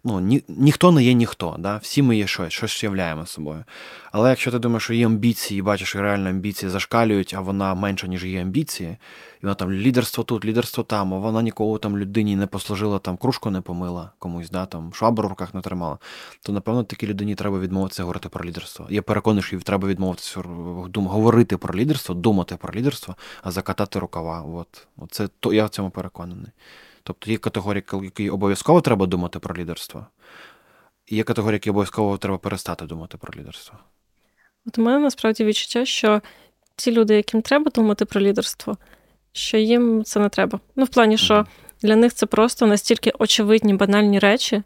ну, 0.03 0.19
ні, 0.19 0.43
ніхто 0.47 0.91
не 0.91 1.03
є 1.03 1.13
ніхто. 1.13 1.55
Да? 1.59 1.77
Всі 1.77 2.01
ми 2.01 2.17
є 2.17 2.27
щось, 2.27 2.53
щось 2.53 2.83
являємо 2.83 3.25
собою. 3.25 3.63
Але 4.11 4.29
якщо 4.29 4.51
ти 4.51 4.59
думаєш, 4.59 4.83
що 4.83 4.93
є 4.93 5.05
амбіції, 5.05 5.59
і 5.59 5.61
бачиш, 5.61 5.89
що 5.89 6.01
реально 6.01 6.29
амбіції 6.29 6.69
зашкалюють, 6.69 7.33
а 7.37 7.41
вона 7.41 7.75
менша, 7.75 8.07
ніж 8.07 8.25
є 8.25 8.41
амбіції, 8.41 8.89
і 9.41 9.45
вона 9.45 9.55
там 9.55 9.71
лідерство 9.71 10.23
тут, 10.23 10.45
лідерство 10.45 10.83
там, 10.83 11.13
а 11.13 11.17
вона 11.17 11.41
нікого 11.41 11.77
там 11.77 11.97
людині 11.97 12.35
не 12.35 12.47
послужила, 12.47 12.99
там 12.99 13.17
кружку 13.17 13.49
не 13.49 13.61
помила 13.61 14.11
комусь, 14.19 14.49
да, 14.49 14.65
там 14.65 14.93
швабру 14.93 15.27
в 15.27 15.29
руках 15.29 15.53
не 15.53 15.61
тримала, 15.61 15.97
то 16.41 16.51
напевно 16.53 16.83
такій 16.83 17.07
людині 17.07 17.35
треба 17.35 17.59
відмовитися 17.59 18.03
говорити 18.03 18.29
про 18.29 18.45
лідерство. 18.45 18.87
Я 18.89 19.01
переконаний, 19.01 19.43
що 19.43 19.55
їй 19.55 19.61
треба 19.61 19.87
відмовитися 19.87 20.41
говорити 20.95 21.57
про 21.57 21.75
лідерство, 21.75 22.15
думати 22.15 22.57
про 22.57 22.73
лідерство, 22.73 23.15
а 23.43 23.51
закатати 23.51 23.99
рукава. 23.99 24.41
От. 24.41 24.87
Це 25.11 25.27
то 25.39 25.53
я 25.53 25.65
в 25.65 25.69
цьому 25.69 25.89
переконаний. 25.89 26.51
Тобто 27.07 27.31
є 27.31 27.37
категорії, 27.37 27.83
які 28.03 28.29
обов'язково 28.29 28.81
треба 28.81 29.05
думати 29.05 29.39
про 29.39 29.55
лідерство, 29.55 30.07
і 31.05 31.15
є 31.15 31.23
категорії, 31.23 31.55
які 31.55 31.69
обов'язково 31.69 32.17
треба 32.17 32.37
перестати 32.37 32.85
думати 32.85 33.17
про 33.17 33.39
лідерство. 33.39 33.77
От 34.67 34.77
у 34.77 34.81
мене 34.81 34.99
насправді 34.99 35.43
відчуття, 35.45 35.85
що 35.85 36.21
ті 36.75 36.91
люди, 36.91 37.15
яким 37.15 37.41
треба 37.41 37.71
думати 37.71 38.05
про 38.05 38.21
лідерство, 38.21 38.77
що 39.31 39.57
їм 39.57 40.03
це 40.03 40.19
не 40.19 40.29
треба. 40.29 40.59
Ну, 40.75 40.85
в 40.85 40.87
плані, 40.87 41.17
що 41.17 41.45
для 41.81 41.95
них 41.95 42.13
це 42.13 42.25
просто 42.25 42.67
настільки 42.67 43.11
очевидні, 43.19 43.73
банальні 43.73 44.19
речі. 44.19 44.63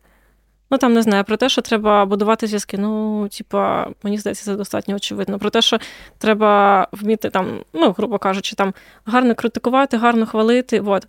Ну, 0.72 0.78
там 0.78 0.94
не 0.94 1.02
знаю, 1.02 1.24
про 1.24 1.38
те, 1.38 1.50
що 1.50 1.62
треба 1.62 2.06
будувати 2.06 2.48
зв'язки. 2.48 2.78
Ну, 2.78 3.28
типа, 3.28 3.88
мені 4.04 4.18
здається, 4.18 4.46
це 4.46 4.56
достатньо 4.56 4.96
очевидно. 4.96 5.40
Про 5.40 5.50
те, 5.50 5.62
що 5.62 5.78
треба 6.18 6.88
вміти 6.92 7.30
там, 7.30 7.64
ну, 7.74 7.92
грубо 7.92 8.18
кажучи, 8.18 8.56
там 8.56 8.74
гарно 9.06 9.36
критикувати, 9.36 9.98
гарно 9.98 10.26
хвалити. 10.26 10.80
От. 10.80 11.08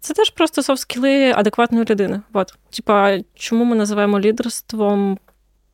Це 0.00 0.14
теж 0.14 0.30
просто 0.30 0.62
софт-скіли 0.62 1.32
адекватної 1.36 1.84
людини. 1.90 2.20
От. 2.32 2.54
Типа, 2.70 3.18
чому 3.34 3.64
ми 3.64 3.76
називаємо 3.76 4.20
лідерством 4.20 5.18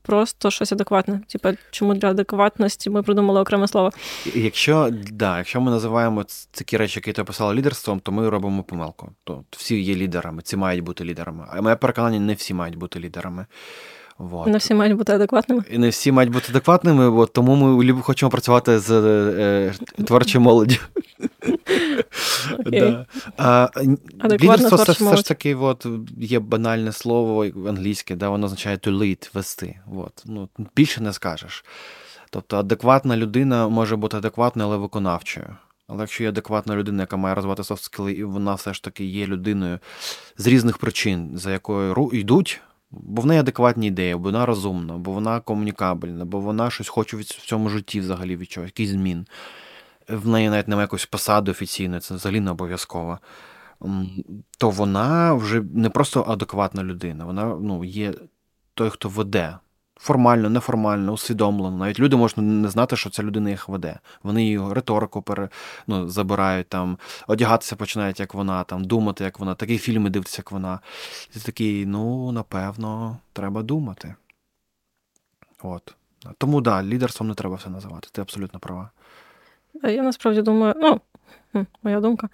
просто 0.02 0.50
щось 0.50 0.72
адекватне? 0.72 1.20
Типа, 1.28 1.52
чому 1.70 1.94
для 1.94 2.10
адекватності 2.10 2.90
ми 2.90 3.02
придумали 3.02 3.40
окреме 3.40 3.68
слово? 3.68 3.90
Якщо 4.34 4.90
да, 5.12 5.38
якщо 5.38 5.60
ми 5.60 5.70
називаємо 5.70 6.24
такі 6.50 6.76
речі, 6.76 6.98
які 6.98 7.12
ти 7.12 7.22
описала 7.22 7.54
лідерством, 7.54 8.00
то 8.00 8.12
ми 8.12 8.28
робимо 8.28 8.62
помилку. 8.62 9.10
То 9.24 9.44
всі 9.50 9.80
є 9.80 9.94
лідерами, 9.94 10.42
ці 10.42 10.56
мають 10.56 10.84
бути 10.84 11.04
лідерами. 11.04 11.46
А 11.50 11.62
моє 11.62 11.76
переконання, 11.76 12.20
не 12.20 12.34
всі 12.34 12.54
мають 12.54 12.76
бути 12.76 13.00
лідерами. 13.00 13.46
Вот. 14.18 14.46
Не 14.46 14.58
всі 14.58 14.74
мають 14.74 14.96
бути 14.96 15.12
адекватними. 15.12 15.62
І 15.70 15.78
не 15.78 15.88
всі 15.88 16.12
мають 16.12 16.32
бути 16.32 16.46
адекватними, 16.50 17.10
бо 17.10 17.26
тому 17.26 17.56
ми 17.56 18.02
хочемо 18.02 18.30
працювати 18.30 18.78
з 18.78 18.90
е, 18.90 19.72
творчою 20.04 20.42
молоддю. 20.42 20.76
Okay. 22.58 23.04
Да. 23.38 23.70
Лідерство 24.24 24.76
все, 24.76 24.92
все 24.92 25.16
ж 25.16 25.24
таки 25.24 25.54
от, 25.54 25.86
є 26.18 26.38
банальне 26.38 26.92
слово 26.92 27.44
англійське, 27.44 28.16
да, 28.16 28.28
воно 28.28 28.46
означає 28.46 28.76
to 28.76 28.98
lead, 28.98 29.30
вести. 29.34 29.78
От. 29.96 30.22
Ну, 30.26 30.48
Більше 30.76 31.00
не 31.00 31.12
скажеш. 31.12 31.64
Тобто 32.30 32.56
адекватна 32.56 33.16
людина 33.16 33.68
може 33.68 33.96
бути 33.96 34.16
адекватною, 34.16 34.68
але 34.68 34.78
виконавчою. 34.78 35.46
Але 35.88 36.00
якщо 36.00 36.22
є 36.22 36.28
адекватна 36.28 36.76
людина, 36.76 37.02
яка 37.02 37.16
має 37.16 37.34
розвивати 37.34 37.62
софт-скіли, 37.62 38.12
і 38.12 38.24
вона 38.24 38.54
все 38.54 38.74
ж 38.74 38.82
таки 38.82 39.04
є 39.04 39.26
людиною 39.26 39.78
з 40.36 40.46
різних 40.46 40.78
причин, 40.78 41.30
за 41.34 41.52
якою 41.52 42.10
йдуть, 42.12 42.60
бо 43.02 43.22
в 43.22 43.26
неї 43.26 43.40
адекватні 43.40 43.86
ідеї, 43.86 44.14
бо 44.14 44.22
вона 44.22 44.46
розумна, 44.46 44.98
бо 44.98 45.12
вона 45.12 45.40
комунікабельна, 45.40 46.24
бо 46.24 46.40
вона 46.40 46.70
щось 46.70 46.88
хоче 46.88 47.16
в 47.16 47.24
цьому 47.24 47.68
житті 47.68 48.00
взагалі 48.00 48.36
від 48.36 48.50
чогось, 48.50 48.68
якийсь 48.68 48.90
змін 48.90 49.26
в 50.08 50.28
неї 50.28 50.48
навіть 50.48 50.68
немає 50.68 50.84
якоїсь 50.84 51.06
посади 51.06 51.50
офіційної, 51.50 52.00
це 52.00 52.14
взагалі 52.14 52.40
не 52.40 52.50
обов'язково. 52.50 53.18
То 54.58 54.70
вона 54.70 55.34
вже 55.34 55.62
не 55.74 55.90
просто 55.90 56.24
адекватна 56.28 56.84
людина, 56.84 57.24
вона 57.24 57.56
ну, 57.60 57.84
є 57.84 58.14
той, 58.74 58.90
хто 58.90 59.08
веде. 59.08 59.58
Формально, 59.96 60.50
неформально, 60.50 61.12
усвідомлено. 61.12 61.76
Навіть 61.76 62.00
люди 62.00 62.16
можуть 62.16 62.38
не 62.38 62.68
знати, 62.68 62.96
що 62.96 63.10
ця 63.10 63.22
людина 63.22 63.50
їх 63.50 63.68
веде. 63.68 63.98
Вони 64.22 64.44
її 64.44 64.60
риторику 64.72 65.22
пере, 65.22 65.48
ну, 65.86 66.08
забирають, 66.08 66.68
там, 66.68 66.98
одягатися 67.26 67.76
починають, 67.76 68.20
як 68.20 68.34
вона, 68.34 68.64
там, 68.64 68.84
думати, 68.84 69.24
як 69.24 69.38
вона, 69.38 69.54
такі 69.54 69.78
фільми 69.78 70.10
дивляться, 70.10 70.40
як 70.40 70.52
вона. 70.52 70.80
І 71.30 71.38
ти 71.38 71.40
такий, 71.40 71.86
ну, 71.86 72.32
напевно, 72.32 73.18
треба 73.32 73.62
думати. 73.62 74.14
От. 75.62 75.94
Тому 76.38 76.60
да, 76.60 76.82
лідерством 76.82 77.28
не 77.28 77.34
треба 77.34 77.54
все 77.54 77.70
називати. 77.70 78.08
Ти 78.12 78.20
абсолютно 78.20 78.60
права. 78.60 78.90
Я 79.82 80.02
насправді 80.02 80.42
думаю, 80.42 80.74
ну, 80.76 81.00
моя 81.82 82.00
думка, 82.00 82.28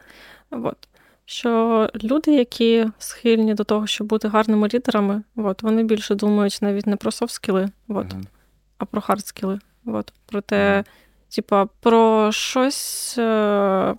от, 0.50 0.88
що 1.30 1.90
люди, 2.04 2.34
які 2.34 2.86
схильні 2.98 3.54
до 3.54 3.64
того, 3.64 3.86
щоб 3.86 4.06
бути 4.06 4.28
гарними 4.28 4.68
лідерами, 4.74 5.22
от, 5.36 5.62
вони 5.62 5.82
більше 5.82 6.14
думають 6.14 6.58
навіть 6.60 6.86
не 6.86 6.96
про 6.96 7.10
софт-скіли, 7.10 7.70
от, 7.88 8.06
mm-hmm. 8.06 8.24
а 8.78 8.84
про 8.84 9.00
хард-скіли. 9.00 9.60
От, 9.86 10.12
про 10.26 10.40
те, 10.40 10.56
mm-hmm. 10.56 11.34
типа, 11.34 11.66
про 11.66 12.32
щось, 12.32 13.14
е, 13.18 13.94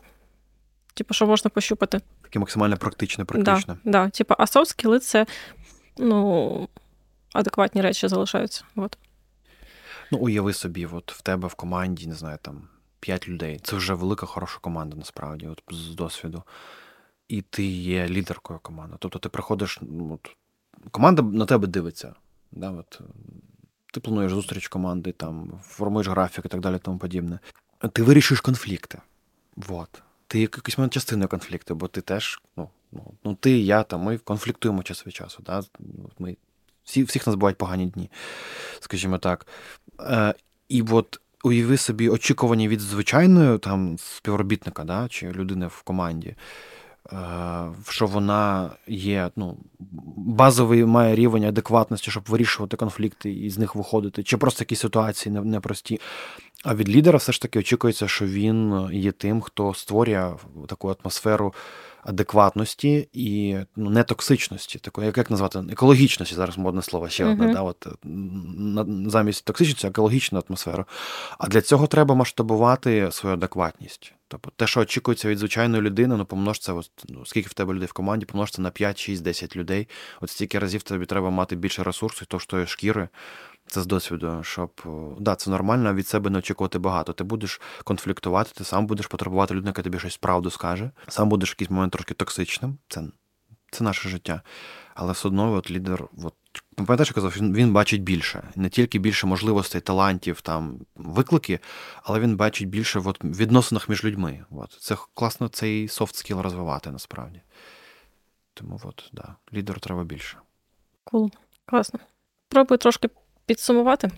типа, 0.93 1.13
що 1.13 1.27
можна 1.27 1.49
пощупати. 1.49 2.01
Таке 2.21 2.39
максимально 2.39 2.77
практичне, 2.77 3.25
практичне. 3.25 3.77
Да, 3.83 3.91
да, 3.91 4.09
типа, 4.09 4.35
а 4.39 4.43
софт-скіли 4.47 4.99
це 4.99 5.25
ну, 5.97 6.67
адекватні 7.33 7.81
речі 7.81 8.07
залишаються. 8.07 8.63
От. 8.75 8.97
Ну, 10.11 10.17
уяви 10.17 10.53
собі, 10.53 10.85
от 10.85 11.11
в 11.11 11.21
тебе 11.21 11.47
в 11.47 11.53
команді, 11.53 12.07
не 12.07 12.15
знаю, 12.15 12.37
там. 12.41 12.67
П'ять 12.99 13.27
людей. 13.27 13.59
Це 13.63 13.75
вже 13.75 13.93
велика 13.93 14.25
хороша 14.25 14.59
команда, 14.61 14.97
насправді, 14.97 15.47
от 15.47 15.63
з 15.71 15.95
досвіду. 15.95 16.43
І 17.31 17.41
ти 17.41 17.65
є 17.65 18.07
лідеркою 18.07 18.59
команди. 18.59 18.95
Тобто 18.99 19.19
ти 19.19 19.29
приходиш, 19.29 19.79
ну, 19.81 20.13
от, 20.13 20.35
команда 20.91 21.21
на 21.21 21.45
тебе 21.45 21.67
дивиться. 21.67 22.13
Да, 22.51 22.71
от, 22.71 23.01
ти 23.93 23.99
плануєш 23.99 24.33
зустріч 24.33 24.67
команди, 24.67 25.11
там, 25.11 25.59
формуєш 25.63 26.07
графік 26.07 26.45
і 26.45 26.47
так 26.47 26.61
далі, 26.61 26.79
тому 26.81 26.97
подібне. 26.97 27.39
Ти 27.93 28.03
вирішуєш 28.03 28.41
конфлікти. 28.41 28.97
Вот. 29.55 30.03
Ти 30.27 30.39
якийсь 30.39 30.77
момент 30.77 30.93
частиною 30.93 31.27
конфлікту, 31.27 31.75
бо 31.75 31.87
ти 31.87 32.01
теж, 32.01 32.41
ну, 32.57 32.69
ну, 32.91 33.13
ну 33.23 33.35
ти, 33.35 33.59
я, 33.59 33.83
там, 33.83 34.01
ми 34.01 34.17
конфліктуємо 34.17 34.83
час 34.83 35.07
від 35.07 35.13
часу. 35.13 35.43
Да? 35.45 35.63
Ми, 36.19 36.37
всі, 36.83 37.03
Всіх 37.03 37.27
нас 37.27 37.35
бувають 37.35 37.57
погані 37.57 37.85
дні, 37.85 38.11
скажімо 38.79 39.17
так. 39.17 39.47
Е, 39.99 40.33
І 40.69 40.81
от 40.81 41.21
уяви 41.43 41.77
собі 41.77 42.09
очікування 42.09 42.67
від 42.67 42.79
звичайної 42.79 43.57
там, 43.57 43.97
співробітника 43.97 44.83
да, 44.83 45.07
чи 45.07 45.31
людини 45.31 45.67
в 45.67 45.81
команді. 45.81 46.35
Е, 47.13 47.71
що 47.89 48.05
вона 48.05 48.69
є, 48.87 49.31
ну, 49.35 49.57
базовий 50.17 50.85
має 50.85 51.15
рівень 51.15 51.43
адекватності, 51.43 52.11
щоб 52.11 52.23
вирішувати 52.27 52.77
конфлікти 52.77 53.33
і 53.33 53.49
з 53.49 53.57
них 53.57 53.75
виходити, 53.75 54.23
чи 54.23 54.37
просто 54.37 54.61
якісь 54.61 54.79
ситуації 54.79 55.35
непрості. 55.35 55.99
А 56.63 56.75
від 56.75 56.89
лідера 56.89 57.17
все 57.17 57.31
ж 57.31 57.41
таки 57.41 57.59
очікується, 57.59 58.07
що 58.07 58.25
він 58.25 58.89
є 58.91 59.11
тим, 59.11 59.41
хто 59.41 59.73
створює 59.73 60.33
таку 60.67 60.95
атмосферу 61.01 61.53
адекватності 62.03 63.09
і 63.13 63.57
ну, 63.75 63.89
нетоксичності, 63.89 64.79
такої, 64.79 65.07
як, 65.07 65.17
як 65.17 65.31
назвати, 65.31 65.63
екологічності, 65.71 66.35
зараз 66.35 66.57
модне 66.57 66.81
слово 66.81 67.09
ще 67.09 67.25
одне, 67.25 67.47
uh-huh. 67.47 67.53
да, 67.53 67.61
от, 67.61 67.87
замість 69.11 69.45
токсичності, 69.45 69.87
екологічну 69.87 70.43
атмосферу. 70.49 70.85
А 71.37 71.47
для 71.47 71.61
цього 71.61 71.87
треба 71.87 72.15
масштабувати 72.15 73.11
свою 73.11 73.35
адекватність. 73.35 74.13
Тобто 74.31 74.51
те, 74.55 74.67
що 74.67 74.79
очікується 74.79 75.29
від 75.29 75.37
звичайної 75.37 75.83
людини, 75.83 76.17
ну 76.17 76.25
помнож 76.25 76.59
це, 76.59 76.73
ну, 77.09 77.25
скільки 77.25 77.49
в 77.49 77.53
тебе 77.53 77.73
людей 77.73 77.87
в 77.87 77.93
команді, 77.93 78.25
помнож 78.25 78.51
це 78.51 78.61
на 78.61 78.69
5, 78.71 78.99
6, 78.99 79.23
10 79.23 79.55
людей. 79.55 79.87
От 80.21 80.29
стільки 80.29 80.59
разів 80.59 80.83
тобі 80.83 81.05
треба 81.05 81.29
мати 81.29 81.55
більше 81.55 81.83
ресурсу, 81.83 82.25
то, 82.25 82.39
що 82.39 82.65
шкіри. 82.65 83.09
Це 83.67 83.81
з 83.81 83.85
досвіду, 83.85 84.39
щоб 84.43 84.81
да, 85.19 85.35
це 85.35 85.49
нормально 85.49 85.93
від 85.93 86.07
себе 86.07 86.29
не 86.29 86.39
очікувати 86.39 86.79
багато. 86.79 87.13
Ти 87.13 87.23
будеш 87.23 87.61
конфліктувати, 87.83 88.51
ти 88.55 88.63
сам 88.63 88.85
будеш 88.85 89.07
потребувати 89.07 89.53
людини, 89.53 89.69
яка 89.69 89.81
тобі 89.81 89.99
щось 89.99 90.17
правду 90.17 90.49
скаже, 90.49 90.91
сам 91.07 91.29
будеш 91.29 91.49
в 91.49 91.53
якийсь 91.53 91.69
момент 91.69 91.93
трошки 91.93 92.13
токсичним. 92.13 92.77
Це 92.87 93.03
це 93.71 93.83
наше 93.83 94.09
життя. 94.09 94.41
Але 94.95 95.11
все 95.11 95.27
одно 95.27 95.53
от 95.53 95.71
лідер, 95.71 96.07
от, 96.23 96.33
ну, 96.81 96.87
пам'ятаєш, 96.87 97.09
я 97.09 97.13
казав, 97.13 97.33
він, 97.37 97.53
він 97.53 97.73
бачить 97.73 98.03
більше. 98.03 98.43
Не 98.55 98.69
тільки 98.69 98.99
більше 98.99 99.27
можливостей, 99.27 99.81
талантів, 99.81 100.41
там, 100.41 100.79
виклики, 100.95 101.59
але 102.03 102.19
він 102.19 102.35
бачить 102.37 102.69
більше 102.69 102.99
в 102.99 103.13
відносинах 103.23 103.89
між 103.89 104.03
людьми. 104.03 104.45
От. 104.51 104.77
Це 104.79 104.95
класно 105.13 105.47
цей 105.47 105.87
софт 105.87 106.15
скіл 106.15 106.39
розвивати 106.39 106.91
насправді. 106.91 107.41
Тому 108.53 108.79
от, 108.83 109.09
да, 109.13 109.35
лідеру 109.53 109.79
треба 109.79 110.03
більше. 110.03 110.37
Кул, 111.03 111.23
cool. 111.23 111.31
класно. 111.65 111.99
Пробую 112.49 112.77
трошки 112.77 113.09
підсумувати. 113.45 114.11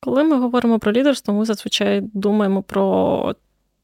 Коли 0.00 0.24
ми 0.24 0.38
говоримо 0.38 0.78
про 0.78 0.92
лідерство, 0.92 1.34
ми 1.34 1.44
зазвичай 1.44 2.00
думаємо 2.00 2.62
про 2.62 3.34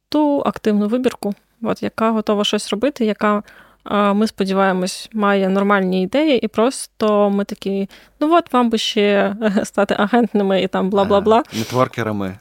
ту 0.09 0.43
активну 0.47 0.89
вибірку, 0.89 1.35
от, 1.63 1.83
яка 1.83 2.11
готова 2.11 2.45
щось 2.45 2.71
робити, 2.71 3.05
яка, 3.05 3.43
ми 3.91 4.27
сподіваємось, 4.27 5.09
має 5.13 5.49
нормальні 5.49 6.03
ідеї, 6.03 6.39
і 6.39 6.49
просто 6.49 7.31
ми 7.31 7.45
такі: 7.45 7.89
ну 8.21 8.35
от 8.35 8.53
вам 8.53 8.71
би 8.71 8.79
ще 8.79 9.37
стати 9.65 9.95
агентними 9.99 10.63
і 10.63 10.69
там 10.69 10.91
бла 10.91 11.05
бла 11.05 11.21
бла. 11.21 11.43
Нетворкерами. 11.53 12.39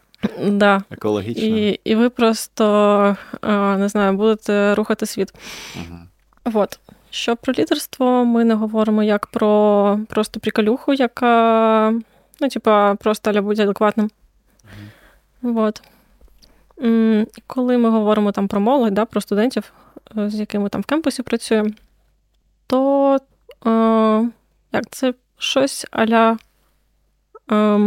Да. 0.47 0.83
Екологічно. 0.91 1.43
І 1.43 1.79
і 1.83 1.95
ви 1.95 2.09
просто 2.09 3.17
не 3.77 3.89
знаю, 3.89 4.13
будете 4.13 4.75
рухати 4.75 5.05
світ. 5.05 5.33
Угу. 5.75 5.99
От. 6.53 6.79
Що 7.15 7.35
про 7.35 7.53
лідерство 7.53 8.25
ми 8.25 8.43
не 8.43 8.53
говоримо 8.53 9.03
як 9.03 9.27
про 9.27 9.99
просто 10.09 10.39
приколюху, 10.39 10.93
яка, 10.93 11.93
ну, 12.39 12.49
типа, 12.49 12.95
просто 12.95 13.29
аля 13.29 13.41
будь 13.41 13.59
адекватним. 13.59 14.05
Mm-hmm. 14.05 15.53
Вот. 15.53 15.81
Коли 17.47 17.77
ми 17.77 17.89
говоримо 17.89 18.31
там 18.31 18.47
про 18.47 18.59
молодь, 18.59 18.93
да, 18.93 19.05
про 19.05 19.21
студентів, 19.21 19.73
з 20.15 20.35
якими 20.35 20.69
там 20.69 20.81
в 20.81 20.85
кемпусі 20.85 21.23
працюємо, 21.23 21.69
то 22.67 23.17
е, 23.65 24.29
як 24.71 24.89
це 24.91 25.13
щось 25.37 25.85
аля. 25.91 26.37
Е, 27.51 27.77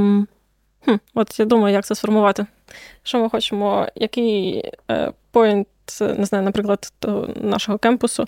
хм, 0.85 0.97
От 1.15 1.39
я 1.39 1.45
думаю, 1.45 1.75
як 1.75 1.85
це 1.85 1.95
сформувати. 1.95 2.47
Що 3.03 3.19
ми 3.19 3.31
хочемо, 3.31 3.89
який 3.95 4.65
е, 4.91 5.13
point, 5.31 5.69
не 6.01 6.25
знаю, 6.25 6.45
наприклад, 6.45 6.93
нашого 7.37 7.79
campus 7.79 8.18
у 8.18 8.25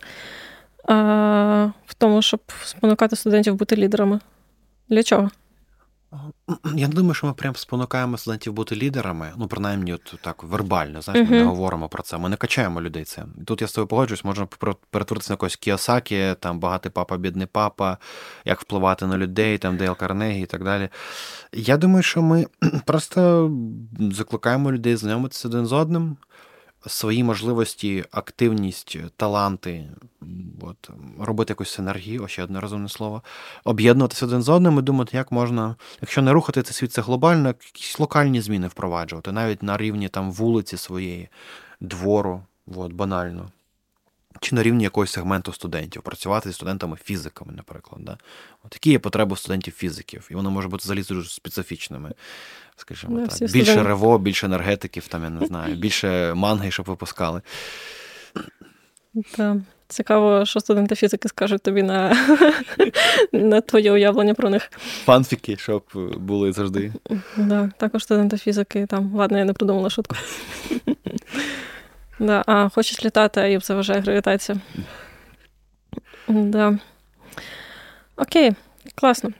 в 1.86 1.94
тому, 1.98 2.22
щоб 2.22 2.40
спонукати 2.64 3.16
студентів 3.16 3.54
бути 3.54 3.76
лідерами. 3.76 4.20
Для 4.88 5.02
чого? 5.02 5.30
Я 6.74 6.88
не 6.88 6.94
думаю, 6.94 7.14
що 7.14 7.26
ми 7.26 7.32
прям 7.32 7.56
спонукаємо 7.56 8.18
студентів 8.18 8.52
бути 8.52 8.76
лідерами, 8.76 9.32
ну, 9.36 9.46
принаймні, 9.46 9.94
от 9.94 10.14
так 10.22 10.44
вербально, 10.44 11.02
знаєш, 11.02 11.28
ми 11.28 11.36
uh-huh. 11.36 11.40
не 11.40 11.46
говоримо 11.46 11.88
про 11.88 12.02
це. 12.02 12.18
Ми 12.18 12.28
не 12.28 12.36
качаємо 12.36 12.80
людей 12.80 13.04
це. 13.04 13.24
Тут 13.46 13.62
я 13.62 13.68
з 13.68 13.72
тобою 13.72 13.88
погоджуюсь, 13.88 14.24
можна 14.24 14.48
перетворитися 14.90 15.32
на 15.32 15.34
якогось 15.34 15.56
Кіосакі, 15.56 16.34
там 16.40 16.60
багатий 16.60 16.92
папа, 16.92 17.16
бідний 17.16 17.46
папа, 17.46 17.98
як 18.44 18.60
впливати 18.60 19.06
на 19.06 19.18
людей, 19.18 19.58
там 19.58 19.76
Дейл 19.76 19.96
Карнегі 19.96 20.40
і 20.40 20.46
так 20.46 20.64
далі. 20.64 20.88
Я 21.52 21.76
думаю, 21.76 22.02
що 22.02 22.22
ми 22.22 22.46
просто 22.84 23.50
закликаємо 23.98 24.72
людей 24.72 24.96
знайомитися 24.96 25.48
один 25.48 25.66
з 25.66 25.72
одним 25.72 26.16
свої 26.86 27.24
можливості, 27.24 28.04
активність, 28.10 28.98
таланти, 29.16 29.90
от, 30.62 30.90
робити 31.18 31.50
якусь 31.50 31.70
синергію, 31.70 32.28
ще 32.28 32.44
одне 32.44 32.60
розумне 32.60 32.88
слово, 32.88 33.22
об'єднуватися 33.64 34.26
один 34.26 34.42
з 34.42 34.48
одним 34.48 34.78
і 34.78 34.82
думати, 34.82 35.16
як 35.16 35.32
можна, 35.32 35.76
якщо 36.00 36.22
не 36.22 36.32
рухати 36.32 36.62
цей 36.62 36.74
світ, 36.74 36.92
це 36.92 37.02
глобально, 37.02 37.48
якісь 37.48 37.98
локальні 37.98 38.40
зміни 38.40 38.68
впроваджувати, 38.68 39.32
навіть 39.32 39.62
на 39.62 39.76
рівні 39.76 40.08
там 40.08 40.32
вулиці 40.32 40.76
своєї, 40.76 41.28
двору, 41.80 42.42
от, 42.76 42.92
банально. 42.92 43.50
Чи 44.40 44.54
на 44.54 44.62
рівні 44.62 44.84
якогось 44.84 45.10
сегменту 45.10 45.52
студентів, 45.52 46.02
працювати 46.02 46.48
зі 46.48 46.54
студентами-фізиками, 46.54 47.52
наприклад. 47.52 48.04
Да? 48.04 48.18
От 48.64 48.74
Які 48.74 48.90
є 48.90 48.98
потреби 48.98 49.36
студентів-фізиків, 49.36 50.28
і 50.30 50.34
вони 50.34 50.50
можуть 50.50 50.70
бути 50.70 50.82
взагалі 50.82 51.02
дуже 51.02 51.30
специфічними 51.30 52.12
скажімо 52.80 53.18
ну, 53.20 53.26
так. 53.26 53.38
Більше 53.38 53.64
студенти. 53.64 53.88
рево, 53.88 54.18
більше 54.18 54.46
енергетиків, 54.46 55.08
там, 55.08 55.24
я 55.24 55.30
не 55.30 55.46
знаю, 55.46 55.76
більше 55.76 56.34
манги, 56.34 56.70
щоб 56.70 56.86
випускали. 56.86 57.42
Так. 59.36 59.56
Цікаво, 59.90 60.44
що 60.44 60.60
студенти 60.60 60.94
фізики 60.94 61.28
скажуть 61.28 61.62
тобі 61.62 61.82
на 61.82 62.16
на 63.32 63.60
твоє 63.60 63.92
уявлення 63.92 64.34
про 64.34 64.50
них. 64.50 64.70
Фанфіки, 65.04 65.56
щоб 65.56 65.82
були 66.16 66.52
завжди. 66.52 66.92
Да, 67.36 67.70
Також 67.76 68.02
студенти 68.02 68.38
фізики 68.38 68.86
там. 68.86 69.14
Ладно, 69.14 69.38
я 69.38 69.44
не 69.44 69.52
придумала 69.52 69.90
шутку. 69.90 70.16
да, 72.18 72.44
А 72.46 72.68
хочеш 72.68 73.04
літати, 73.04 73.40
а 73.40 73.46
їм 73.46 73.60
заважає 73.60 74.00
гравітація. 74.00 74.58
Да. 76.28 76.78
Окей, 78.16 78.52
класно. 78.94 79.30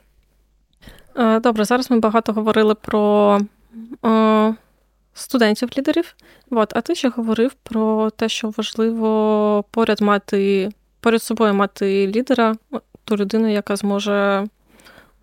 Добре, 1.41 1.65
зараз 1.65 1.91
ми 1.91 1.99
багато 1.99 2.33
говорили 2.33 2.75
про 2.75 3.39
студентів-лідерів. 5.13 6.15
От, 6.49 6.73
а 6.75 6.81
ти 6.81 6.95
ще 6.95 7.09
говорив 7.09 7.53
про 7.53 8.09
те, 8.09 8.29
що 8.29 8.49
важливо 8.57 9.63
поряд 9.71 10.01
мати 10.01 10.69
поряд 10.99 11.23
собою 11.23 11.53
мати 11.53 12.07
лідера, 12.07 12.55
ту 13.05 13.17
людину, 13.17 13.51
яка 13.51 13.75
зможе 13.75 14.47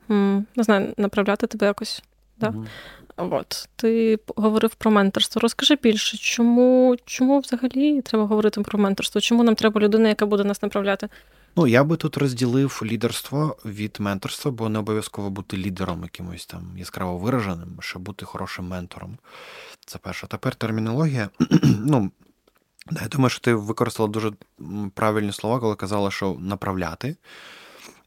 не 0.09 0.63
знаю, 0.63 0.95
направляти 0.97 1.47
тебе 1.47 1.67
якось. 1.67 2.03
Да? 2.41 2.49
Mm-hmm. 2.49 2.67
От, 3.17 3.69
Ти 3.77 4.19
говорив 4.37 4.75
про 4.75 4.91
менторство. 4.91 5.41
Розкажи 5.41 5.77
більше, 5.83 6.17
чому 6.17 6.97
чому 7.05 7.41
взагалі 7.41 8.03
треба 8.03 8.25
говорити 8.25 8.61
про 8.61 8.79
менторство? 8.79 9.21
Чому 9.21 9.43
нам 9.43 9.55
треба 9.55 9.81
людина, 9.81 10.09
яка 10.09 10.27
буде 10.27 10.45
нас 10.45 10.63
направляти? 10.63 11.09
Ну, 11.57 11.67
я 11.67 11.85
би 11.85 11.97
тут 11.97 12.17
розділив 12.17 12.81
лідерство 12.85 13.57
від 13.65 13.97
менторства, 14.01 14.51
бо 14.51 14.69
не 14.69 14.79
обов'язково 14.79 15.31
бути 15.31 15.57
лідером 15.57 16.03
якимось 16.03 16.47
там 16.47 16.63
яскраво 16.77 17.19
вираженим, 17.19 17.79
щоб 17.81 18.03
бути 18.03 18.25
хорошим 18.25 18.69
ментором. 18.69 19.19
Це 19.89 19.99
перше. 19.99 20.27
Тепер 20.27 20.55
термінологія. 20.55 21.29
ну, 21.63 22.11
Я 23.03 23.09
думаю, 23.09 23.31
що 23.31 23.41
ти 23.41 23.55
використала 23.55 24.09
дуже 24.09 24.33
правильні 24.95 25.33
слова, 25.33 25.61
коли 25.61 25.77
казала, 25.77 26.11
що 26.11 26.37
направляти. 26.41 27.17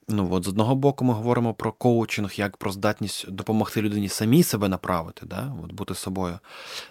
Ну, 0.07 0.27
от 0.31 0.45
З 0.45 0.47
одного 0.47 0.75
боку, 0.75 1.05
ми 1.05 1.13
говоримо 1.13 1.53
про 1.53 1.71
коучинг, 1.71 2.33
як 2.35 2.57
про 2.57 2.71
здатність 2.71 3.31
допомогти 3.31 3.81
людині 3.81 4.09
самій 4.09 4.43
себе 4.43 4.67
направити, 4.67 5.25
да? 5.25 5.53
от 5.63 5.71
бути 5.71 5.95
собою. 5.95 6.39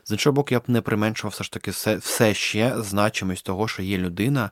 З 0.04 0.10
іншого 0.10 0.34
боку, 0.34 0.48
я 0.50 0.58
б 0.58 0.62
не 0.66 0.80
применшував 0.80 1.32
все 1.32 1.44
ж 1.44 1.52
таки 1.52 1.70
все, 1.70 1.96
все 1.96 2.34
ще 2.34 2.82
значимість 2.82 3.44
того, 3.44 3.68
що 3.68 3.82
є 3.82 3.98
людина 3.98 4.50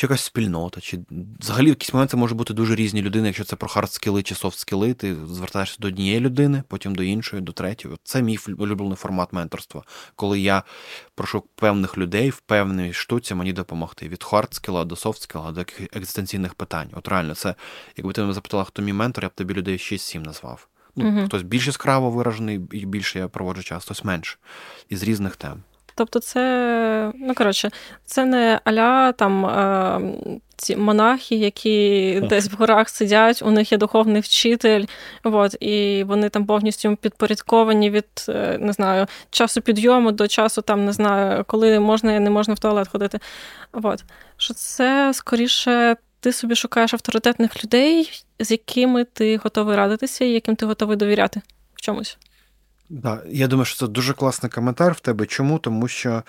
чи 0.00 0.06
якась 0.06 0.20
спільнота, 0.20 0.80
чи 0.80 0.98
взагалі 1.40 1.66
в 1.66 1.68
якийсь 1.68 1.94
момент 1.94 2.10
це 2.10 2.16
може 2.16 2.34
бути 2.34 2.54
дуже 2.54 2.74
різні 2.74 3.02
люди, 3.02 3.26
якщо 3.26 3.44
це 3.44 3.56
про 3.56 3.68
hard 3.68 3.90
skills 3.90 4.22
чи 4.22 4.34
soft 4.34 4.56
skills, 4.56 4.94
ти 4.94 5.16
звертаєшся 5.26 5.76
до 5.80 5.88
однієї 5.88 6.20
людини, 6.20 6.62
потім 6.68 6.94
до 6.94 7.02
іншої, 7.02 7.42
до 7.42 7.52
третьої. 7.52 7.96
Це 8.04 8.22
мій 8.22 8.38
улюблений 8.58 8.96
формат 8.96 9.32
менторства, 9.32 9.82
коли 10.16 10.40
я 10.40 10.62
прошу 11.14 11.44
певних 11.54 11.98
людей 11.98 12.30
в 12.30 12.40
певній 12.40 12.92
штуці 12.92 13.34
мені 13.34 13.52
допомогти. 13.52 14.08
Від 14.08 14.24
хард-скіла 14.24 14.84
до 14.84 14.94
софт-скіла, 14.94 15.52
до 15.52 15.60
екзистенційних 15.92 16.54
питань. 16.54 16.88
От 16.92 17.08
реально, 17.08 17.34
це, 17.34 17.54
якби 17.96 18.12
ти 18.12 18.20
мене 18.20 18.32
запитала, 18.32 18.64
хто 18.64 18.82
мій 18.82 18.92
ментор, 18.92 19.24
я 19.24 19.28
б 19.28 19.34
тобі 19.34 19.54
людей 19.54 19.76
6-7 19.76 20.24
назвав. 20.26 20.68
Ну, 20.96 21.04
uh 21.04 21.26
Хтось 21.26 21.42
більш 21.42 21.66
яскраво 21.66 22.10
виражений, 22.10 22.60
і 22.72 22.86
більше 22.86 23.18
я 23.18 23.28
проводжу 23.28 23.62
час, 23.62 23.84
хтось 23.84 24.04
менш. 24.04 24.38
Із 24.88 25.02
різних 25.02 25.36
тем. 25.36 25.62
Тобто, 25.94 26.20
це, 26.20 27.12
ну 27.14 27.34
коротше, 27.34 27.70
це 28.04 28.24
не 28.24 28.60
аля 28.64 29.12
там 29.12 29.46
е, 29.46 30.00
ці 30.56 30.76
монахи, 30.76 31.34
які 31.34 32.20
десь 32.28 32.50
в 32.50 32.54
горах 32.56 32.88
сидять, 32.88 33.42
у 33.42 33.50
них 33.50 33.72
є 33.72 33.78
духовний 33.78 34.20
вчитель, 34.20 34.84
от, 35.24 35.56
і 35.60 36.04
вони 36.04 36.28
там 36.28 36.46
повністю 36.46 36.96
підпорядковані 36.96 37.90
від 37.90 38.06
е, 38.28 38.58
не 38.60 38.72
знаю, 38.72 39.06
часу 39.30 39.60
підйому 39.60 40.12
до 40.12 40.28
часу, 40.28 40.62
там 40.62 40.84
не 40.84 40.92
знаю, 40.92 41.44
коли 41.46 41.80
можна 41.80 42.12
і 42.12 42.20
не 42.20 42.30
можна 42.30 42.54
в 42.54 42.58
туалет 42.58 42.88
ходити. 42.88 43.18
От. 43.72 44.04
Що 44.36 44.54
це 44.54 45.10
скоріше. 45.14 45.96
Ти 46.22 46.32
собі 46.32 46.54
шукаєш 46.54 46.94
авторитетних 46.94 47.64
людей, 47.64 48.24
з 48.38 48.50
якими 48.50 49.04
ти 49.04 49.36
готовий 49.36 49.76
радитися, 49.76 50.24
і 50.24 50.30
яким 50.30 50.56
ти 50.56 50.66
готовий 50.66 50.96
довіряти 50.96 51.42
в 51.74 51.80
чомусь. 51.80 52.18
Да, 52.90 53.22
Я 53.26 53.46
думаю, 53.46 53.64
що 53.64 53.76
це 53.76 53.86
дуже 53.86 54.14
класний 54.14 54.50
коментар 54.50 54.92
в 54.92 55.00
тебе. 55.00 55.26
Чому? 55.26 55.58
Тому 55.58 55.88
що 55.88 56.22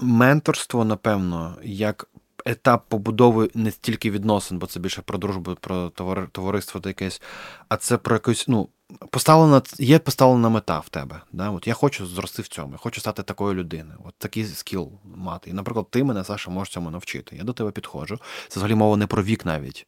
менторство, 0.00 0.84
напевно, 0.84 1.56
як 1.62 2.08
етап 2.44 2.84
побудови 2.88 3.50
не 3.54 3.70
стільки 3.70 4.10
відносин, 4.10 4.58
бо 4.58 4.66
це 4.66 4.80
більше 4.80 5.02
про 5.02 5.18
дружбу, 5.18 5.54
про 5.54 5.90
товариство 6.32 6.80
та 6.80 6.90
якесь, 6.90 7.22
а 7.68 7.76
це 7.76 7.96
про 7.96 8.16
якусь, 8.16 8.48
ну, 8.48 8.68
поставлена, 9.10 9.62
є 9.78 9.98
поставлена 9.98 10.48
мета 10.48 10.78
в 10.78 10.88
тебе. 10.88 11.20
Да? 11.32 11.50
От 11.50 11.66
Я 11.66 11.74
хочу 11.74 12.06
зрости 12.06 12.42
в 12.42 12.48
цьому, 12.48 12.72
я 12.72 12.78
хочу 12.78 13.00
стати 13.00 13.22
такою 13.22 13.54
людиною, 13.54 13.98
от 14.04 14.14
такий 14.18 14.44
скіл 14.44 14.92
мати. 15.04 15.50
І, 15.50 15.52
наприклад, 15.52 15.86
ти 15.90 16.04
мене, 16.04 16.24
Саша, 16.24 16.50
можеш 16.50 16.74
цьому 16.74 16.90
навчити. 16.90 17.36
Я 17.36 17.44
до 17.44 17.52
тебе 17.52 17.70
підходжу. 17.70 18.18
Це 18.48 18.60
взагалі 18.60 18.74
мова 18.74 18.96
не 18.96 19.06
про 19.06 19.22
вік 19.22 19.44
навіть. 19.44 19.86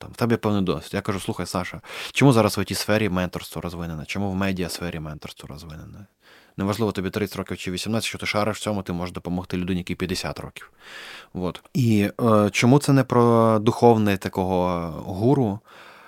Там 0.00 0.10
в 0.12 0.16
тебе 0.16 0.36
певний 0.36 0.62
досвід. 0.62 0.90
Я 0.94 1.00
кажу, 1.00 1.20
слухай, 1.20 1.46
Саша, 1.46 1.80
чому 2.12 2.32
зараз 2.32 2.58
в 2.58 2.64
тій 2.64 2.74
сфері 2.74 3.08
менторство 3.08 3.62
розвинене? 3.62 4.04
Чому 4.06 4.30
в 4.30 4.34
медіа 4.34 4.68
сфері 4.68 5.00
менторство 5.00 5.48
розвинене? 5.48 6.06
Неважливо, 6.56 6.92
тобі 6.92 7.10
30 7.10 7.36
років 7.36 7.56
чи 7.56 7.70
18, 7.70 8.08
що 8.08 8.18
ти 8.18 8.26
шариш 8.26 8.56
в 8.56 8.60
цьому, 8.60 8.82
ти 8.82 8.92
можеш 8.92 9.14
допомогти 9.14 9.56
людині, 9.56 9.78
якій 9.78 9.94
50 9.94 10.40
років. 10.40 10.70
От. 11.34 11.62
І 11.74 12.10
е, 12.22 12.50
чому 12.52 12.78
це 12.78 12.92
не 12.92 13.04
про 13.04 13.58
духовне 13.58 14.16
такого 14.16 14.90
гуру? 15.06 15.58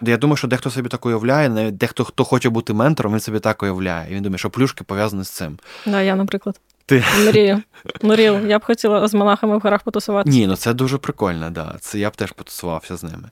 Я 0.01 0.17
думаю, 0.17 0.37
що 0.37 0.49
дехто 0.49 0.71
собі 0.71 0.89
так 0.89 1.07
уявляє, 1.07 1.49
навіть 1.49 1.77
дехто 1.77 2.05
хто 2.05 2.25
хоче 2.25 2.49
бути 2.49 2.73
ментором, 2.73 3.13
він 3.13 3.21
собі 3.21 3.41
так 3.41 3.63
уявляє. 3.63 4.13
І 4.13 4.15
він 4.15 4.23
думає, 4.23 4.39
що 4.39 4.51
плюшки 4.51 4.85
пов'язані 4.85 5.25
з 5.25 5.31
цим. 5.31 5.59
Да, 5.87 6.03
я, 6.03 6.17
наприклад. 6.17 6.61
Ти... 6.87 7.05
Мрію. 7.27 7.63
Мрію. 8.03 8.47
Я 8.47 8.59
б 8.59 8.65
хотіла 8.65 9.09
з 9.09 9.15
монахами 9.15 9.57
в 9.59 9.61
горах 9.61 9.83
потусуватися. 9.83 10.39
Ні, 10.39 10.47
ну 10.47 10.57
це 10.57 10.75
дуже 10.75 10.99
прикольно, 10.99 11.51
да. 11.51 11.77
Це 11.81 11.99
я 11.99 12.11
б 12.11 12.17
теж 12.17 12.33
потусувався 12.33 12.97
з 12.97 13.03
ними. 13.03 13.31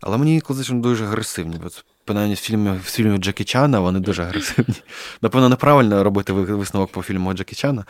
Але 0.00 0.18
мені 0.18 0.40
коли 0.40 0.64
дуже 0.68 1.04
агресивні. 1.04 1.60
Принаймні, 2.04 2.34
в 2.34 2.38
фільмі 2.38 2.70
в 2.70 2.90
фільмі 2.90 3.18
Джекі 3.18 3.44
Чана 3.44 3.80
вони 3.80 4.00
дуже 4.00 4.22
агресивні. 4.22 4.74
Напевно, 5.22 5.48
неправильно 5.48 6.04
робити 6.04 6.32
висновок 6.32 6.92
по 6.92 7.02
фільму 7.02 7.34
Джекі 7.34 7.56
Чана. 7.56 7.84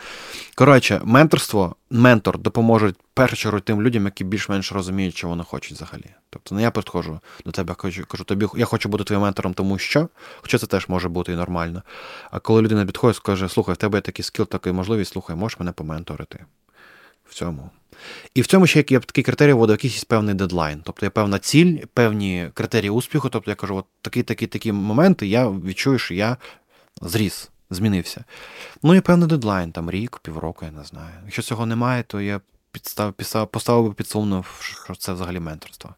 Коротше, 0.55 1.01
менторство, 1.03 1.75
ментор 1.89 2.37
допоможе 2.37 2.93
першу 3.13 3.35
чергу 3.35 3.59
тим 3.59 3.81
людям, 3.81 4.05
які 4.05 4.23
більш-менш 4.23 4.71
розуміють, 4.71 5.17
що 5.17 5.27
вони 5.27 5.43
хочуть 5.43 5.71
взагалі. 5.71 6.05
Тобто, 6.29 6.55
не 6.55 6.61
я 6.61 6.71
підходжу 6.71 7.19
до 7.45 7.51
тебе, 7.51 7.73
кажу, 7.73 8.05
кажу, 8.05 8.23
тобі 8.23 8.47
я 8.55 8.65
хочу 8.65 8.89
бути 8.89 9.03
твоїм 9.03 9.21
ментором, 9.21 9.53
тому 9.53 9.77
що, 9.77 10.09
хоча 10.41 10.57
це 10.57 10.67
теж 10.67 10.87
може 10.87 11.09
бути 11.09 11.33
і 11.33 11.35
нормально. 11.35 11.83
А 12.31 12.39
коли 12.39 12.61
людина 12.61 12.85
підходить, 12.85 13.17
скаже, 13.17 13.49
слухай, 13.49 13.73
в 13.73 13.77
тебе 13.77 13.97
є 13.97 14.01
такий 14.01 14.23
скіл, 14.23 14.47
така 14.47 14.73
можливість, 14.73 15.13
слухай, 15.13 15.35
можеш 15.35 15.59
мене 15.59 15.71
поменторити 15.71 16.45
в 17.25 17.33
цьому. 17.33 17.69
І 18.33 18.41
в 18.41 18.47
цьому 18.47 18.67
ще 18.67 18.85
я 18.89 18.99
такий 18.99 19.23
критерій 19.23 19.53
вводив 19.53 19.73
якийсь 19.73 20.03
певний 20.03 20.35
дедлайн. 20.35 20.81
Тобто 20.83 21.05
є 21.05 21.09
певна 21.09 21.39
ціль, 21.39 21.77
певні 21.93 22.49
критерії 22.53 22.89
успіху. 22.89 23.29
Тобто 23.29 23.51
я 23.51 23.55
кажу, 23.55 23.75
от 23.75 23.85
такі 24.01 24.23
такі 24.23 24.47
такі 24.47 24.71
моменти, 24.71 25.27
я 25.27 25.49
відчую, 25.49 25.99
що 25.99 26.13
я 26.13 26.37
зріс, 27.01 27.49
змінився. 27.69 28.23
Ну 28.83 28.95
і 28.95 29.01
певний 29.01 29.27
дедлайн, 29.27 29.71
там 29.71 29.91
рік, 29.91 30.19
півроку, 30.19 30.65
я 30.65 30.71
не 30.71 30.83
знаю. 30.83 31.13
Якщо 31.25 31.41
цього 31.41 31.65
немає, 31.65 32.03
то 32.03 32.21
я 32.21 32.41
підстав, 32.71 33.13
підстав, 33.13 33.47
поставив 33.47 33.87
би 33.87 33.93
під 33.93 34.07
що 34.59 34.95
це 34.97 35.13
взагалі 35.13 35.39
менторство. 35.39 35.95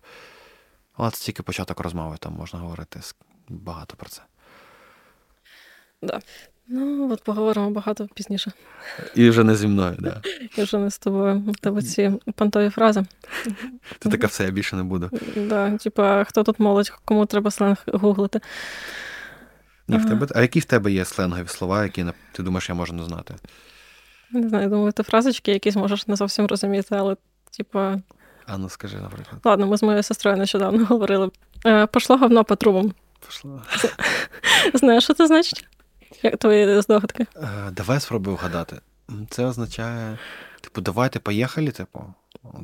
Але 0.93 1.11
це 1.11 1.25
тільки 1.25 1.43
початок 1.43 1.79
розмови, 1.79 2.17
там 2.19 2.33
можна 2.33 2.59
говорити 2.59 2.99
багато 3.49 3.95
про 3.95 4.09
це. 4.09 4.21
Да. 6.01 6.21
Ну, 6.71 7.11
от 7.11 7.23
поговоримо 7.23 7.71
багато 7.71 8.07
пізніше. 8.13 8.51
І 9.15 9.29
вже 9.29 9.43
не 9.43 9.55
зі 9.55 9.67
мною, 9.67 9.95
так. 9.95 10.01
Да. 10.01 10.21
І 10.57 10.63
вже 10.63 10.77
не 10.77 10.91
з 10.91 10.99
тобою. 10.99 11.53
Тебе 11.61 11.81
ці 11.81 12.11
понтові 12.35 12.69
фрази. 12.69 13.05
Ти 13.99 14.09
така 14.09 14.27
все, 14.27 14.43
я 14.43 14.51
більше 14.51 14.75
не 14.75 14.83
буду. 14.83 15.09
Да, 15.35 15.77
Типа, 15.77 16.23
хто 16.23 16.43
тут 16.43 16.59
молодь, 16.59 16.89
кому 17.05 17.25
треба 17.25 17.51
сленг 17.51 17.77
гуглити. 17.87 18.39
Ні, 19.87 19.97
в 19.97 20.05
тебе... 20.05 20.27
А 20.35 20.41
які 20.41 20.59
в 20.59 20.65
тебе 20.65 20.91
є 20.91 21.05
сленгові 21.05 21.47
слова, 21.47 21.83
які 21.83 22.05
ти 22.31 22.43
думаєш, 22.43 22.69
я 22.69 22.75
можу 22.75 22.93
не 22.93 23.03
знати? 23.03 23.35
Не 24.31 24.49
знаю, 24.49 24.69
думаю, 24.69 24.91
ти 24.91 25.03
фразочки 25.03 25.51
якісь 25.51 25.75
можеш 25.75 26.07
не 26.07 26.15
зовсім 26.15 26.45
розуміти, 26.45 26.95
але, 26.95 27.15
типа. 27.57 28.01
А 28.45 28.57
ну 28.57 28.69
скажи, 28.69 28.97
наприклад. 28.97 29.41
Ладно, 29.43 29.67
ми 29.67 29.77
з 29.77 29.83
моєю 29.83 30.03
сестрою 30.03 30.37
нещодавно 30.37 30.85
говорили. 30.85 31.31
Е, 31.65 31.85
Пошло 31.85 32.17
говно 32.17 32.43
по 32.43 32.55
трубам. 32.55 32.93
Пошло. 33.25 33.61
Знаєш, 34.73 35.03
що 35.03 35.13
це 35.13 35.27
значить? 35.27 35.67
Як 36.23 36.37
твої 36.37 36.81
здогадки? 36.81 37.25
Е, 37.35 37.71
давай 37.71 37.99
спробую 37.99 38.35
вгадати. 38.35 38.75
Це 39.29 39.45
означає, 39.45 40.17
типу, 40.61 40.81
давайте 40.81 41.19
поїхали, 41.19 41.71
типу. 41.71 42.03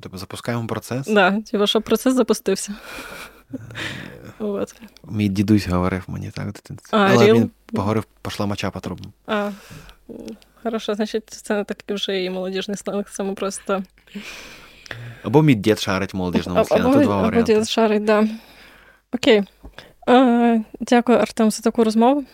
Типу, 0.01 0.17
запускаємо 0.17 0.67
процес. 0.67 1.05
Так, 1.05 1.15
да, 1.15 1.41
типу, 1.41 1.67
щоб 1.67 1.83
процес 1.83 2.13
запустився. 2.13 2.73
Е, 4.41 4.65
Мій 5.03 5.29
дідусь 5.29 5.67
говорив 5.67 6.03
мені, 6.07 6.31
так, 6.31 6.45
дитинці. 6.45 6.85
Але 6.91 7.33
він 7.33 7.51
поговорив, 7.65 8.05
пошла 8.21 8.45
моча 8.45 8.71
по 8.71 8.79
трубам. 8.79 9.13
А, 9.27 9.51
Хорошо, 10.63 10.95
значить, 10.95 11.29
це 11.29 11.55
не 11.55 11.63
такий 11.63 11.95
вже 11.95 12.23
і 12.23 12.29
молодіжний 12.29 12.77
сленг, 12.77 13.11
це 13.11 13.23
ми 13.23 13.33
просто. 13.33 13.83
Або 15.23 15.41
мій 15.41 15.55
дід 15.55 15.79
шарить 15.79 16.13
молодіжному 16.13 16.65
сленгу, 16.65 16.93
тут 16.93 17.03
два 17.03 17.21
варіанти. 17.21 17.53
Або 17.53 17.59
дід 17.59 17.69
шарить, 17.69 18.05
так. 18.05 18.25
Да. 18.25 18.31
Окей. 19.13 19.43
Дякую, 20.79 21.17
Артем, 21.17 21.51
за 21.51 21.61
таку 21.61 21.83
розмову. 21.83 22.25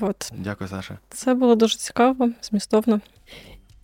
От. 0.00 0.32
Дякую, 0.38 0.70
Саша. 0.70 0.98
Це 1.08 1.34
було 1.34 1.54
дуже 1.54 1.76
цікаво, 1.76 2.30
змістовно. 2.42 3.00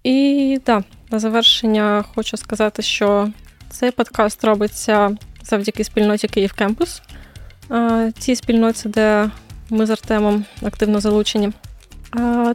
І 0.05 0.61
так, 0.65 0.85
на 1.11 1.19
завершення 1.19 2.05
хочу 2.15 2.37
сказати, 2.37 2.83
що 2.83 3.29
цей 3.71 3.91
подкаст 3.91 4.45
робиться 4.45 5.17
завдяки 5.45 5.85
спільноті 5.85 6.29
Київ 6.29 6.53
Кемпус. 6.53 7.03
Цій 8.19 8.37
спільноті, 8.37 8.89
де 8.89 9.31
ми 9.71 9.87
з 9.87 9.91
Артемом 9.91 10.45
активно 10.63 11.01
залучені. 11.01 11.53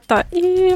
Так, 0.06 0.26
і 0.32 0.74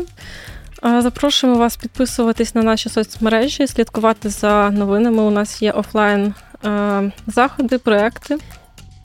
запрошуємо 0.81 1.59
вас 1.59 1.77
підписуватись 1.77 2.55
на 2.55 2.61
наші 2.63 2.89
соцмережі, 2.89 3.67
слідкувати 3.67 4.29
за 4.29 4.69
новинами. 4.69 5.23
У 5.23 5.29
нас 5.29 5.61
є 5.61 5.71
офлайн 5.71 6.33
заходи, 7.27 7.77
проекти. 7.77 8.37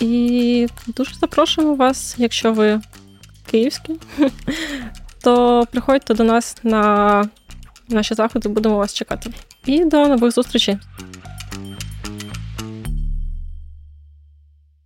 І 0.00 0.66
дуже 0.86 1.14
запрошуємо 1.14 1.74
вас, 1.74 2.14
якщо 2.18 2.52
ви 2.52 2.80
київські, 3.50 3.92
то 5.22 5.64
приходьте 5.70 6.14
до 6.14 6.24
нас 6.24 6.56
на 6.62 7.24
наші 7.88 8.14
заходи, 8.14 8.48
будемо 8.48 8.76
вас 8.76 8.94
чекати. 8.94 9.30
І 9.66 9.84
до 9.84 10.08
нових 10.08 10.32
зустрічей! 10.32 10.78